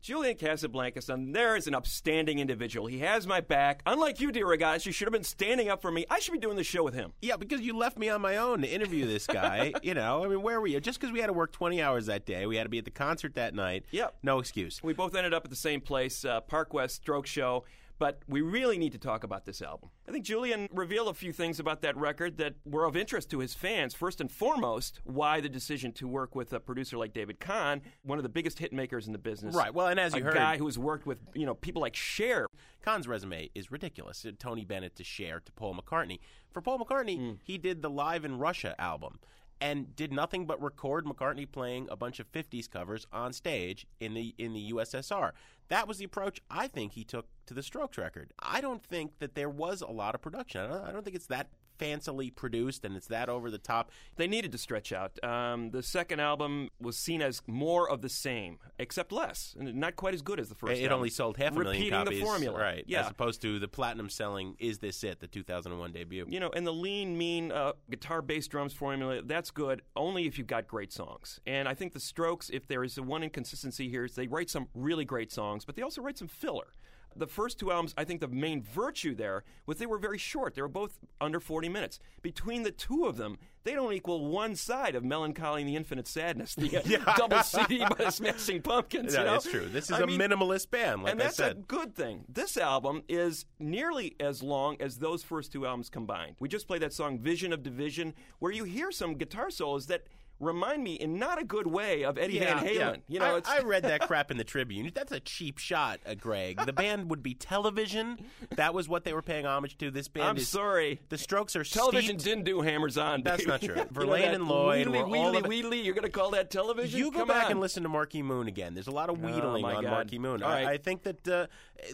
Julian 0.01 0.35
Casablancas, 0.35 1.09
and 1.13 1.35
there 1.35 1.55
is 1.55 1.67
an 1.67 1.75
upstanding 1.75 2.39
individual. 2.39 2.87
He 2.87 2.97
has 2.99 3.27
my 3.27 3.39
back. 3.39 3.83
Unlike 3.85 4.19
you, 4.19 4.31
dear 4.31 4.55
guys, 4.57 4.83
you 4.83 4.91
should 4.91 5.05
have 5.05 5.13
been 5.13 5.23
standing 5.23 5.69
up 5.69 5.79
for 5.79 5.91
me. 5.91 6.07
I 6.09 6.17
should 6.17 6.31
be 6.31 6.39
doing 6.39 6.57
the 6.57 6.63
show 6.63 6.83
with 6.83 6.95
him. 6.95 7.13
Yeah, 7.21 7.35
because 7.37 7.61
you 7.61 7.77
left 7.77 7.99
me 7.99 8.09
on 8.09 8.19
my 8.19 8.37
own 8.37 8.61
to 8.63 8.67
interview 8.67 9.05
this 9.05 9.27
guy. 9.27 9.73
you 9.83 9.93
know, 9.93 10.25
I 10.25 10.27
mean, 10.27 10.41
where 10.41 10.59
were 10.59 10.65
you? 10.65 10.79
Just 10.79 10.99
because 10.99 11.13
we 11.13 11.19
had 11.19 11.27
to 11.27 11.33
work 11.33 11.51
20 11.51 11.83
hours 11.83 12.07
that 12.07 12.25
day, 12.25 12.47
we 12.47 12.55
had 12.55 12.63
to 12.63 12.69
be 12.69 12.79
at 12.79 12.85
the 12.85 12.89
concert 12.91 13.35
that 13.35 13.53
night. 13.53 13.85
Yep. 13.91 14.15
No 14.23 14.39
excuse. 14.39 14.81
We 14.81 14.93
both 14.93 15.13
ended 15.13 15.35
up 15.35 15.43
at 15.45 15.51
the 15.51 15.55
same 15.55 15.81
place, 15.81 16.25
uh, 16.25 16.41
Park 16.41 16.73
West 16.73 16.95
Stroke 16.95 17.27
Show. 17.27 17.63
But 18.01 18.23
we 18.27 18.41
really 18.41 18.79
need 18.79 18.93
to 18.93 18.97
talk 18.97 19.23
about 19.23 19.45
this 19.45 19.61
album. 19.61 19.91
I 20.09 20.11
think 20.11 20.25
Julian 20.25 20.67
revealed 20.73 21.09
a 21.09 21.13
few 21.13 21.31
things 21.31 21.59
about 21.59 21.83
that 21.83 21.95
record 21.95 22.37
that 22.37 22.55
were 22.65 22.85
of 22.85 22.97
interest 22.97 23.29
to 23.29 23.37
his 23.37 23.53
fans. 23.53 23.93
First 23.93 24.19
and 24.19 24.31
foremost, 24.31 25.01
why 25.03 25.39
the 25.39 25.49
decision 25.49 25.91
to 25.93 26.07
work 26.07 26.33
with 26.33 26.51
a 26.51 26.59
producer 26.59 26.97
like 26.97 27.13
David 27.13 27.39
Kahne, 27.39 27.81
one 28.01 28.17
of 28.17 28.23
the 28.23 28.29
biggest 28.29 28.57
hit 28.57 28.73
makers 28.73 29.05
in 29.05 29.13
the 29.13 29.19
business. 29.19 29.53
Right. 29.53 29.71
Well, 29.71 29.85
and 29.85 29.99
as 29.99 30.15
a 30.15 30.17
you 30.17 30.23
heard- 30.23 30.33
guy 30.33 30.57
who 30.57 30.65
has 30.65 30.79
worked 30.79 31.05
with 31.05 31.19
you 31.35 31.45
know 31.45 31.53
people 31.53 31.79
like 31.79 31.95
Cher. 31.95 32.47
Kahne's 32.83 33.07
resume 33.07 33.51
is 33.53 33.71
ridiculous. 33.71 34.25
Tony 34.39 34.65
Bennett 34.65 34.95
to 34.95 35.03
Cher 35.03 35.39
to 35.39 35.51
Paul 35.51 35.75
McCartney. 35.75 36.17
For 36.49 36.59
Paul 36.59 36.79
McCartney, 36.79 37.17
hmm. 37.17 37.33
he 37.43 37.59
did 37.59 37.83
the 37.83 37.89
Live 37.91 38.25
in 38.25 38.39
Russia 38.39 38.73
album 38.81 39.19
and 39.61 39.95
did 39.95 40.11
nothing 40.11 40.45
but 40.47 40.61
record 40.61 41.05
McCartney 41.05 41.49
playing 41.49 41.87
a 41.91 41.95
bunch 41.95 42.19
of 42.19 42.29
50s 42.31 42.69
covers 42.69 43.05
on 43.13 43.31
stage 43.31 43.85
in 43.99 44.15
the 44.15 44.33
in 44.37 44.53
the 44.53 44.71
USSR. 44.71 45.31
That 45.69 45.87
was 45.87 45.99
the 45.99 46.05
approach 46.05 46.41
I 46.49 46.67
think 46.67 46.93
he 46.93 47.03
took 47.03 47.27
to 47.45 47.53
the 47.53 47.63
Strokes 47.63 47.97
record. 47.97 48.33
I 48.39 48.59
don't 48.59 48.83
think 48.83 49.19
that 49.19 49.35
there 49.35 49.49
was 49.49 49.81
a 49.81 49.91
lot 49.91 50.15
of 50.15 50.21
production. 50.21 50.61
I 50.61 50.67
don't, 50.67 50.83
I 50.87 50.91
don't 50.91 51.05
think 51.05 51.15
it's 51.15 51.27
that 51.27 51.49
fancily 51.81 52.33
produced 52.33 52.85
and 52.85 52.95
it's 52.95 53.07
that 53.07 53.29
over 53.29 53.49
the 53.49 53.57
top. 53.57 53.91
They 54.17 54.27
needed 54.27 54.51
to 54.51 54.57
stretch 54.57 54.93
out. 54.93 55.17
Um, 55.23 55.71
the 55.71 55.81
second 55.83 56.19
album 56.19 56.69
was 56.79 56.97
seen 56.97 57.21
as 57.21 57.41
more 57.47 57.89
of 57.89 58.01
the 58.01 58.09
same, 58.09 58.59
except 58.77 59.11
less, 59.11 59.55
and 59.57 59.73
not 59.75 59.95
quite 59.95 60.13
as 60.13 60.21
good 60.21 60.39
as 60.39 60.49
the 60.49 60.55
first. 60.55 60.73
it 60.73 60.83
album. 60.83 60.97
only 60.97 61.09
sold 61.09 61.37
half 61.37 61.55
a 61.55 61.59
million 61.59 61.89
copies. 61.89 62.05
Repeating 62.05 62.19
the 62.19 62.25
formula, 62.25 62.59
right? 62.59 62.83
Yeah, 62.87 63.01
As 63.01 63.09
opposed 63.09 63.41
to 63.41 63.59
the 63.59 63.67
platinum 63.67 64.09
selling 64.09 64.55
"Is 64.59 64.79
This 64.79 65.03
It," 65.03 65.19
the 65.19 65.27
2001 65.27 65.91
debut. 65.91 66.25
you 66.29 66.39
know, 66.39 66.49
and 66.55 66.65
the 66.65 66.73
lean, 66.73 67.17
mean 67.17 67.51
uh, 67.51 67.73
guitar, 67.89 68.21
bass, 68.21 68.47
drums 68.47 68.73
formula, 68.73 69.21
that's 69.23 69.51
good 69.51 69.81
only 69.95 70.27
if 70.27 70.37
you've 70.37 70.47
got 70.47 70.67
great 70.67 70.91
songs. 70.93 71.39
And 71.45 71.67
I 71.67 71.73
think 71.73 71.93
the 71.93 71.99
Strokes, 71.99 72.49
if 72.49 72.67
there 72.67 72.83
is 72.83 72.95
the 72.95 73.03
one 73.03 73.23
inconsistency 73.23 73.89
here, 73.89 74.05
is 74.05 74.15
they 74.15 74.27
write 74.27 74.49
some 74.49 74.67
really 74.73 75.05
great 75.05 75.31
songs, 75.31 75.65
but 75.65 75.75
they 75.75 75.81
also 75.81 76.01
write 76.01 76.17
some 76.17 76.27
filler. 76.27 76.73
The 77.15 77.27
first 77.27 77.59
two 77.59 77.71
albums, 77.71 77.93
I 77.97 78.03
think 78.05 78.21
the 78.21 78.27
main 78.27 78.61
virtue 78.61 79.13
there 79.13 79.43
was 79.65 79.77
they 79.77 79.85
were 79.85 79.97
very 79.97 80.17
short. 80.17 80.55
They 80.55 80.61
were 80.61 80.67
both 80.67 80.97
under 81.19 81.39
40 81.39 81.69
minutes. 81.69 81.99
Between 82.21 82.63
the 82.63 82.71
two 82.71 83.05
of 83.05 83.17
them, 83.17 83.37
they 83.63 83.73
don't 83.73 83.93
equal 83.93 84.25
one 84.27 84.55
side 84.55 84.95
of 84.95 85.03
Melancholy 85.03 85.61
and 85.61 85.69
the 85.69 85.75
Infinite 85.75 86.07
Sadness, 86.07 86.55
the 86.55 86.77
uh, 86.77 87.13
double 87.17 87.43
CD 87.43 87.79
by 87.79 87.95
the 88.05 88.11
Smashing 88.11 88.61
Pumpkins. 88.61 89.13
Yeah, 89.13 89.19
you 89.19 89.25
know? 89.25 89.31
that's 89.33 89.49
true. 89.49 89.67
This 89.67 89.85
is 89.85 89.91
I 89.91 90.01
a 90.01 90.07
mean, 90.07 90.19
minimalist 90.19 90.71
band, 90.71 91.03
like 91.03 91.11
and 91.11 91.21
I 91.21 91.25
that's 91.25 91.37
said. 91.37 91.51
a 91.51 91.59
good 91.61 91.95
thing. 91.95 92.25
This 92.27 92.57
album 92.57 93.03
is 93.07 93.45
nearly 93.59 94.15
as 94.19 94.41
long 94.41 94.77
as 94.79 94.97
those 94.97 95.23
first 95.23 95.51
two 95.51 95.65
albums 95.65 95.89
combined. 95.89 96.35
We 96.39 96.49
just 96.49 96.67
played 96.67 96.81
that 96.81 96.93
song 96.93 97.19
"Vision 97.19 97.53
of 97.53 97.61
Division," 97.61 98.13
where 98.39 98.51
you 98.51 98.63
hear 98.63 98.91
some 98.91 99.15
guitar 99.15 99.51
solos 99.51 99.87
that 99.87 100.03
remind 100.41 100.83
me, 100.83 100.95
in 100.95 101.17
not 101.19 101.39
a 101.41 101.45
good 101.45 101.67
way, 101.67 102.03
of 102.03 102.17
Eddie 102.17 102.39
Van 102.39 102.57
Halen. 102.57 103.01
You 103.07 103.19
know, 103.19 103.35
I, 103.35 103.37
it's, 103.37 103.49
I 103.49 103.59
read 103.61 103.83
that 103.83 104.01
crap 104.07 104.31
in 104.31 104.37
the 104.37 104.43
Tribune. 104.43 104.91
That's 104.93 105.11
a 105.11 105.19
cheap 105.19 105.57
shot, 105.57 105.99
uh, 106.05 106.15
Greg. 106.15 106.65
The 106.65 106.73
band 106.73 107.09
would 107.09 107.21
be 107.23 107.33
television. 107.33 108.17
That 108.55 108.73
was 108.73 108.89
what 108.89 109.03
they 109.03 109.13
were 109.13 109.21
paying 109.21 109.45
homage 109.45 109.77
to. 109.77 109.91
This 109.91 110.07
band 110.07 110.27
I'm 110.27 110.37
is 110.37 110.47
sorry. 110.47 110.99
The 111.09 111.17
Strokes 111.17 111.55
are 111.55 111.63
Television 111.63 112.19
steeped- 112.19 112.23
didn't 112.23 112.43
do 112.45 112.61
Hammers 112.61 112.97
On. 112.97 113.21
That's 113.23 113.45
not 113.45 113.61
true. 113.61 113.75
You 113.75 113.81
know 113.83 113.87
Verlaine 113.91 114.33
and 114.33 114.47
Lloyd 114.47 114.87
Wheedly, 114.87 115.03
Wheedly, 115.03 115.41
Wheedly. 115.47 115.81
You're 115.81 115.93
going 115.93 116.03
to 116.03 116.09
call 116.09 116.31
that 116.31 116.49
television? 116.51 116.97
You 116.99 117.11
go 117.11 117.19
Come 117.19 117.27
back 117.29 117.45
on. 117.45 117.51
and 117.51 117.59
listen 117.59 117.83
to 117.83 117.89
Marquee 117.89 118.21
Moon 118.23 118.47
again. 118.47 118.73
There's 118.73 118.87
a 118.87 118.91
lot 118.91 119.09
of 119.09 119.21
wheedling 119.21 119.61
my 119.61 119.75
on 119.75 119.83
God. 119.83 119.91
Marquee 119.91 120.19
Moon. 120.19 120.43
I. 120.43 120.71
I 120.71 120.77
think 120.77 121.03
that 121.03 121.27
uh, 121.27 121.47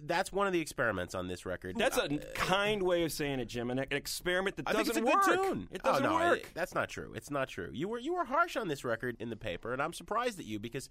that's 0.03 0.31
one 0.31 0.47
of 0.47 0.53
the 0.53 0.59
experiments 0.61 1.13
on 1.15 1.27
this 1.27 1.45
record. 1.45 1.77
That's 1.77 1.97
Uh, 1.97 2.07
a 2.11 2.17
kind 2.33 2.81
way 2.83 3.03
of 3.03 3.11
saying 3.11 3.39
it, 3.39 3.45
Jim. 3.45 3.69
An, 3.71 3.79
an 3.79 3.85
experiment 3.91 4.55
that 4.57 4.65
doesn't 4.65 5.03
work. 5.03 5.27
It 5.71 5.83
doesn't 5.83 6.05
oh, 6.05 6.09
no, 6.09 6.15
work. 6.15 6.39
it- 6.39 6.47
that's 6.53 6.73
not 6.73 6.89
true. 6.89 7.13
It's 7.15 7.29
not 7.31 7.47
true. 7.49 7.69
You 7.73 7.87
were 7.89 7.99
you 7.99 8.13
were 8.15 8.25
harsh 8.37 8.55
on 8.55 8.67
this 8.67 8.83
record 8.83 9.17
in 9.19 9.29
the 9.29 9.35
paper, 9.35 9.73
and 9.73 9.81
I'm 9.81 9.93
surprised 9.93 10.39
at 10.39 10.45
you 10.45 10.59
because 10.59 10.89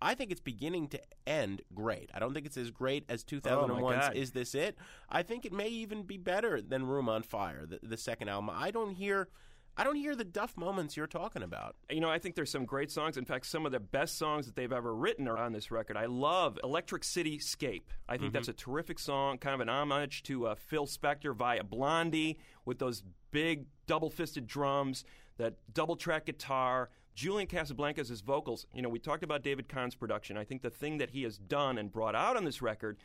I 0.00 0.14
think 0.14 0.30
it's 0.30 0.40
beginning 0.40 0.88
to 0.88 1.00
end 1.26 1.62
great. 1.74 2.10
I 2.14 2.18
don't 2.18 2.34
think 2.34 2.46
it's 2.46 2.56
as 2.56 2.70
great 2.70 3.04
as 3.08 3.24
2001's 3.24 4.06
God. 4.06 4.16
Is 4.16 4.32
This 4.32 4.54
It? 4.54 4.76
I 5.08 5.22
think 5.22 5.44
it 5.44 5.52
may 5.52 5.68
even 5.68 6.02
be 6.02 6.18
better 6.18 6.60
than 6.60 6.86
Room 6.86 7.08
on 7.08 7.22
Fire, 7.22 7.66
the, 7.66 7.80
the 7.82 7.96
second 7.96 8.28
album. 8.28 8.50
I 8.52 8.70
don't 8.70 8.92
hear 8.92 9.28
I 9.76 9.82
don't 9.82 9.96
hear 9.96 10.14
the 10.14 10.24
Duff 10.24 10.56
moments 10.56 10.96
you're 10.96 11.08
talking 11.08 11.42
about. 11.42 11.74
You 11.90 12.00
know, 12.00 12.08
I 12.08 12.20
think 12.20 12.36
there's 12.36 12.50
some 12.50 12.64
great 12.64 12.92
songs. 12.92 13.16
In 13.16 13.24
fact, 13.24 13.44
some 13.46 13.66
of 13.66 13.72
the 13.72 13.80
best 13.80 14.16
songs 14.18 14.46
that 14.46 14.54
they've 14.54 14.72
ever 14.72 14.94
written 14.94 15.26
are 15.26 15.36
on 15.36 15.52
this 15.52 15.72
record. 15.72 15.96
I 15.96 16.06
love 16.06 16.60
Electricityscape. 16.62 17.82
I 18.08 18.16
think 18.16 18.32
that's 18.32 18.46
a 18.46 18.52
terrific 18.52 19.00
song, 19.00 19.38
kind 19.38 19.52
of 19.52 19.60
an 19.60 19.68
homage 19.68 20.22
to 20.24 20.46
uh, 20.46 20.54
Phil 20.54 20.86
Spector 20.86 21.34
via 21.34 21.64
Blondie 21.64 22.38
with 22.64 22.78
those 22.78 23.02
big 23.32 23.66
double 23.88 24.10
fisted 24.10 24.46
drums, 24.46 25.04
that 25.38 25.54
double 25.72 25.96
track 25.96 26.26
guitar. 26.26 26.90
Julian 27.14 27.46
Casablancas' 27.48 28.08
his 28.08 28.20
vocals. 28.22 28.66
You 28.74 28.82
know, 28.82 28.88
we 28.88 28.98
talked 28.98 29.22
about 29.22 29.42
David 29.42 29.68
Kahne's 29.68 29.94
production. 29.94 30.36
I 30.36 30.44
think 30.44 30.62
the 30.62 30.70
thing 30.70 30.98
that 30.98 31.10
he 31.10 31.22
has 31.22 31.38
done 31.38 31.78
and 31.78 31.92
brought 31.92 32.16
out 32.16 32.36
on 32.36 32.44
this 32.44 32.60
record 32.60 32.98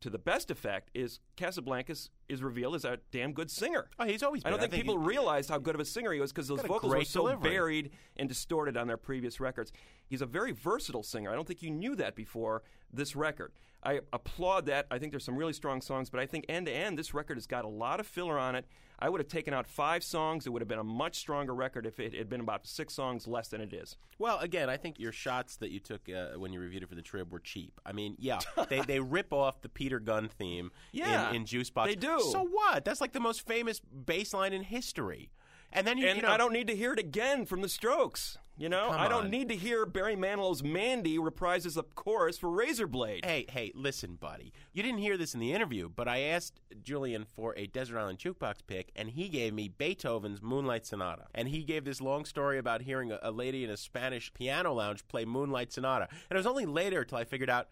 to 0.00 0.10
the 0.10 0.18
best 0.18 0.50
effect 0.50 0.90
is 0.94 1.20
Casablancas 1.36 2.10
is 2.28 2.42
revealed 2.42 2.74
as 2.74 2.84
a 2.84 2.98
damn 3.10 3.32
good 3.32 3.50
singer. 3.50 3.88
Oh, 3.98 4.04
he's 4.04 4.22
always 4.22 4.42
Been. 4.42 4.48
I 4.48 4.56
don't 4.56 4.60
been. 4.60 4.68
I 4.68 4.70
think 4.70 4.84
think 4.84 4.94
people 4.96 5.00
he- 5.00 5.08
realized 5.08 5.48
how 5.48 5.58
good 5.58 5.74
of 5.74 5.80
a 5.80 5.84
singer 5.84 6.12
he 6.12 6.20
was 6.20 6.32
because 6.32 6.48
those 6.48 6.60
vocals 6.60 6.94
were 6.94 7.02
so 7.04 7.22
delivery. 7.22 7.50
buried 7.50 7.90
and 8.16 8.28
distorted 8.28 8.76
on 8.76 8.86
their 8.86 8.98
previous 8.98 9.40
records. 9.40 9.72
He's 10.06 10.22
a 10.22 10.26
very 10.26 10.52
versatile 10.52 11.02
singer. 11.02 11.30
I 11.32 11.34
don't 11.34 11.48
think 11.48 11.62
you 11.62 11.70
knew 11.70 11.96
that 11.96 12.14
before 12.14 12.62
this 12.92 13.16
record. 13.16 13.52
I 13.82 14.00
applaud 14.12 14.66
that. 14.66 14.86
I 14.90 14.98
think 14.98 15.12
there's 15.12 15.24
some 15.24 15.36
really 15.36 15.52
strong 15.54 15.80
songs, 15.80 16.10
but 16.10 16.20
I 16.20 16.26
think 16.26 16.44
end 16.48 16.66
to 16.66 16.72
end, 16.72 16.98
this 16.98 17.14
record 17.14 17.36
has 17.36 17.46
got 17.46 17.64
a 17.64 17.68
lot 17.68 17.98
of 17.98 18.06
filler 18.06 18.38
on 18.38 18.54
it. 18.54 18.66
I 18.98 19.08
would 19.08 19.20
have 19.20 19.28
taken 19.28 19.52
out 19.52 19.66
five 19.66 20.02
songs. 20.02 20.46
It 20.46 20.50
would 20.50 20.62
have 20.62 20.68
been 20.68 20.78
a 20.78 20.84
much 20.84 21.16
stronger 21.16 21.54
record 21.54 21.86
if 21.86 22.00
it 22.00 22.14
had 22.14 22.28
been 22.28 22.40
about 22.40 22.66
six 22.66 22.94
songs 22.94 23.26
less 23.26 23.48
than 23.48 23.60
it 23.60 23.72
is. 23.72 23.96
Well, 24.18 24.38
again, 24.38 24.70
I 24.70 24.76
think 24.78 24.98
your 24.98 25.12
shots 25.12 25.56
that 25.56 25.70
you 25.70 25.80
took 25.80 26.08
uh, 26.08 26.38
when 26.38 26.52
you 26.52 26.60
reviewed 26.60 26.82
it 26.82 26.88
for 26.88 26.94
the 26.94 27.02
Trib 27.02 27.30
were 27.32 27.40
cheap. 27.40 27.80
I 27.84 27.92
mean, 27.92 28.16
yeah, 28.18 28.38
they, 28.68 28.80
they 28.80 29.00
rip 29.16 29.32
off 29.32 29.60
the 29.60 29.68
Peter 29.68 30.00
Gunn 30.00 30.28
theme 30.28 30.70
Yeah, 30.92 31.30
in, 31.30 31.36
in 31.36 31.44
Juicebox. 31.44 31.84
they 31.86 31.94
do. 31.94 32.20
So 32.32 32.44
what? 32.46 32.84
That's 32.84 33.00
like 33.00 33.12
the 33.12 33.20
most 33.20 33.46
famous 33.46 33.80
bass 33.80 34.32
line 34.32 34.52
in 34.52 34.62
history. 34.62 35.30
And 35.72 35.86
then 35.86 35.98
you, 35.98 36.08
And 36.08 36.16
you 36.16 36.22
know, 36.22 36.30
I 36.30 36.36
don't 36.36 36.52
need 36.52 36.68
to 36.68 36.76
hear 36.76 36.92
it 36.92 36.98
again 36.98 37.46
from 37.46 37.60
the 37.60 37.68
Strokes. 37.68 38.38
You 38.58 38.70
know, 38.70 38.88
I 38.88 39.08
don't 39.08 39.24
on. 39.24 39.30
need 39.30 39.50
to 39.50 39.56
hear 39.56 39.84
Barry 39.84 40.16
Manilow's 40.16 40.62
"Mandy" 40.62 41.18
reprises 41.18 41.74
the 41.74 41.82
chorus 41.82 42.38
for 42.38 42.48
Razorblade. 42.48 43.22
Hey, 43.22 43.44
hey, 43.50 43.70
listen, 43.74 44.14
buddy. 44.14 44.50
You 44.72 44.82
didn't 44.82 45.00
hear 45.00 45.18
this 45.18 45.34
in 45.34 45.40
the 45.40 45.52
interview, 45.52 45.90
but 45.90 46.08
I 46.08 46.20
asked 46.20 46.58
Julian 46.82 47.26
for 47.36 47.54
a 47.58 47.66
Desert 47.66 47.98
Island 47.98 48.18
Jukebox 48.18 48.60
pick, 48.66 48.92
and 48.96 49.10
he 49.10 49.28
gave 49.28 49.52
me 49.52 49.68
Beethoven's 49.68 50.40
Moonlight 50.40 50.86
Sonata. 50.86 51.26
And 51.34 51.48
he 51.48 51.64
gave 51.64 51.84
this 51.84 52.00
long 52.00 52.24
story 52.24 52.56
about 52.56 52.80
hearing 52.80 53.12
a, 53.12 53.18
a 53.22 53.30
lady 53.30 53.62
in 53.62 53.68
a 53.68 53.76
Spanish 53.76 54.32
piano 54.32 54.72
lounge 54.72 55.06
play 55.06 55.26
Moonlight 55.26 55.70
Sonata. 55.70 56.08
And 56.10 56.36
it 56.36 56.38
was 56.38 56.46
only 56.46 56.64
later 56.64 57.04
till 57.04 57.18
I 57.18 57.24
figured 57.24 57.50
out. 57.50 57.68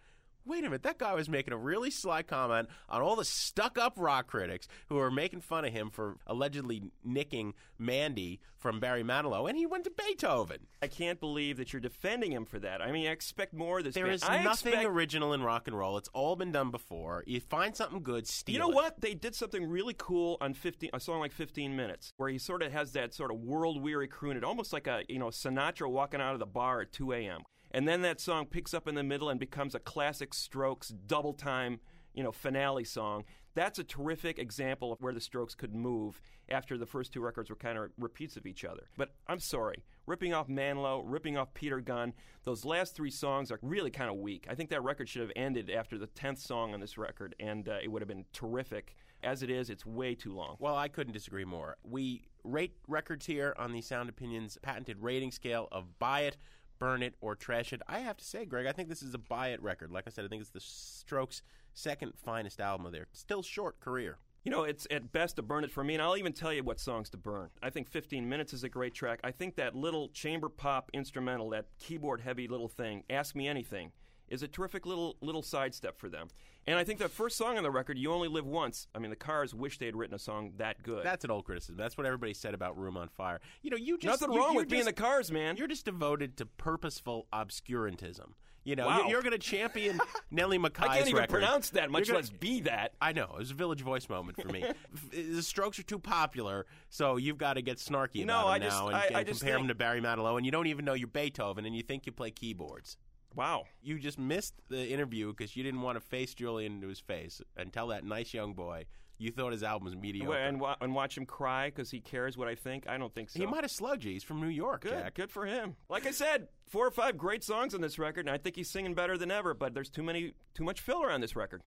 Wait 0.47 0.59
a 0.61 0.63
minute, 0.65 0.83
that 0.83 0.99
guy 0.99 1.15
was 1.15 1.29
making 1.29 1.55
a 1.55 1.57
really 1.57 1.91
sly 1.91 2.23
comment 2.23 2.69
on 2.89 3.01
all 3.01 3.17
the 3.17 3.25
stuck 3.25 3.79
up 3.79 3.95
rock 3.97 4.27
critics 4.27 4.69
who 4.89 4.97
were 4.97 5.11
making 5.11 5.41
fun 5.41 5.65
of 5.65 5.73
him 5.73 5.89
for 5.91 6.17
allegedly 6.27 6.83
nicking 7.03 7.55
Mandy 7.79 8.41
from 8.59 8.79
Barry 8.81 9.03
Manilow, 9.03 9.49
and 9.49 9.57
he 9.59 9.67
went 9.67 9.85
to 9.85 9.91
Beethoven. 9.91 10.67
I 10.83 10.87
can't 10.87 11.19
believe 11.21 11.57
that 11.59 11.73
you're 11.73 11.81
defending 11.81 12.33
him 12.33 12.45
for 12.45 12.59
that. 12.59 12.81
I 12.83 12.93
mean, 12.93 13.07
I 13.07 13.11
expect 13.11 13.53
more 13.55 13.79
of 13.79 13.85
this. 13.85 13.95
There 13.95 14.05
man. 14.05 14.15
is 14.15 14.23
I 14.23 14.43
nothing 14.43 14.73
expect- 14.73 14.87
original 14.89 15.33
in 15.33 15.43
rock 15.43 15.67
and 15.67 15.77
roll. 15.77 15.97
It's 15.99 16.09
all 16.15 16.37
been 16.37 16.53
done 16.53 16.71
before. 16.71 17.25
You 17.27 17.41
find 17.41 17.75
something 17.77 18.03
good, 18.03 18.27
steal 18.27 18.53
You 18.55 18.59
know 18.59 18.71
it. 18.71 18.75
what? 18.75 19.01
They 19.01 19.15
did 19.15 19.35
something 19.35 19.69
really 19.69 19.95
cool 19.97 20.37
on 20.41 20.55
15, 20.55 20.91
a 20.93 21.01
song 21.01 21.21
like 21.21 21.33
15 21.33 21.75
Minutes, 21.77 22.13
where 22.17 22.29
he 22.29 22.39
sort 22.39 22.63
of 22.63 22.73
has 22.73 22.93
that 22.93 23.13
sort 23.15 23.31
of 23.31 23.39
world 23.39 23.83
weary 23.83 24.09
croon. 24.09 24.37
It 24.37 24.45
almost 24.45 24.73
like 24.73 24.87
a 24.87 25.03
you 25.09 25.19
know 25.19 25.27
Sinatra 25.29 25.91
walking 25.91 26.21
out 26.21 26.35
of 26.35 26.39
the 26.39 26.47
bar 26.47 26.81
at 26.83 26.93
2 26.93 27.13
a.m. 27.13 27.43
And 27.75 27.87
then 27.89 28.03
that 28.03 28.21
song 28.21 28.47
picks 28.47 28.73
up 28.73 28.89
in 28.89 28.95
the 28.95 29.03
middle 29.03 29.29
and 29.29 29.39
becomes 29.39 29.75
a 29.75 29.81
classic 29.81 30.33
Strokes 30.33 30.89
double 30.89 31.35
time 31.35 31.81
you 32.15 32.23
know 32.23 32.33
finale 32.33 32.85
song. 32.85 33.25
That's 33.55 33.79
a 33.79 33.85
terrific 33.85 34.39
example 34.39 34.93
of 34.93 35.01
where 35.01 35.13
the 35.13 35.21
Strokes 35.21 35.55
could 35.55 35.75
move 35.75 36.21
after 36.49 36.79
the 36.79 36.87
first 36.87 37.13
two 37.13 37.21
records 37.21 37.51
were 37.51 37.57
kind 37.57 37.79
of 37.79 37.91
repeats 37.99 38.37
of 38.37 38.47
each 38.47 38.65
other. 38.65 38.89
But 38.97 39.15
I'm 39.29 39.39
sorry, 39.39 39.85
ripping 40.07 40.33
off 40.35 40.49
Manilow, 40.49 41.03
ripping 41.05 41.37
off 41.37 41.55
Peter 41.55 41.81
Gunn, 41.81 42.15
those 42.45 42.65
last 42.65 42.97
three 42.97 43.11
songs 43.11 43.53
are 43.53 43.59
really 43.63 43.91
kind 43.91 44.11
of 44.11 44.17
weak. 44.17 44.47
I 44.49 44.55
think 44.55 44.71
that 44.71 44.83
record 44.83 45.09
should 45.09 45.23
have 45.23 45.31
ended 45.37 45.71
after 45.71 45.99
the 45.99 46.09
10th 46.09 46.39
song 46.39 46.75
on 46.75 46.81
this 46.81 46.99
record, 46.99 47.37
and 47.39 47.69
uh, 47.69 47.77
it 47.83 47.91
would 47.91 48.03
have 48.03 48.09
been 48.09 48.25
terrific. 48.33 48.97
As 49.23 49.43
it 49.43 49.51
is, 49.51 49.71
it's 49.71 49.87
way 49.87 50.15
too 50.15 50.35
long. 50.35 50.57
Well, 50.59 50.77
I 50.77 50.89
couldn't 50.89 51.13
disagree 51.13 51.45
more. 51.45 51.77
We 51.85 52.25
rate 52.43 52.77
records 52.89 53.25
here 53.25 53.55
on 53.57 53.73
the 53.73 53.81
Sound 53.81 54.09
Opinions 54.09 54.59
patented 54.63 54.99
rating 55.01 55.31
scale 55.31 55.69
of 55.73 55.99
buy 55.99 56.23
it, 56.23 56.37
burn 56.79 57.03
it, 57.03 57.15
or 57.21 57.35
trash 57.35 57.73
it. 57.73 57.83
I 57.89 58.01
have 58.01 58.17
to 58.17 58.25
say, 58.25 58.45
Greg, 58.45 58.67
I 58.67 58.73
think 58.73 58.89
this 58.89 59.03
is 59.03 59.15
a 59.15 59.19
buy 59.19 59.49
it 59.49 59.63
record. 59.63 59.91
Like 59.91 60.05
I 60.07 60.11
said, 60.11 60.25
I 60.25 60.29
think 60.29 60.41
it's 60.41 60.51
the 60.51 60.61
Strokes' 60.61 61.43
second 61.73 62.13
finest 62.17 62.61
album 62.61 62.87
of 62.87 62.93
their 62.93 63.07
still 63.13 63.43
short 63.43 63.81
career. 63.81 64.19
You 64.45 64.51
know, 64.51 64.65
it's 64.65 64.87
at 64.91 65.11
best 65.11 65.37
to 65.37 65.43
burn 65.43 65.65
it 65.65 65.71
for 65.71 65.83
me, 65.83 65.95
and 65.95 66.03
I'll 66.03 66.19
even 66.19 66.35
tell 66.35 66.53
you 66.53 66.63
what 66.63 66.79
songs 66.79 67.09
to 67.11 67.17
burn. 67.17 67.49
I 67.63 67.71
think 67.71 67.89
15 67.89 68.29
Minutes 68.29 68.53
is 68.53 68.63
a 68.63 68.69
great 68.69 68.93
track. 68.93 69.21
I 69.25 69.31
think 69.31 69.57
that 69.57 69.75
little 69.75 70.11
chamber 70.11 70.51
pop 70.51 70.91
instrumental, 70.93 71.49
that 71.51 71.67
keyboard 71.79 72.21
heavy 72.21 72.47
little 72.47 72.69
thing, 72.69 73.05
Ask 73.09 73.35
Me 73.35 73.49
Anything, 73.49 73.93
is 74.29 74.43
a 74.43 74.49
terrific 74.49 74.85
little 74.85 75.17
little 75.23 75.43
sidestep 75.43 75.99
for 75.99 76.11
them. 76.11 76.29
And 76.67 76.79
I 76.79 76.85
think 76.85 76.99
the 76.99 77.09
first 77.11 77.37
song 77.37 77.57
on 77.59 77.63
the 77.63 77.71
record, 77.71 77.99
You 77.99 78.13
Only 78.13 78.29
Live 78.29 78.47
Once, 78.47 78.87
I 78.95 78.99
mean, 78.99 79.11
the 79.11 79.17
Cars 79.17 79.55
wish 79.55 79.79
they 79.79 79.87
had 79.87 79.97
written 79.97 80.15
a 80.15 80.19
song 80.19 80.53
that 80.57 80.83
good. 80.83 81.05
That's 81.05 81.25
an 81.25 81.31
old 81.31 81.45
criticism. 81.45 81.77
That's 81.77 81.97
what 81.99 82.07
everybody 82.07 82.33
said 82.35 82.55
about 82.55 82.79
Room 82.79 82.97
on 82.97 83.09
Fire. 83.09 83.41
You 83.63 83.71
know, 83.71 83.77
you 83.77 83.99
just 83.99 84.21
Nothing 84.23 84.35
you- 84.35 84.41
wrong 84.41 84.55
with 84.57 84.69
being 84.69 84.85
the 84.87 84.93
Cars, 84.95 85.31
man. 85.31 85.57
You're 85.57 85.69
just 85.69 85.85
devoted 85.85 86.37
to 86.39 86.47
purposeful 86.47 87.27
obscurantism. 87.33 88.33
You 88.67 88.77
know, 88.77 88.87
Wow. 88.87 89.01
you're, 89.01 89.09
you're 89.11 89.21
going 89.23 89.33
to 89.33 89.39
champion 89.39 90.01
Nellie 90.31 90.59
McKay's 90.59 90.89
I 90.89 90.97
can't 90.97 91.09
even 91.09 91.21
record. 91.21 91.31
pronounce 91.33 91.69
that, 91.71 91.91
much 91.91 92.09
You're 92.09 92.17
less 92.17 92.31
be 92.31 92.61
that. 92.63 92.93
I 92.99 93.13
know. 93.13 93.25
It 93.35 93.39
was 93.41 93.51
a 93.51 93.55
Village 93.55 93.83
Voice 93.83 94.09
moment 94.09 94.41
for 94.41 94.49
me. 94.49 94.65
The 95.13 95.43
Strokes 95.43 95.79
are 95.79 95.83
too 95.83 95.99
popular, 95.99 96.65
so 96.89 97.19
you've 97.19 97.37
got 97.37 97.55
to 97.55 97.63
get 97.63 97.77
snarky 97.77 98.25
No, 98.25 98.39
about 98.41 98.47
I 98.49 98.59
them 98.61 98.69
just- 98.69 98.81
now 98.81 98.87
and, 98.89 98.97
I- 98.97 99.07
and 99.09 99.17
I 99.19 99.25
just 99.25 99.41
compare 99.41 99.59
them 99.59 99.69
to 99.69 99.75
Barry 99.75 100.01
Manilow, 100.01 100.39
and 100.39 100.47
you 100.47 100.51
don't 100.53 100.67
even 100.69 100.87
know 100.87 100.95
you're 100.95 101.09
Beethoven, 101.09 101.67
and 101.67 101.77
you 101.77 101.83
think 101.83 102.07
you 102.07 102.13
play 102.13 102.31
keyboards. 102.31 102.97
Wow. 103.35 103.65
You 103.83 103.99
just 103.99 104.19
missed 104.19 104.55
the 104.69 104.89
interview 104.89 105.33
because 105.33 105.57
you 105.57 105.63
didn't 105.63 105.81
want 105.83 105.97
to 105.97 106.01
face 106.01 106.35
Julian 106.35 106.75
into 106.75 106.89
his 106.89 107.01
face 107.01 107.41
and 107.57 107.73
tell 107.73 107.89
that 107.89 108.05
nice 108.05 108.33
young 108.35 108.55
boy 108.55 108.87
you 109.17 109.31
thought 109.31 109.53
his 109.53 109.63
album 109.63 109.85
was 109.85 109.95
mediocre. 109.95 110.37
And, 110.37 110.61
wa- 110.61 110.75
and 110.81 110.93
watch 110.93 111.17
him 111.17 111.25
cry 111.25 111.67
because 111.69 111.89
he 111.91 112.01
cares 112.01 112.37
what 112.37 112.49
I 112.49 112.57
think? 112.57 112.89
I 112.89 112.99
don't 112.99 113.15
think 113.15 113.31
so. 113.31 113.39
he 113.39 113.47
might 113.47 113.63
have 113.63 113.71
slugged 113.71 114.03
you. 114.05 114.11
He's 114.13 114.25
from 114.25 114.41
New 114.41 114.49
York, 114.49 114.83
Good, 114.83 114.91
Jack. 114.93 115.15
good 115.15 115.31
for 115.31 115.47
him. 115.47 115.77
Like 115.89 116.05
I 116.07 116.11
said, 116.11 116.49
four 116.69 116.85
or 116.87 116.91
five 116.91 117.17
great 117.17 117.45
songs 117.45 117.75
on 117.77 117.81
this 117.81 117.97
record, 117.97 118.27
and 118.27 118.35
I 118.35 118.39
think 118.39 118.57
he's 118.57 118.69
singing 118.69 118.93
better 118.95 119.17
than 119.17 119.31
ever. 119.31 119.55
But 119.55 119.73
there's 119.73 119.89
too 119.89 120.03
many, 120.03 120.33
too 120.55 120.65
much 120.65 120.81
filler 120.81 121.13
on 121.13 121.21
this 121.21 121.37
record. 121.37 121.63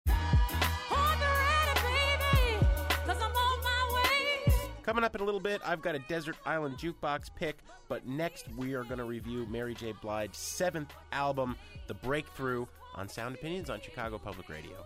Coming 4.86 5.02
up 5.02 5.16
in 5.16 5.20
a 5.20 5.24
little 5.24 5.40
bit, 5.40 5.60
I've 5.66 5.82
got 5.82 5.96
a 5.96 5.98
Desert 5.98 6.36
Island 6.46 6.78
Jukebox 6.78 7.28
pick, 7.34 7.58
but 7.88 8.06
next 8.06 8.46
we 8.56 8.74
are 8.74 8.84
going 8.84 8.98
to 8.98 9.04
review 9.04 9.44
Mary 9.50 9.74
J. 9.74 9.92
Blige's 10.00 10.38
seventh 10.38 10.92
album, 11.10 11.56
The 11.88 11.94
Breakthrough, 11.94 12.66
on 12.94 13.08
Sound 13.08 13.34
Opinions 13.34 13.68
on 13.68 13.80
Chicago 13.80 14.16
Public 14.16 14.48
Radio. 14.48 14.76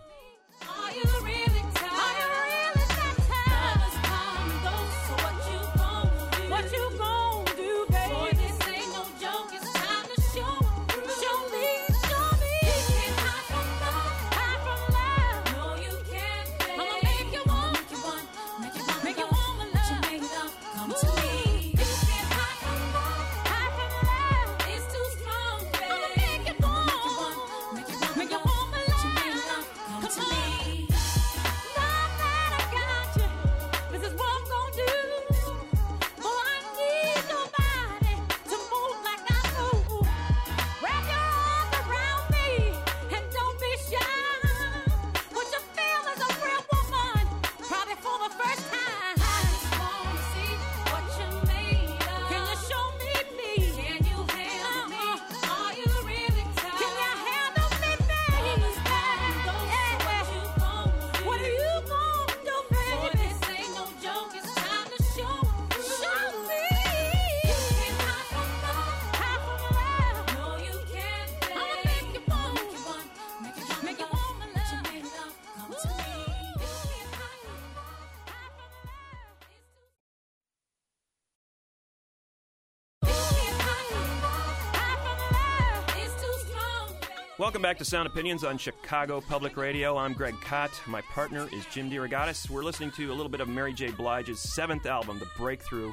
Welcome 87.41 87.63
back 87.63 87.79
to 87.79 87.85
Sound 87.85 88.05
Opinions 88.05 88.43
on 88.43 88.59
Chicago 88.59 89.19
Public 89.19 89.57
Radio. 89.57 89.97
I'm 89.97 90.13
Greg 90.13 90.39
Kot. 90.41 90.69
My 90.85 91.01
partner 91.01 91.49
is 91.51 91.65
Jim 91.71 91.89
DeRogatis. 91.89 92.51
We're 92.51 92.63
listening 92.63 92.91
to 92.91 93.11
a 93.11 93.15
little 93.15 93.31
bit 93.31 93.41
of 93.41 93.47
Mary 93.49 93.73
J. 93.73 93.89
Blige's 93.89 94.39
seventh 94.39 94.85
album, 94.85 95.17
The 95.17 95.25
Breakthrough. 95.35 95.91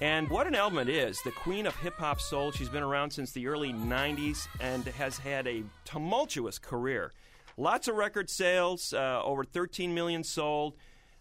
And 0.00 0.28
what 0.28 0.48
an 0.48 0.56
album 0.56 0.80
it 0.80 0.88
is. 0.88 1.22
The 1.22 1.30
queen 1.30 1.68
of 1.68 1.76
hip 1.76 1.96
hop 1.98 2.20
soul. 2.20 2.50
She's 2.50 2.68
been 2.68 2.82
around 2.82 3.12
since 3.12 3.30
the 3.30 3.46
early 3.46 3.72
90s 3.72 4.48
and 4.58 4.84
has 4.84 5.18
had 5.18 5.46
a 5.46 5.62
tumultuous 5.84 6.58
career. 6.58 7.12
Lots 7.56 7.86
of 7.86 7.94
record 7.94 8.28
sales, 8.28 8.92
uh, 8.92 9.22
over 9.22 9.44
13 9.44 9.94
million 9.94 10.24
sold, 10.24 10.74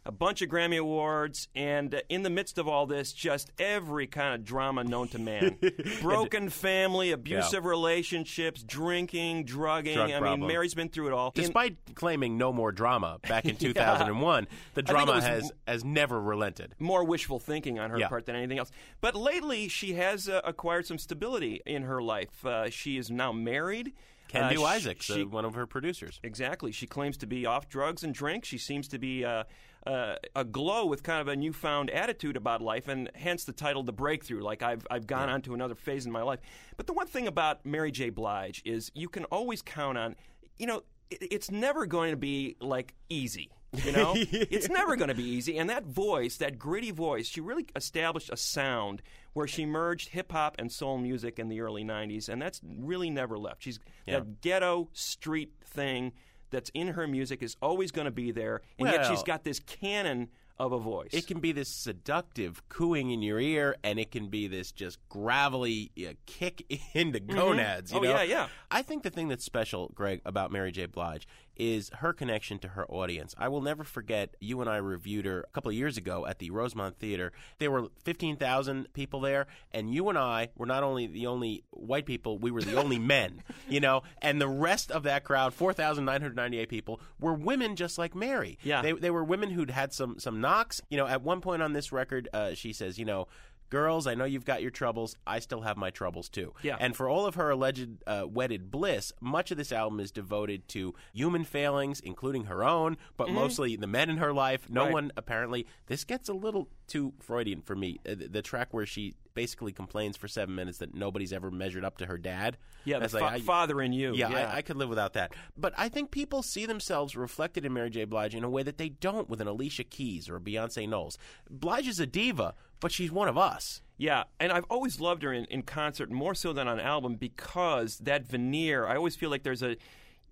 a 0.06 0.12
bunch 0.12 0.42
of 0.42 0.50
Grammy 0.50 0.78
Awards, 0.80 1.48
and 1.56 1.96
uh, 1.96 2.00
in 2.10 2.22
the 2.24 2.30
midst 2.30 2.58
of 2.58 2.68
all 2.68 2.86
this, 2.86 3.12
just 3.12 3.52
every 3.58 4.06
kind 4.08 4.36
of 4.36 4.44
drama 4.46 4.84
known 4.84 5.08
to 5.10 5.20
man. 5.20 5.58
Broken 6.02 6.50
family, 6.50 7.12
abusive 7.12 7.66
relationships, 7.66 8.62
drinking, 8.64 9.46
drugging. 9.46 9.96
Drug 9.96 10.12
I 10.12 10.20
problem. 10.20 10.40
mean, 10.42 10.48
Mary's 10.48 10.74
been 10.76 10.90
through 10.90 11.08
it 11.08 11.14
all. 11.14 11.32
In- 11.36 11.42
Despite 11.42 11.78
claiming 11.96 12.38
no 12.38 12.54
more 12.54 12.72
drama 12.72 13.20
back 13.28 13.46
in 13.46 13.56
2001, 13.58 14.48
the 14.76 14.82
drama 14.84 15.22
has 15.22 15.52
has 15.68 15.84
never 15.84 16.20
relented. 16.22 16.76
more 16.80 17.04
wishful 17.04 17.40
thinking 17.40 17.80
on 17.80 17.90
her 17.90 18.00
Yeah. 18.00 18.08
part 18.10 18.26
than 18.26 18.36
anything 18.36 18.60
else. 18.60 18.72
But 19.02 19.16
lately, 19.16 19.68
she 19.68 19.94
has 19.94 20.30
uh, 20.30 20.42
acquired 20.44 20.86
some 20.86 20.98
stability 20.98 21.62
in 21.66 21.84
her 21.84 22.02
life. 22.02 22.46
Uh, 22.46 22.70
she 22.70 22.98
is 22.98 23.10
now 23.10 23.32
married. 23.32 23.94
Ken 24.28 24.44
Uh, 24.58 24.64
Isaacs, 24.64 25.06
she- 25.06 25.22
uh, 25.22 25.26
one 25.28 25.46
of 25.46 25.54
her 25.54 25.66
producers. 25.68 26.20
Exactly. 26.24 26.72
She 26.72 26.88
claims 26.88 27.18
to 27.18 27.28
be 27.28 27.46
off 27.46 27.70
drugs 27.70 28.04
and 28.04 28.14
drink. 28.14 28.44
She 28.46 28.58
seems 28.58 28.88
to 28.90 28.98
be 28.98 29.24
uh, 29.24 29.44
uh, 29.86 30.16
aglow 30.36 30.86
with 30.86 31.04
kind 31.04 31.22
of 31.22 31.28
a 31.28 31.36
newfound 31.36 31.90
attitude 31.90 32.36
about 32.36 32.62
life, 32.62 32.88
and 32.88 33.10
hence 33.16 33.44
the 33.44 33.54
title 33.54 33.84
"The 33.84 33.94
Breakthrough." 33.94 34.42
Like 34.44 34.64
I've 34.64 34.86
I've 34.90 35.08
gone 35.08 35.30
on 35.30 35.42
to 35.44 35.54
another 35.54 35.76
phase 35.76 36.06
in 36.06 36.12
my 36.12 36.22
life. 36.24 36.40
But 36.78 36.88
the 36.88 36.94
one 36.94 37.08
thing 37.08 37.28
about 37.28 37.66
Mary 37.66 37.92
J. 37.92 38.10
Blige 38.10 38.62
is 38.66 38.92
you 38.96 39.10
can 39.10 39.26
always 39.26 39.62
count 39.62 39.98
on. 39.98 40.16
You 40.58 40.68
know, 40.68 40.84
it, 41.12 41.20
it's 41.32 41.52
never 41.52 41.86
going 41.86 42.12
to 42.12 42.18
be 42.18 42.56
like 42.60 42.96
easy. 43.10 43.52
You 43.84 43.92
know, 43.92 44.14
it's 44.18 44.70
never 44.70 44.96
going 44.96 45.10
to 45.10 45.16
be 45.16 45.24
easy. 45.28 45.58
And 45.58 45.70
that 45.70 45.84
voice, 45.86 46.38
that 46.38 46.58
gritty 46.58 46.92
voice, 46.92 47.28
she 47.28 47.42
really 47.42 47.66
established 47.76 48.30
a 48.32 48.38
sound 48.38 49.02
where 49.34 49.48
she 49.48 49.66
merged 49.66 50.10
hip 50.10 50.32
hop 50.32 50.56
and 50.60 50.72
soul 50.72 50.98
music 50.98 51.40
in 51.40 51.50
the 51.50 51.60
early 51.62 51.84
'90s, 51.84 52.30
and 52.30 52.42
that's 52.42 52.62
really 52.64 53.10
never 53.10 53.38
left. 53.38 53.64
She's 53.64 53.80
Yeah. 54.08 54.20
that 54.20 54.42
ghetto 54.42 54.90
street 54.94 55.52
thing 55.66 56.14
that's 56.56 56.72
in 56.74 56.88
her 56.88 57.06
music 57.06 57.44
is 57.44 57.58
always 57.62 57.92
going 57.92 58.06
to 58.06 58.12
be 58.12 58.32
there, 58.32 58.62
and 58.80 58.88
yet 58.88 59.06
she's 59.08 59.24
got 59.24 59.44
this 59.44 59.60
canon 59.60 60.30
of 60.58 60.72
a 60.72 60.80
voice. 60.80 61.10
It 61.12 61.28
can 61.28 61.40
be 61.40 61.52
this 61.52 61.68
seductive 61.70 62.62
cooing 62.70 63.12
in 63.12 63.22
your 63.22 63.40
ear, 63.40 63.76
and 63.84 64.00
it 64.00 64.12
can 64.12 64.30
be 64.30 64.48
this 64.48 64.72
just 64.72 65.00
gravelly 65.10 65.92
uh, 66.00 66.14
kick 66.26 66.66
into 66.94 67.20
gonads. 67.20 67.92
You 67.92 68.00
Oh, 68.00 68.02
know? 68.02 68.10
yeah, 68.10 68.24
yeah. 68.24 68.48
I 68.72 68.82
think 68.82 69.04
the 69.04 69.10
thing 69.10 69.28
that's 69.28 69.44
special, 69.46 69.92
Greg, 69.94 70.22
about 70.26 70.52
Mary 70.52 70.72
J. 70.72 70.86
Blige 70.86 71.28
is 71.58 71.90
her 72.00 72.12
connection 72.12 72.60
to 72.60 72.68
her 72.70 72.86
audience. 72.92 73.34
I 73.38 73.48
will 73.48 73.62
never 73.62 73.86
forget. 73.86 74.36
You 74.42 74.60
and 74.60 74.70
I 74.70 74.76
reviewed 74.76 75.26
her 75.26 75.40
a 75.42 75.52
couple 75.54 75.70
of 75.70 75.76
years 75.76 75.96
ago 75.98 76.26
at 76.26 76.40
the 76.40 76.50
Rosemont 76.52 77.00
Theater. 77.00 77.32
There 77.60 77.72
were 77.72 77.88
fifteen 78.04 78.36
thousand 78.36 78.92
people 78.94 79.22
there, 79.22 79.48
and 79.72 79.94
you 79.94 80.10
and 80.10 80.18
I 80.18 80.50
were 80.58 80.66
not 80.66 80.84
only 80.84 81.08
the 81.08 81.28
only 81.28 81.64
white 81.70 82.06
people, 82.06 82.38
we 82.38 82.52
were 82.52 82.62
the 82.62 82.76
only 82.78 83.00
men. 83.16 83.42
You 83.70 83.80
know, 83.80 84.04
and 84.22 84.42
the 84.42 84.50
rest 84.50 84.92
of 84.92 85.04
that 85.04 85.24
crowd, 85.24 85.54
four 85.54 85.72
thousand 85.72 86.04
nine 86.04 86.22
hundred 86.22 86.36
ninety-eight 86.36 86.68
people, 86.68 87.00
were 87.22 87.34
women 87.34 87.78
just 87.78 87.98
like 87.98 88.14
Mary. 88.16 88.58
Yeah. 88.62 88.82
they 88.82 88.92
they 88.92 89.12
were 89.12 89.24
women 89.24 89.52
who'd 89.52 89.72
had 89.72 89.94
some 89.94 90.20
some 90.20 90.42
knocks. 90.46 90.82
You 90.90 90.98
know, 90.98 91.08
at 91.08 91.22
one 91.22 91.42
point 91.42 91.62
on 91.64 91.74
this 91.74 91.92
record, 91.92 92.30
uh, 92.34 92.54
she 92.54 92.72
says, 92.74 92.98
you 93.00 93.06
know. 93.06 93.28
Girls, 93.72 94.06
I 94.06 94.14
know 94.14 94.26
you've 94.26 94.46
got 94.46 94.62
your 94.62 94.70
troubles. 94.70 95.16
I 95.26 95.40
still 95.40 95.62
have 95.62 95.76
my 95.76 95.90
troubles 95.90 96.30
too. 96.30 96.54
Yeah. 96.62 96.78
And 96.80 96.96
for 96.96 97.10
all 97.10 97.26
of 97.26 97.34
her 97.34 97.50
alleged 97.50 97.90
uh, 98.06 98.26
wedded 98.30 98.70
bliss, 98.70 99.12
much 99.20 99.50
of 99.50 99.58
this 99.58 99.72
album 99.72 100.00
is 100.00 100.12
devoted 100.12 100.68
to 100.70 100.94
human 101.14 101.44
failings, 101.44 102.00
including 102.00 102.44
her 102.46 102.64
own, 102.64 102.96
but 103.18 103.28
mostly 103.32 103.76
the 103.76 103.88
men 103.88 104.12
in 104.12 104.18
her 104.18 104.32
life. 104.32 104.70
No 104.70 104.82
Mm-hmm. 104.82 104.86
Right. 104.86 104.94
one 104.94 105.12
apparently. 105.18 105.66
This 105.88 106.04
gets 106.04 106.30
a 106.30 106.34
little 106.34 106.70
too 106.88 107.14
Freudian 107.20 107.62
for 107.62 107.76
me. 107.76 108.00
Uh, 108.08 108.16
the, 108.16 108.28
the 108.28 108.42
track 108.42 108.70
where 108.74 108.86
she 108.86 109.16
basically 109.34 109.72
complains 109.74 110.16
for 110.16 110.28
seven 110.28 110.56
minutes 110.56 110.78
that 110.78 110.94
nobody's 110.94 111.34
ever 111.34 111.52
measured 111.52 111.84
up 111.84 111.98
to 111.98 112.06
her 112.06 112.18
dad. 112.18 112.58
yeah, 112.86 112.96
the 112.98 113.02
That's 113.02 113.14
fa- 113.14 113.20
like, 113.20 113.34
I- 113.34 113.40
father 113.40 113.82
in 113.82 113.92
you. 113.94 114.14
yeah, 114.14 114.30
I, 114.30 114.58
I 114.58 114.62
could 114.62 114.78
live 114.78 114.88
without 114.90 115.14
that. 115.14 115.34
But 115.58 115.74
I 115.78 115.90
think 115.90 116.12
people 116.12 116.42
see 116.42 116.66
themselves 116.66 117.16
reflected 117.16 117.66
in 117.66 117.74
Mary 117.74 117.90
J. 117.90 118.06
Blige 118.06 118.34
in 118.36 118.44
a 118.44 118.50
way 118.50 118.64
that 118.64 118.78
they 118.78 118.90
don't 118.90 119.30
with 119.30 119.42
an 119.42 119.48
Alicia 119.48 119.84
Keys 119.84 120.30
or 120.30 120.38
a 120.38 120.40
Beyonce 120.42 120.88
Knowles. 120.88 121.18
Blige 121.50 121.88
is 121.88 122.00
a 122.00 122.06
diva, 122.06 122.54
but 122.80 122.92
she's 122.92 123.12
one 123.12 123.28
of 123.28 123.38
us. 123.38 123.82
Yeah, 123.98 124.24
and 124.40 124.52
I've 124.52 124.66
always 124.70 125.00
loved 125.00 125.24
her 125.24 125.32
in, 125.34 125.46
in 125.46 125.62
concert 125.64 126.12
more 126.12 126.36
so 126.36 126.52
than 126.54 126.68
on 126.68 126.80
album 126.80 127.16
because 127.16 127.98
that 128.00 128.26
veneer. 128.26 128.86
I 128.86 128.96
always 128.96 129.16
feel 129.16 129.30
like 129.30 129.44
there's 129.44 129.64
a. 129.64 129.78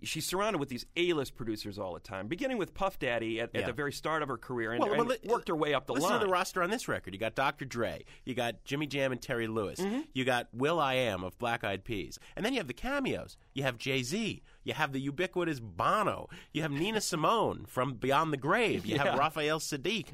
She's 0.03 0.25
surrounded 0.25 0.59
with 0.59 0.69
these 0.69 0.85
A-list 0.95 1.35
producers 1.35 1.79
all 1.79 1.93
the 1.93 1.99
time, 1.99 2.27
beginning 2.27 2.57
with 2.57 2.73
Puff 2.73 2.99
Daddy 2.99 3.39
at, 3.39 3.51
Yeah. 3.53 3.61
at 3.61 3.65
the 3.67 3.73
very 3.73 3.91
start 3.93 4.21
of 4.21 4.27
her 4.29 4.37
career, 4.37 4.71
and, 4.73 4.83
Well, 4.83 4.93
and 4.93 5.07
li- 5.09 5.17
worked 5.25 5.47
her 5.47 5.55
way 5.55 5.73
up 5.73 5.85
the 5.87 5.93
listen 5.93 6.09
line. 6.09 6.19
to 6.19 6.25
the 6.25 6.31
roster 6.31 6.61
on 6.61 6.69
this 6.69 6.87
record. 6.87 7.13
You 7.13 7.19
got 7.19 7.35
Dr. 7.35 7.65
Dre, 7.65 8.03
you 8.25 8.33
got 8.35 8.63
Jimmy 8.65 8.85
Jam 8.87 9.11
and 9.11 9.21
Terry 9.21 9.47
Lewis, 9.47 9.79
Mm-hmm. 9.79 10.01
you 10.13 10.25
got 10.25 10.47
will.i.am 10.53 11.23
of 11.23 11.37
Black 11.39 11.63
Eyed 11.63 11.83
Peas, 11.83 12.19
and 12.35 12.45
then 12.45 12.53
you 12.53 12.59
have 12.59 12.67
the 12.67 12.73
cameos. 12.73 13.37
You 13.53 13.63
have 13.63 13.77
Jay 13.77 14.03
Z, 14.03 14.41
you 14.63 14.73
have 14.73 14.91
the 14.93 14.99
ubiquitous 14.99 15.59
Bono, 15.59 16.27
you 16.51 16.61
have 16.63 16.71
Nina 16.71 17.01
Simone 17.13 17.65
from 17.67 17.93
Beyond 17.95 18.33
the 18.33 18.37
Grave, 18.37 18.85
you 18.85 18.95
Yeah. 18.95 19.05
have 19.05 19.17
Raphael 19.19 19.59
Saadiq. 19.59 20.07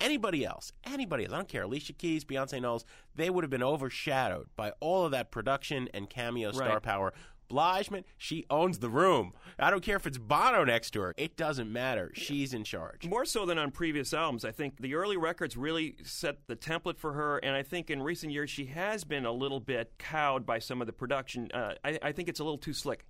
Anybody 0.00 0.44
else, 0.44 0.72
anybody 0.82 1.24
else, 1.24 1.32
I 1.32 1.36
don't 1.36 1.48
care, 1.48 1.62
Alicia 1.62 1.92
Keys, 1.92 2.24
Beyonce 2.24 2.60
Knowles, 2.60 2.84
they 3.14 3.30
would 3.30 3.44
have 3.44 3.50
been 3.50 3.62
overshadowed 3.62 4.48
by 4.56 4.72
all 4.80 5.04
of 5.04 5.12
that 5.12 5.30
production 5.30 5.88
and 5.94 6.10
cameo 6.10 6.50
star 6.50 6.68
Right. 6.68 6.82
power. 6.82 7.14
Blige, 7.48 7.90
she 8.16 8.44
owns 8.50 8.78
the 8.78 8.88
room. 8.88 9.32
I 9.58 9.70
don't 9.70 9.82
care 9.82 9.96
if 9.96 10.06
it's 10.06 10.18
Bono 10.18 10.64
next 10.64 10.90
to 10.92 11.00
her. 11.02 11.14
It 11.16 11.36
doesn't 11.36 11.72
matter. 11.72 12.10
She's 12.14 12.52
in 12.54 12.64
charge. 12.64 13.06
More 13.06 13.24
so 13.24 13.46
than 13.46 13.58
on 13.58 13.70
previous 13.70 14.12
albums, 14.12 14.44
I 14.44 14.50
think 14.50 14.80
the 14.80 14.94
early 14.94 15.16
records 15.16 15.56
really 15.56 15.96
set 16.02 16.38
the 16.46 16.56
template 16.56 16.98
for 16.98 17.12
her, 17.12 17.38
and 17.38 17.54
I 17.54 17.62
think 17.62 17.90
in 17.90 18.02
recent 18.02 18.32
years 18.32 18.50
she 18.50 18.66
has 18.66 19.04
been 19.04 19.24
a 19.26 19.32
little 19.32 19.60
bit 19.60 19.92
cowed 19.98 20.44
by 20.46 20.58
some 20.58 20.80
of 20.80 20.86
the 20.86 20.92
production. 20.92 21.50
Uh, 21.52 21.74
I, 21.84 21.98
I 22.02 22.12
think 22.12 22.28
it's 22.28 22.40
a 22.40 22.44
little 22.44 22.58
too 22.58 22.72
slick. 22.72 23.04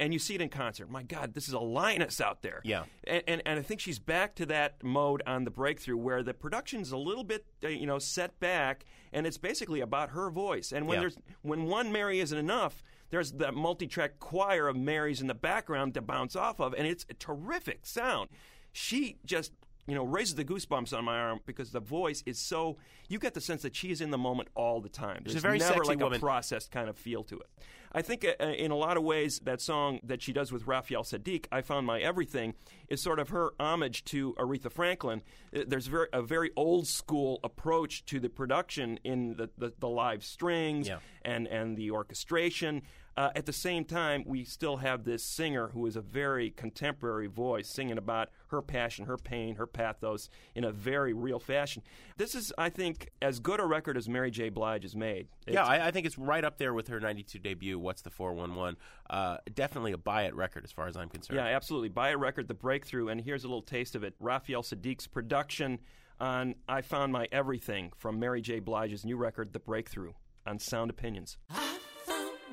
And 0.00 0.12
you 0.12 0.18
see 0.18 0.34
it 0.34 0.40
in 0.40 0.48
concert. 0.48 0.90
My 0.90 1.04
God, 1.04 1.32
this 1.32 1.46
is 1.46 1.54
a 1.54 1.60
lioness 1.60 2.20
out 2.20 2.42
there. 2.42 2.60
Yeah. 2.64 2.84
and, 3.06 3.22
and 3.28 3.42
and 3.46 3.58
I 3.60 3.62
think 3.62 3.78
she's 3.80 4.00
back 4.00 4.34
to 4.36 4.46
that 4.46 4.82
mode 4.82 5.22
on 5.28 5.44
the 5.44 5.50
breakthrough 5.50 5.96
where 5.96 6.24
the 6.24 6.34
production's 6.34 6.90
a 6.90 6.96
little 6.96 7.22
bit 7.22 7.44
uh, 7.62 7.68
you 7.68 7.86
know 7.86 8.00
set 8.00 8.40
back, 8.40 8.84
and 9.12 9.28
it's 9.28 9.38
basically 9.38 9.80
about 9.82 10.10
her 10.10 10.28
voice. 10.28 10.72
And 10.72 10.88
when 10.88 10.96
Yeah. 10.96 11.00
there's 11.02 11.18
when 11.42 11.64
one 11.66 11.92
Mary 11.92 12.18
isn't 12.18 12.36
enough, 12.36 12.82
there's 13.10 13.32
that 13.32 13.54
multi-track 13.54 14.18
choir 14.18 14.68
of 14.68 14.76
Marys 14.76 15.20
in 15.20 15.26
the 15.26 15.34
background 15.34 15.94
to 15.94 16.02
bounce 16.02 16.36
off 16.36 16.60
of, 16.60 16.74
and 16.74 16.86
it's 16.86 17.06
a 17.08 17.14
terrific 17.14 17.86
sound. 17.86 18.28
She 18.72 19.16
just 19.24 19.52
you 19.86 19.94
know 19.94 20.04
raises 20.04 20.34
the 20.34 20.44
goosebumps 20.44 20.96
on 20.96 21.04
my 21.04 21.18
arm 21.18 21.40
because 21.46 21.70
the 21.70 21.80
voice 21.80 22.22
is 22.26 22.38
so 22.38 22.76
you 23.08 23.18
get 23.18 23.34
the 23.34 23.40
sense 23.40 23.62
that 23.62 23.74
she 23.76 23.90
is 23.90 24.00
in 24.00 24.10
the 24.10 24.18
moment 24.18 24.48
all 24.54 24.80
the 24.80 24.88
time. 24.88 25.20
There's 25.24 25.34
She's 25.34 25.42
a 25.44 25.46
very 25.46 25.58
never 25.58 25.74
sexy 25.74 25.88
like 25.90 26.00
woman. 26.00 26.16
a 26.16 26.20
processed 26.20 26.70
kind 26.72 26.88
of 26.88 26.96
feel 26.96 27.22
to 27.24 27.38
it. 27.38 27.46
I 27.92 28.02
think 28.02 28.26
uh, 28.26 28.44
in 28.44 28.72
a 28.72 28.76
lot 28.76 28.96
of 28.98 29.04
ways 29.04 29.38
that 29.44 29.60
song 29.60 30.00
that 30.02 30.20
she 30.20 30.32
does 30.32 30.52
with 30.52 30.66
Raphael 30.66 31.02
Saadiq, 31.02 31.46
"I 31.52 31.62
Found 31.62 31.86
My 31.86 32.00
Everything," 32.00 32.54
is 32.88 33.00
sort 33.00 33.18
of 33.18 33.30
her 33.30 33.52
homage 33.60 34.04
to 34.06 34.34
Aretha 34.34 34.70
Franklin. 34.70 35.22
Uh, 35.54 35.60
There's 35.66 35.86
very, 35.86 36.08
a 36.12 36.20
very 36.20 36.50
old 36.56 36.86
school 36.88 37.40
approach 37.44 38.04
to 38.06 38.20
the 38.20 38.28
production 38.28 38.98
in 39.04 39.36
the, 39.36 39.48
the, 39.56 39.72
the 39.78 39.88
live 39.88 40.24
strings 40.24 40.88
Yeah. 40.88 40.98
and 41.22 41.46
and 41.46 41.76
the 41.76 41.90
orchestration. 41.92 42.82
Uh, 43.16 43.30
at 43.34 43.46
the 43.46 43.52
same 43.52 43.84
time, 43.84 44.24
we 44.26 44.44
still 44.44 44.76
have 44.76 45.04
this 45.04 45.24
singer 45.24 45.68
who 45.68 45.86
is 45.86 45.96
a 45.96 46.02
very 46.02 46.50
contemporary 46.50 47.28
voice, 47.28 47.66
singing 47.68 47.96
about 47.96 48.28
her 48.48 48.60
passion, 48.60 49.06
her 49.06 49.16
pain, 49.16 49.56
her 49.56 49.66
pathos 49.66 50.28
in 50.54 50.64
a 50.64 50.70
very 50.70 51.14
real 51.14 51.38
fashion. 51.38 51.82
This 52.18 52.34
is, 52.34 52.52
I 52.58 52.68
think, 52.68 53.10
as 53.22 53.40
good 53.40 53.58
a 53.58 53.64
record 53.64 53.96
as 53.96 54.06
Mary 54.06 54.30
J. 54.30 54.50
Blige 54.50 54.82
has 54.82 54.94
made. 54.94 55.28
Yeah, 55.46 55.64
I, 55.64 55.86
I 55.86 55.90
think 55.92 56.06
it's 56.06 56.18
right 56.18 56.44
up 56.44 56.58
there 56.58 56.74
with 56.74 56.88
her 56.88 57.00
92 57.00 57.38
debut, 57.38 57.78
What's 57.78 58.02
the 58.02 58.10
411. 58.10 58.76
Uh, 59.08 59.38
definitely 59.54 59.92
a 59.92 59.98
buy 59.98 60.24
it 60.24 60.34
record 60.34 60.64
as 60.64 60.72
far 60.72 60.86
as 60.86 60.96
I'm 60.96 61.08
concerned. 61.08 61.38
Yeah, 61.38 61.46
absolutely. 61.46 61.88
Buy 61.88 62.10
it 62.10 62.18
record, 62.18 62.48
The 62.48 62.54
Breakthrough, 62.54 63.08
and 63.08 63.20
here's 63.20 63.44
a 63.44 63.48
little 63.48 63.62
taste 63.62 63.94
of 63.94 64.04
it. 64.04 64.14
Raphael 64.20 64.62
Saadiq's 64.62 65.06
production 65.06 65.78
on 66.20 66.54
I 66.68 66.82
Found 66.82 67.12
My 67.12 67.28
Everything 67.32 67.92
from 67.96 68.18
Mary 68.18 68.42
J. 68.42 68.60
Blige's 68.60 69.06
new 69.06 69.16
record, 69.16 69.54
The 69.54 69.58
Breakthrough, 69.58 70.12
on 70.46 70.58
Sound 70.58 70.90
Opinions. 70.90 71.38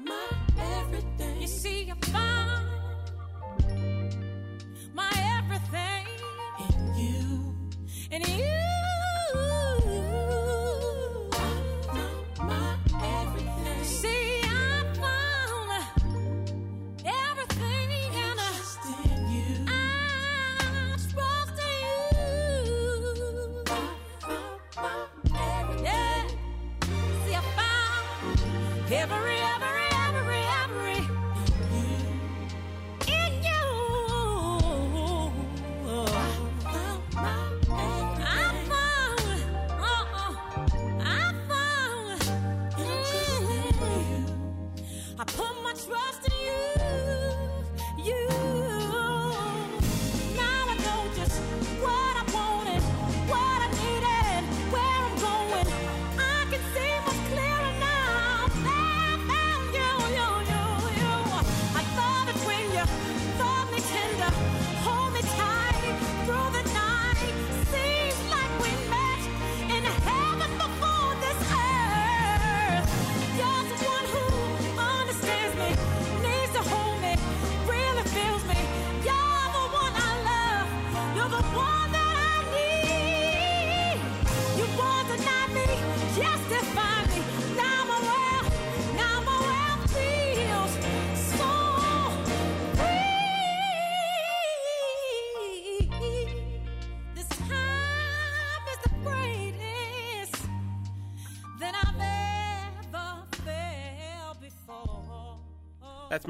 My 0.01 0.27
everything. 0.57 1.41
You 1.41 1.47
see, 1.47 1.72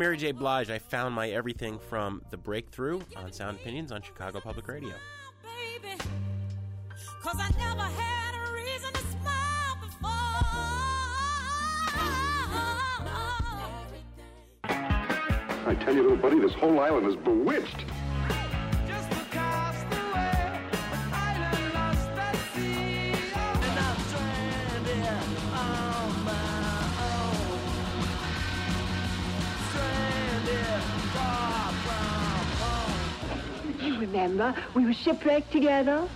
Mary 0.04 0.18
J. 0.18 0.34
Blige. 0.34 0.70
I 0.70 0.80
found 0.80 1.16
my 1.16 1.30
everything 1.30 1.80
from 1.80 2.22
The 2.30 2.36
Breakthrough 2.36 3.00
on 3.16 3.32
Sound 3.32 3.56
Opinions 3.56 3.90
on 3.94 4.02
Chicago 4.02 4.42
Public 4.42 4.68
Radio. 4.68 4.92
Cause 7.22 7.38
I 7.40 7.50
never 7.58 7.84
had 7.84 8.36
a 8.36 8.52
reason 8.52 8.92
to 8.92 9.00
smile 9.00 9.78
before. 9.80 10.10
I 15.70 15.76
tell 15.86 15.96
you, 15.96 16.02
little 16.02 16.18
buddy, 16.18 16.38
this 16.38 16.52
whole 16.52 16.82
island 16.82 17.08
is 17.08 17.16
bewitched. 17.16 17.86
Remember, 34.34 34.62
we 34.74 34.86
were 34.86 34.94
shipwrecked 34.94 35.52
together. 35.52 36.08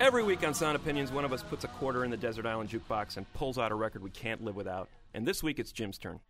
Every 0.00 0.22
week 0.22 0.46
on 0.46 0.54
Sound 0.54 0.76
Opinions, 0.76 1.10
one 1.10 1.24
of 1.24 1.32
us 1.32 1.42
puts 1.42 1.64
a 1.64 1.68
quarter 1.68 2.04
in 2.04 2.10
the 2.10 2.16
Desert 2.16 2.46
Island 2.46 2.70
Jukebox 2.70 3.16
and 3.16 3.30
pulls 3.34 3.58
out 3.58 3.72
a 3.72 3.74
record 3.74 4.02
we 4.02 4.10
can't 4.10 4.42
live 4.44 4.54
without. 4.54 4.88
And 5.12 5.26
this 5.26 5.42
week 5.42 5.58
it's 5.58 5.72
Jim's 5.72 5.98
turn. 5.98 6.20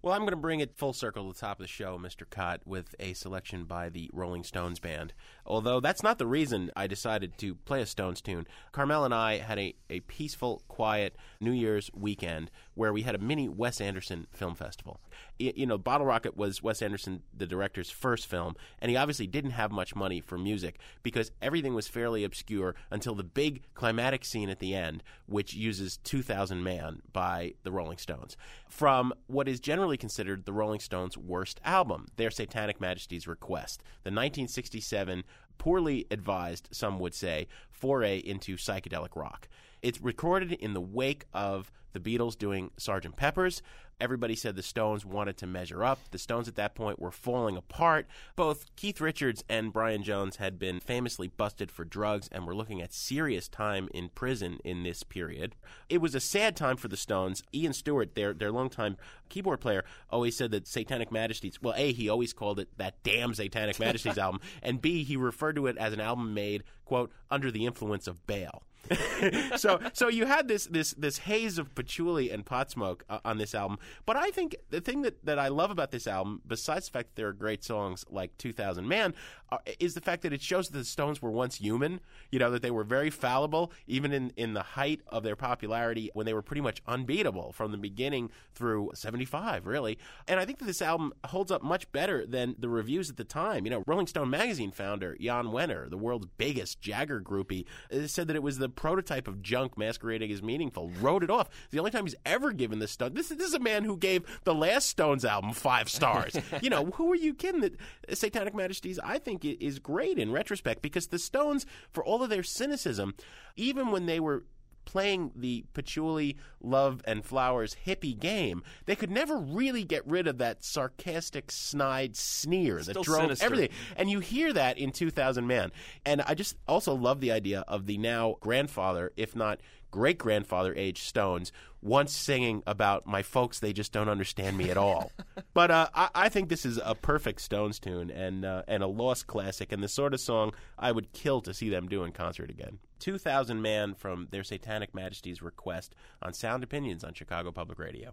Well, 0.00 0.12
I'm 0.14 0.20
going 0.20 0.30
to 0.30 0.36
bring 0.36 0.60
it 0.60 0.76
full 0.76 0.92
circle 0.92 1.26
to 1.26 1.32
the 1.34 1.40
top 1.40 1.58
of 1.58 1.64
the 1.64 1.68
show, 1.68 1.98
Mr. 1.98 2.22
Kot, 2.28 2.60
with 2.64 2.94
a 3.00 3.14
selection 3.14 3.64
by 3.64 3.88
the 3.88 4.08
Rolling 4.12 4.44
Stones 4.44 4.78
band. 4.78 5.12
Although 5.44 5.80
that's 5.80 6.04
not 6.04 6.18
the 6.18 6.26
reason 6.26 6.70
I 6.76 6.86
decided 6.86 7.36
to 7.38 7.56
play 7.56 7.82
a 7.82 7.86
Stones 7.86 8.20
tune. 8.20 8.46
Carmel 8.70 9.04
and 9.04 9.12
I 9.12 9.38
had 9.38 9.58
a, 9.58 9.74
a 9.90 9.98
peaceful, 10.00 10.62
quiet 10.68 11.16
New 11.40 11.50
Year's 11.50 11.90
weekend 11.92 12.52
where 12.74 12.92
we 12.92 13.02
had 13.02 13.16
a 13.16 13.18
mini 13.18 13.48
Wes 13.48 13.80
Anderson 13.80 14.28
film 14.30 14.54
festival. 14.54 15.00
Y- 15.40 15.52
You 15.56 15.66
know, 15.66 15.78
Bottle 15.78 16.06
Rocket 16.06 16.36
was 16.36 16.62
Wes 16.62 16.80
Anderson, 16.80 17.22
the 17.36 17.46
director's 17.46 17.90
first 17.90 18.26
film, 18.28 18.54
and 18.80 18.90
he 18.90 18.96
obviously 18.96 19.26
didn't 19.26 19.50
have 19.50 19.72
much 19.72 19.96
money 19.96 20.20
for 20.20 20.38
music 20.38 20.78
because 21.02 21.32
everything 21.42 21.74
was 21.74 21.88
fairly 21.88 22.22
obscure 22.22 22.76
until 22.92 23.16
the 23.16 23.24
big 23.24 23.62
climatic 23.74 24.24
scene 24.24 24.48
at 24.48 24.60
the 24.60 24.76
end, 24.76 25.02
which 25.26 25.54
uses 25.54 25.96
2000 26.04 26.62
Man 26.62 27.02
by 27.12 27.54
the 27.64 27.72
Rolling 27.72 27.98
Stones. 27.98 28.36
From 28.68 29.12
what 29.26 29.48
is 29.48 29.58
generally 29.58 29.87
considered 29.96 30.44
the 30.44 30.52
Rolling 30.52 30.80
Stones' 30.80 31.16
worst 31.16 31.60
album, 31.64 32.08
Their 32.16 32.30
Satanic 32.30 32.80
Majesty's 32.80 33.26
Request, 33.26 33.82
the 34.02 34.10
1967 34.10 35.24
poorly 35.58 36.06
advised, 36.10 36.68
some 36.70 36.98
would 36.98 37.14
say, 37.14 37.48
foray 37.70 38.18
into 38.18 38.56
psychedelic 38.56 39.16
rock. 39.16 39.48
It's 39.82 40.00
recorded 40.00 40.52
in 40.52 40.74
the 40.74 40.80
wake 40.80 41.26
of 41.32 41.70
the 41.92 42.00
Beatles 42.00 42.36
doing 42.36 42.70
Sgt. 42.78 43.16
Pepper's. 43.16 43.62
Everybody 44.00 44.36
said 44.36 44.54
the 44.54 44.62
Stones 44.62 45.04
wanted 45.04 45.36
to 45.38 45.46
measure 45.46 45.82
up. 45.82 45.98
The 46.12 46.18
Stones 46.18 46.46
at 46.46 46.54
that 46.54 46.76
point 46.76 47.00
were 47.00 47.10
falling 47.10 47.56
apart. 47.56 48.06
Both 48.36 48.66
Keith 48.76 49.00
Richards 49.00 49.42
and 49.48 49.72
Brian 49.72 50.04
Jones 50.04 50.36
had 50.36 50.56
been 50.56 50.78
famously 50.78 51.26
busted 51.26 51.72
for 51.72 51.84
drugs 51.84 52.28
and 52.30 52.46
were 52.46 52.54
looking 52.54 52.80
at 52.80 52.92
serious 52.92 53.48
time 53.48 53.88
in 53.92 54.08
prison 54.10 54.60
in 54.62 54.84
this 54.84 55.02
period. 55.02 55.56
It 55.88 56.00
was 56.00 56.14
a 56.14 56.20
sad 56.20 56.54
time 56.54 56.76
for 56.76 56.86
the 56.86 56.96
Stones. 56.96 57.42
Ian 57.52 57.72
Stewart, 57.72 58.14
their 58.14 58.32
their 58.32 58.52
longtime 58.52 58.96
keyboard 59.28 59.60
player, 59.60 59.84
always 60.10 60.36
said 60.36 60.52
that 60.52 60.68
Satanic 60.68 61.10
Majesties. 61.10 61.60
Well, 61.60 61.74
a 61.76 61.92
he 61.92 62.08
always 62.08 62.32
called 62.32 62.60
it 62.60 62.68
that 62.78 63.02
damn 63.02 63.34
Satanic 63.34 63.80
Majesties 63.80 64.18
album, 64.18 64.40
and 64.62 64.80
b 64.80 65.02
he 65.02 65.16
referred 65.16 65.56
to 65.56 65.66
it 65.66 65.76
as 65.76 65.92
an 65.92 66.00
album 66.00 66.34
made 66.34 66.62
quote 66.84 67.10
under 67.32 67.50
the 67.50 67.66
influence 67.66 68.06
of 68.06 68.24
Bale. 68.28 68.62
so 69.56 69.80
so 69.92 70.08
you 70.08 70.26
had 70.26 70.48
this 70.48 70.66
this 70.66 70.92
this 70.92 71.18
haze 71.18 71.58
of 71.58 71.74
patchouli 71.74 72.30
and 72.30 72.44
pot 72.44 72.70
smoke 72.70 73.04
uh, 73.08 73.18
on 73.24 73.38
this 73.38 73.54
album. 73.54 73.78
But 74.06 74.16
I 74.16 74.30
think 74.30 74.56
the 74.70 74.80
thing 74.80 75.02
that, 75.02 75.24
that 75.24 75.38
I 75.38 75.48
love 75.48 75.70
about 75.70 75.90
this 75.90 76.06
album, 76.06 76.42
besides 76.46 76.86
the 76.86 76.92
fact 76.92 77.10
that 77.10 77.16
there 77.16 77.28
are 77.28 77.32
great 77.32 77.64
songs 77.64 78.04
like 78.10 78.36
2000 78.38 78.86
Man, 78.86 79.14
uh, 79.50 79.58
is 79.78 79.94
the 79.94 80.00
fact 80.00 80.22
that 80.22 80.32
it 80.32 80.42
shows 80.42 80.68
that 80.68 80.78
the 80.78 80.84
Stones 80.84 81.22
were 81.22 81.30
once 81.30 81.56
human. 81.56 82.00
You 82.30 82.38
know 82.38 82.50
that 82.50 82.62
they 82.62 82.70
were 82.70 82.84
very 82.84 83.10
fallible, 83.10 83.72
even 83.86 84.12
in 84.12 84.32
in 84.36 84.54
the 84.54 84.62
height 84.62 85.00
of 85.08 85.22
their 85.22 85.36
popularity 85.36 86.10
when 86.14 86.26
they 86.26 86.34
were 86.34 86.42
pretty 86.42 86.60
much 86.60 86.82
unbeatable 86.86 87.52
from 87.52 87.72
the 87.72 87.78
beginning 87.78 88.30
through 88.54 88.90
75, 88.94 89.66
really. 89.66 89.98
And 90.26 90.40
I 90.40 90.44
think 90.44 90.58
that 90.58 90.66
this 90.66 90.82
album 90.82 91.12
holds 91.26 91.50
up 91.50 91.62
much 91.62 91.90
better 91.92 92.26
than 92.26 92.56
the 92.58 92.68
reviews 92.68 93.08
at 93.10 93.16
the 93.16 93.24
time. 93.24 93.64
You 93.64 93.70
know, 93.70 93.84
Rolling 93.86 94.06
Stone 94.06 94.30
magazine 94.30 94.70
founder 94.70 95.16
Jann 95.20 95.46
Wenner, 95.46 95.88
the 95.88 95.96
world's 95.96 96.26
biggest 96.36 96.80
Jagger 96.80 97.20
groupie, 97.20 97.64
uh, 97.92 98.06
said 98.06 98.28
that 98.28 98.36
it 98.36 98.42
was 98.42 98.58
the 98.58 98.68
prototype 98.68 99.28
of 99.28 99.42
junk 99.42 99.78
masquerading 99.78 100.30
as 100.32 100.42
meaningful. 100.42 100.90
Wrote 101.00 101.22
it 101.22 101.30
off. 101.30 101.48
It's 101.64 101.72
the 101.72 101.78
only 101.78 101.90
time 101.90 102.04
he's 102.04 102.14
ever 102.26 102.52
given 102.52 102.78
this 102.78 102.92
Stone. 102.92 103.14
This, 103.14 103.28
this 103.28 103.48
is 103.48 103.54
a 103.54 103.60
man 103.60 103.84
who 103.84 103.96
gave 103.96 104.24
the 104.44 104.54
last 104.54 104.88
Stones 104.88 105.24
album 105.24 105.52
five 105.52 105.88
stars. 105.88 106.36
you 106.62 106.70
know, 106.70 106.86
who 106.94 107.12
are 107.12 107.16
you 107.16 107.34
kidding? 107.34 107.60
That 107.60 107.76
Satanic 108.12 108.54
Majesties, 108.54 108.98
I 108.98 109.18
think, 109.18 109.37
i- 109.44 109.56
is 109.60 109.78
great 109.78 110.18
in 110.18 110.32
retrospect 110.32 110.82
because 110.82 111.08
the 111.08 111.18
Stones, 111.18 111.66
for 111.90 112.04
all 112.04 112.22
of 112.22 112.30
their 112.30 112.42
cynicism, 112.42 113.14
even 113.56 113.90
when 113.90 114.06
they 114.06 114.20
were 114.20 114.44
playing 114.84 115.30
the 115.36 115.66
patchouli, 115.74 116.34
love, 116.62 117.02
and 117.04 117.22
flowers 117.22 117.76
hippie 117.86 118.18
game, 118.18 118.62
they 118.86 118.96
could 118.96 119.10
never 119.10 119.36
really 119.36 119.84
get 119.84 120.06
rid 120.06 120.26
of 120.26 120.38
that 120.38 120.64
sarcastic, 120.64 121.50
snide 121.50 122.16
sneer 122.16 122.80
Still 122.80 122.94
that 122.94 123.04
drove 123.04 123.20
sinister. 123.24 123.44
everything. 123.44 123.68
And 123.96 124.10
you 124.10 124.20
hear 124.20 124.50
that 124.54 124.78
in 124.78 124.90
2000 124.92 125.46
Man. 125.46 125.72
And 126.06 126.22
I 126.22 126.32
just 126.32 126.56
also 126.66 126.94
love 126.94 127.20
the 127.20 127.32
idea 127.32 127.64
of 127.68 127.84
the 127.84 127.98
now 127.98 128.36
grandfather, 128.40 129.12
if 129.18 129.36
not 129.36 129.60
great 129.90 130.18
grandfather 130.18 130.74
age 130.76 131.02
Stones, 131.02 131.52
once 131.80 132.12
singing 132.12 132.62
about 132.66 133.06
my 133.06 133.22
folks, 133.22 133.60
they 133.60 133.72
just 133.72 133.92
don't 133.92 134.08
understand 134.08 134.56
me 134.56 134.70
at 134.70 134.76
all. 134.76 135.12
but 135.54 135.70
uh, 135.70 135.88
I, 135.94 136.08
I 136.14 136.28
think 136.28 136.48
this 136.48 136.66
is 136.66 136.80
a 136.84 136.94
perfect 136.94 137.40
Stones 137.40 137.78
tune 137.78 138.10
and, 138.10 138.44
uh, 138.44 138.62
and 138.66 138.82
a 138.82 138.88
lost 138.88 139.26
classic, 139.26 139.72
and 139.72 139.82
the 139.82 139.88
sort 139.88 140.14
of 140.14 140.20
song 140.20 140.52
I 140.78 140.92
would 140.92 141.12
kill 141.12 141.40
to 141.42 141.54
see 141.54 141.68
them 141.68 141.88
do 141.88 142.04
in 142.04 142.12
concert 142.12 142.50
again. 142.50 142.78
2000 142.98 143.62
Man 143.62 143.94
from 143.94 144.28
their 144.30 144.42
Satanic 144.42 144.94
Majesties 144.94 145.40
request 145.40 145.94
on 146.20 146.32
Sound 146.32 146.64
Opinions 146.64 147.04
on 147.04 147.14
Chicago 147.14 147.52
Public 147.52 147.78
Radio. 147.78 148.12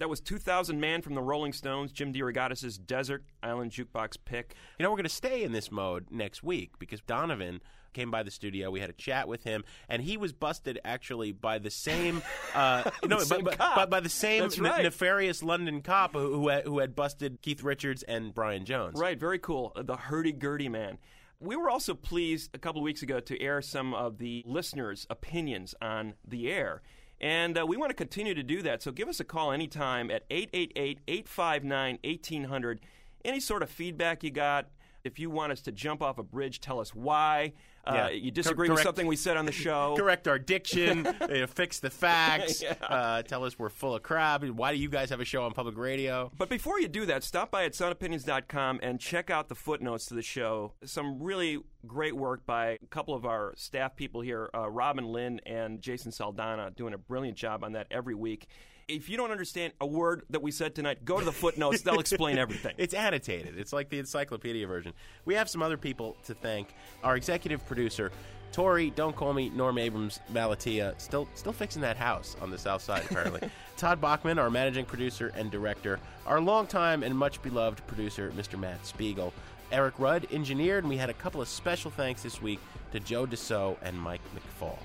That 0.00 0.08
was 0.08 0.20
2000 0.20 0.80
Man 0.80 1.02
from 1.02 1.14
the 1.14 1.20
Rolling 1.22 1.52
Stones, 1.52 1.92
Jim 1.92 2.12
DeRogatis' 2.12 2.84
Desert 2.84 3.22
Island 3.42 3.70
Jukebox 3.70 4.16
pick. 4.24 4.54
You 4.78 4.82
know, 4.82 4.90
we're 4.90 4.96
going 4.96 5.04
to 5.04 5.10
stay 5.10 5.42
in 5.42 5.52
this 5.52 5.70
mode 5.70 6.06
next 6.10 6.42
week 6.42 6.78
because 6.78 7.00
Donovan 7.02 7.60
came 7.92 8.10
by 8.10 8.22
the 8.22 8.30
studio. 8.30 8.70
We 8.70 8.80
had 8.80 8.88
a 8.88 8.94
chat 8.94 9.28
with 9.28 9.44
him, 9.44 9.62
and 9.90 10.00
he 10.00 10.16
was 10.16 10.32
busted 10.32 10.78
actually 10.86 11.32
by 11.32 11.58
the 11.58 11.68
same, 11.70 12.22
uh, 12.54 12.90
no, 13.04 13.08
The 13.08 13.16
by- 13.16 13.22
same 13.24 13.44
by, 13.44 13.54
cop. 13.56 13.76
by, 13.76 13.86
by 13.86 14.00
the 14.00 14.08
same 14.08 14.48
ne- 14.58 14.68
right. 14.70 14.82
nefarious 14.84 15.42
London 15.42 15.82
cop 15.82 16.12
who, 16.14 16.32
who, 16.32 16.48
had, 16.48 16.64
who 16.64 16.78
had 16.78 16.96
busted 16.96 17.42
Keith 17.42 17.62
Richards 17.62 18.02
and 18.04 18.34
Brian 18.34 18.64
Jones. 18.64 18.98
Right, 18.98 19.20
very 19.20 19.38
cool. 19.38 19.72
Uh, 19.76 19.82
The 19.82 19.96
hurdy-gurdy 19.96 20.70
man. 20.70 20.96
We 21.40 21.56
were 21.56 21.68
also 21.68 21.92
pleased 21.94 22.50
a 22.54 22.58
couple 22.58 22.80
of 22.80 22.84
weeks 22.84 23.02
ago 23.02 23.20
to 23.20 23.40
air 23.40 23.60
some 23.60 23.92
of 23.92 24.16
the 24.18 24.44
listeners' 24.46 25.06
opinions 25.10 25.74
on 25.82 26.14
the 26.26 26.50
air. 26.50 26.80
And 27.20 27.58
uh, 27.58 27.66
we 27.66 27.76
want 27.76 27.90
to 27.90 27.94
continue 27.94 28.34
to 28.34 28.42
do 28.42 28.62
that. 28.62 28.82
So 28.82 28.92
give 28.92 29.08
us 29.08 29.20
a 29.20 29.24
call 29.24 29.52
anytime 29.52 30.10
at 30.10 30.24
888 30.30 31.00
859 31.06 31.98
1800. 32.02 32.80
Any 33.24 33.40
sort 33.40 33.62
of 33.62 33.70
feedback 33.70 34.24
you 34.24 34.30
got. 34.30 34.68
If 35.04 35.18
you 35.18 35.30
want 35.30 35.52
us 35.52 35.60
to 35.62 35.72
jump 35.72 36.02
off 36.02 36.18
a 36.18 36.22
bridge, 36.22 36.60
tell 36.60 36.80
us 36.80 36.94
why. 36.94 37.52
Uh, 37.86 38.08
You 38.12 38.30
Cor- 38.30 38.30
disagree 38.34 38.68
with 38.68 38.76
correct- 38.76 38.86
something 38.86 39.06
we 39.06 39.16
said 39.16 39.36
on 39.36 39.46
the 39.46 39.52
show. 39.52 39.94
Correct 39.98 40.28
our 40.28 40.38
diction, 40.38 41.06
uh, 41.20 41.46
fix 41.46 41.80
the 41.80 41.90
facts, 41.90 42.62
Yeah. 42.62 42.74
uh, 42.82 43.22
tell 43.22 43.44
us 43.44 43.58
we're 43.58 43.68
full 43.70 43.94
of 43.94 44.02
crap. 44.02 44.44
Why 44.44 44.72
do 44.72 44.78
you 44.78 44.88
guys 44.88 45.08
have 45.10 45.20
a 45.20 45.24
show 45.24 45.44
on 45.44 45.52
public 45.52 45.76
radio? 45.78 46.30
But 46.36 46.48
before 46.50 46.78
you 46.80 46.88
do 46.88 47.06
that, 47.06 47.24
stop 47.24 47.50
by 47.50 47.64
at 47.64 47.72
soundopinions.com 47.72 48.80
and 48.82 49.00
check 49.00 49.30
out 49.30 49.48
the 49.48 49.54
footnotes 49.54 50.06
to 50.06 50.14
the 50.14 50.22
show. 50.22 50.72
Some 50.84 51.22
really 51.22 51.58
great 51.86 52.14
work 52.16 52.44
by 52.46 52.72
a 52.82 52.86
couple 52.90 53.14
of 53.14 53.24
our 53.24 53.54
staff 53.56 53.96
people 53.96 54.20
here, 54.20 54.50
uh, 54.54 54.68
Robin 54.68 55.06
Lynn 55.06 55.40
and 55.46 55.80
Jason 55.80 56.12
Saldana, 56.12 56.70
doing 56.76 56.92
a 56.94 56.98
brilliant 56.98 57.38
job 57.38 57.64
on 57.64 57.72
that 57.72 57.86
every 57.90 58.14
week. 58.14 58.46
If 58.90 59.08
you 59.08 59.16
don't 59.16 59.30
understand 59.30 59.72
a 59.80 59.86
word 59.86 60.22
that 60.30 60.42
we 60.42 60.50
said 60.50 60.74
tonight, 60.74 61.04
go 61.04 61.18
to 61.18 61.24
the 61.24 61.32
footnotes. 61.32 61.82
They'll 61.82 62.00
explain 62.00 62.38
everything. 62.44 62.74
It's 62.76 62.92
annotated. 62.92 63.56
It's 63.56 63.72
like 63.72 63.88
the 63.88 64.00
encyclopedia 64.00 64.66
version. 64.66 64.92
We 65.24 65.34
have 65.34 65.48
some 65.48 65.62
other 65.62 65.76
people 65.76 66.16
to 66.24 66.34
thank. 66.34 66.74
Our 67.04 67.16
executive 67.16 67.64
producer, 67.66 68.10
Torey, 68.52 68.92
don't 68.94 69.14
call 69.14 69.32
me 69.32 69.48
Norm 69.50 69.78
Abrams 69.78 70.18
Malatia, 70.32 71.00
still 71.00 71.28
still 71.34 71.52
fixing 71.52 71.82
that 71.82 71.96
house 71.96 72.36
on 72.40 72.50
the 72.50 72.58
south 72.58 72.82
side 72.82 73.04
apparently. 73.08 73.48
Todd 73.76 74.00
Bachman, 74.00 74.38
our 74.38 74.50
managing 74.50 74.84
producer 74.84 75.32
and 75.36 75.50
director, 75.50 76.00
our 76.26 76.40
longtime 76.40 77.02
and 77.04 77.16
much 77.16 77.40
beloved 77.42 77.86
producer, 77.86 78.32
Mr. 78.36 78.58
Matt 78.58 78.84
Spiegel. 78.84 79.32
Eric 79.72 79.94
Rudd 79.98 80.26
engineered, 80.32 80.82
and 80.82 80.90
we 80.90 80.96
had 80.96 81.10
a 81.10 81.14
couple 81.14 81.40
of 81.40 81.46
special 81.46 81.92
thanks 81.92 82.24
this 82.24 82.42
week 82.42 82.58
to 82.90 82.98
Joe 82.98 83.24
Deso 83.24 83.76
and 83.82 83.98
Mike 83.98 84.20
McFall. 84.34 84.78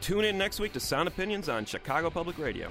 Tune 0.00 0.24
in 0.24 0.38
next 0.38 0.60
week 0.60 0.72
to 0.74 0.80
Sound 0.80 1.08
Opinions 1.08 1.48
on 1.48 1.64
Chicago 1.64 2.08
Public 2.08 2.38
Radio. 2.38 2.70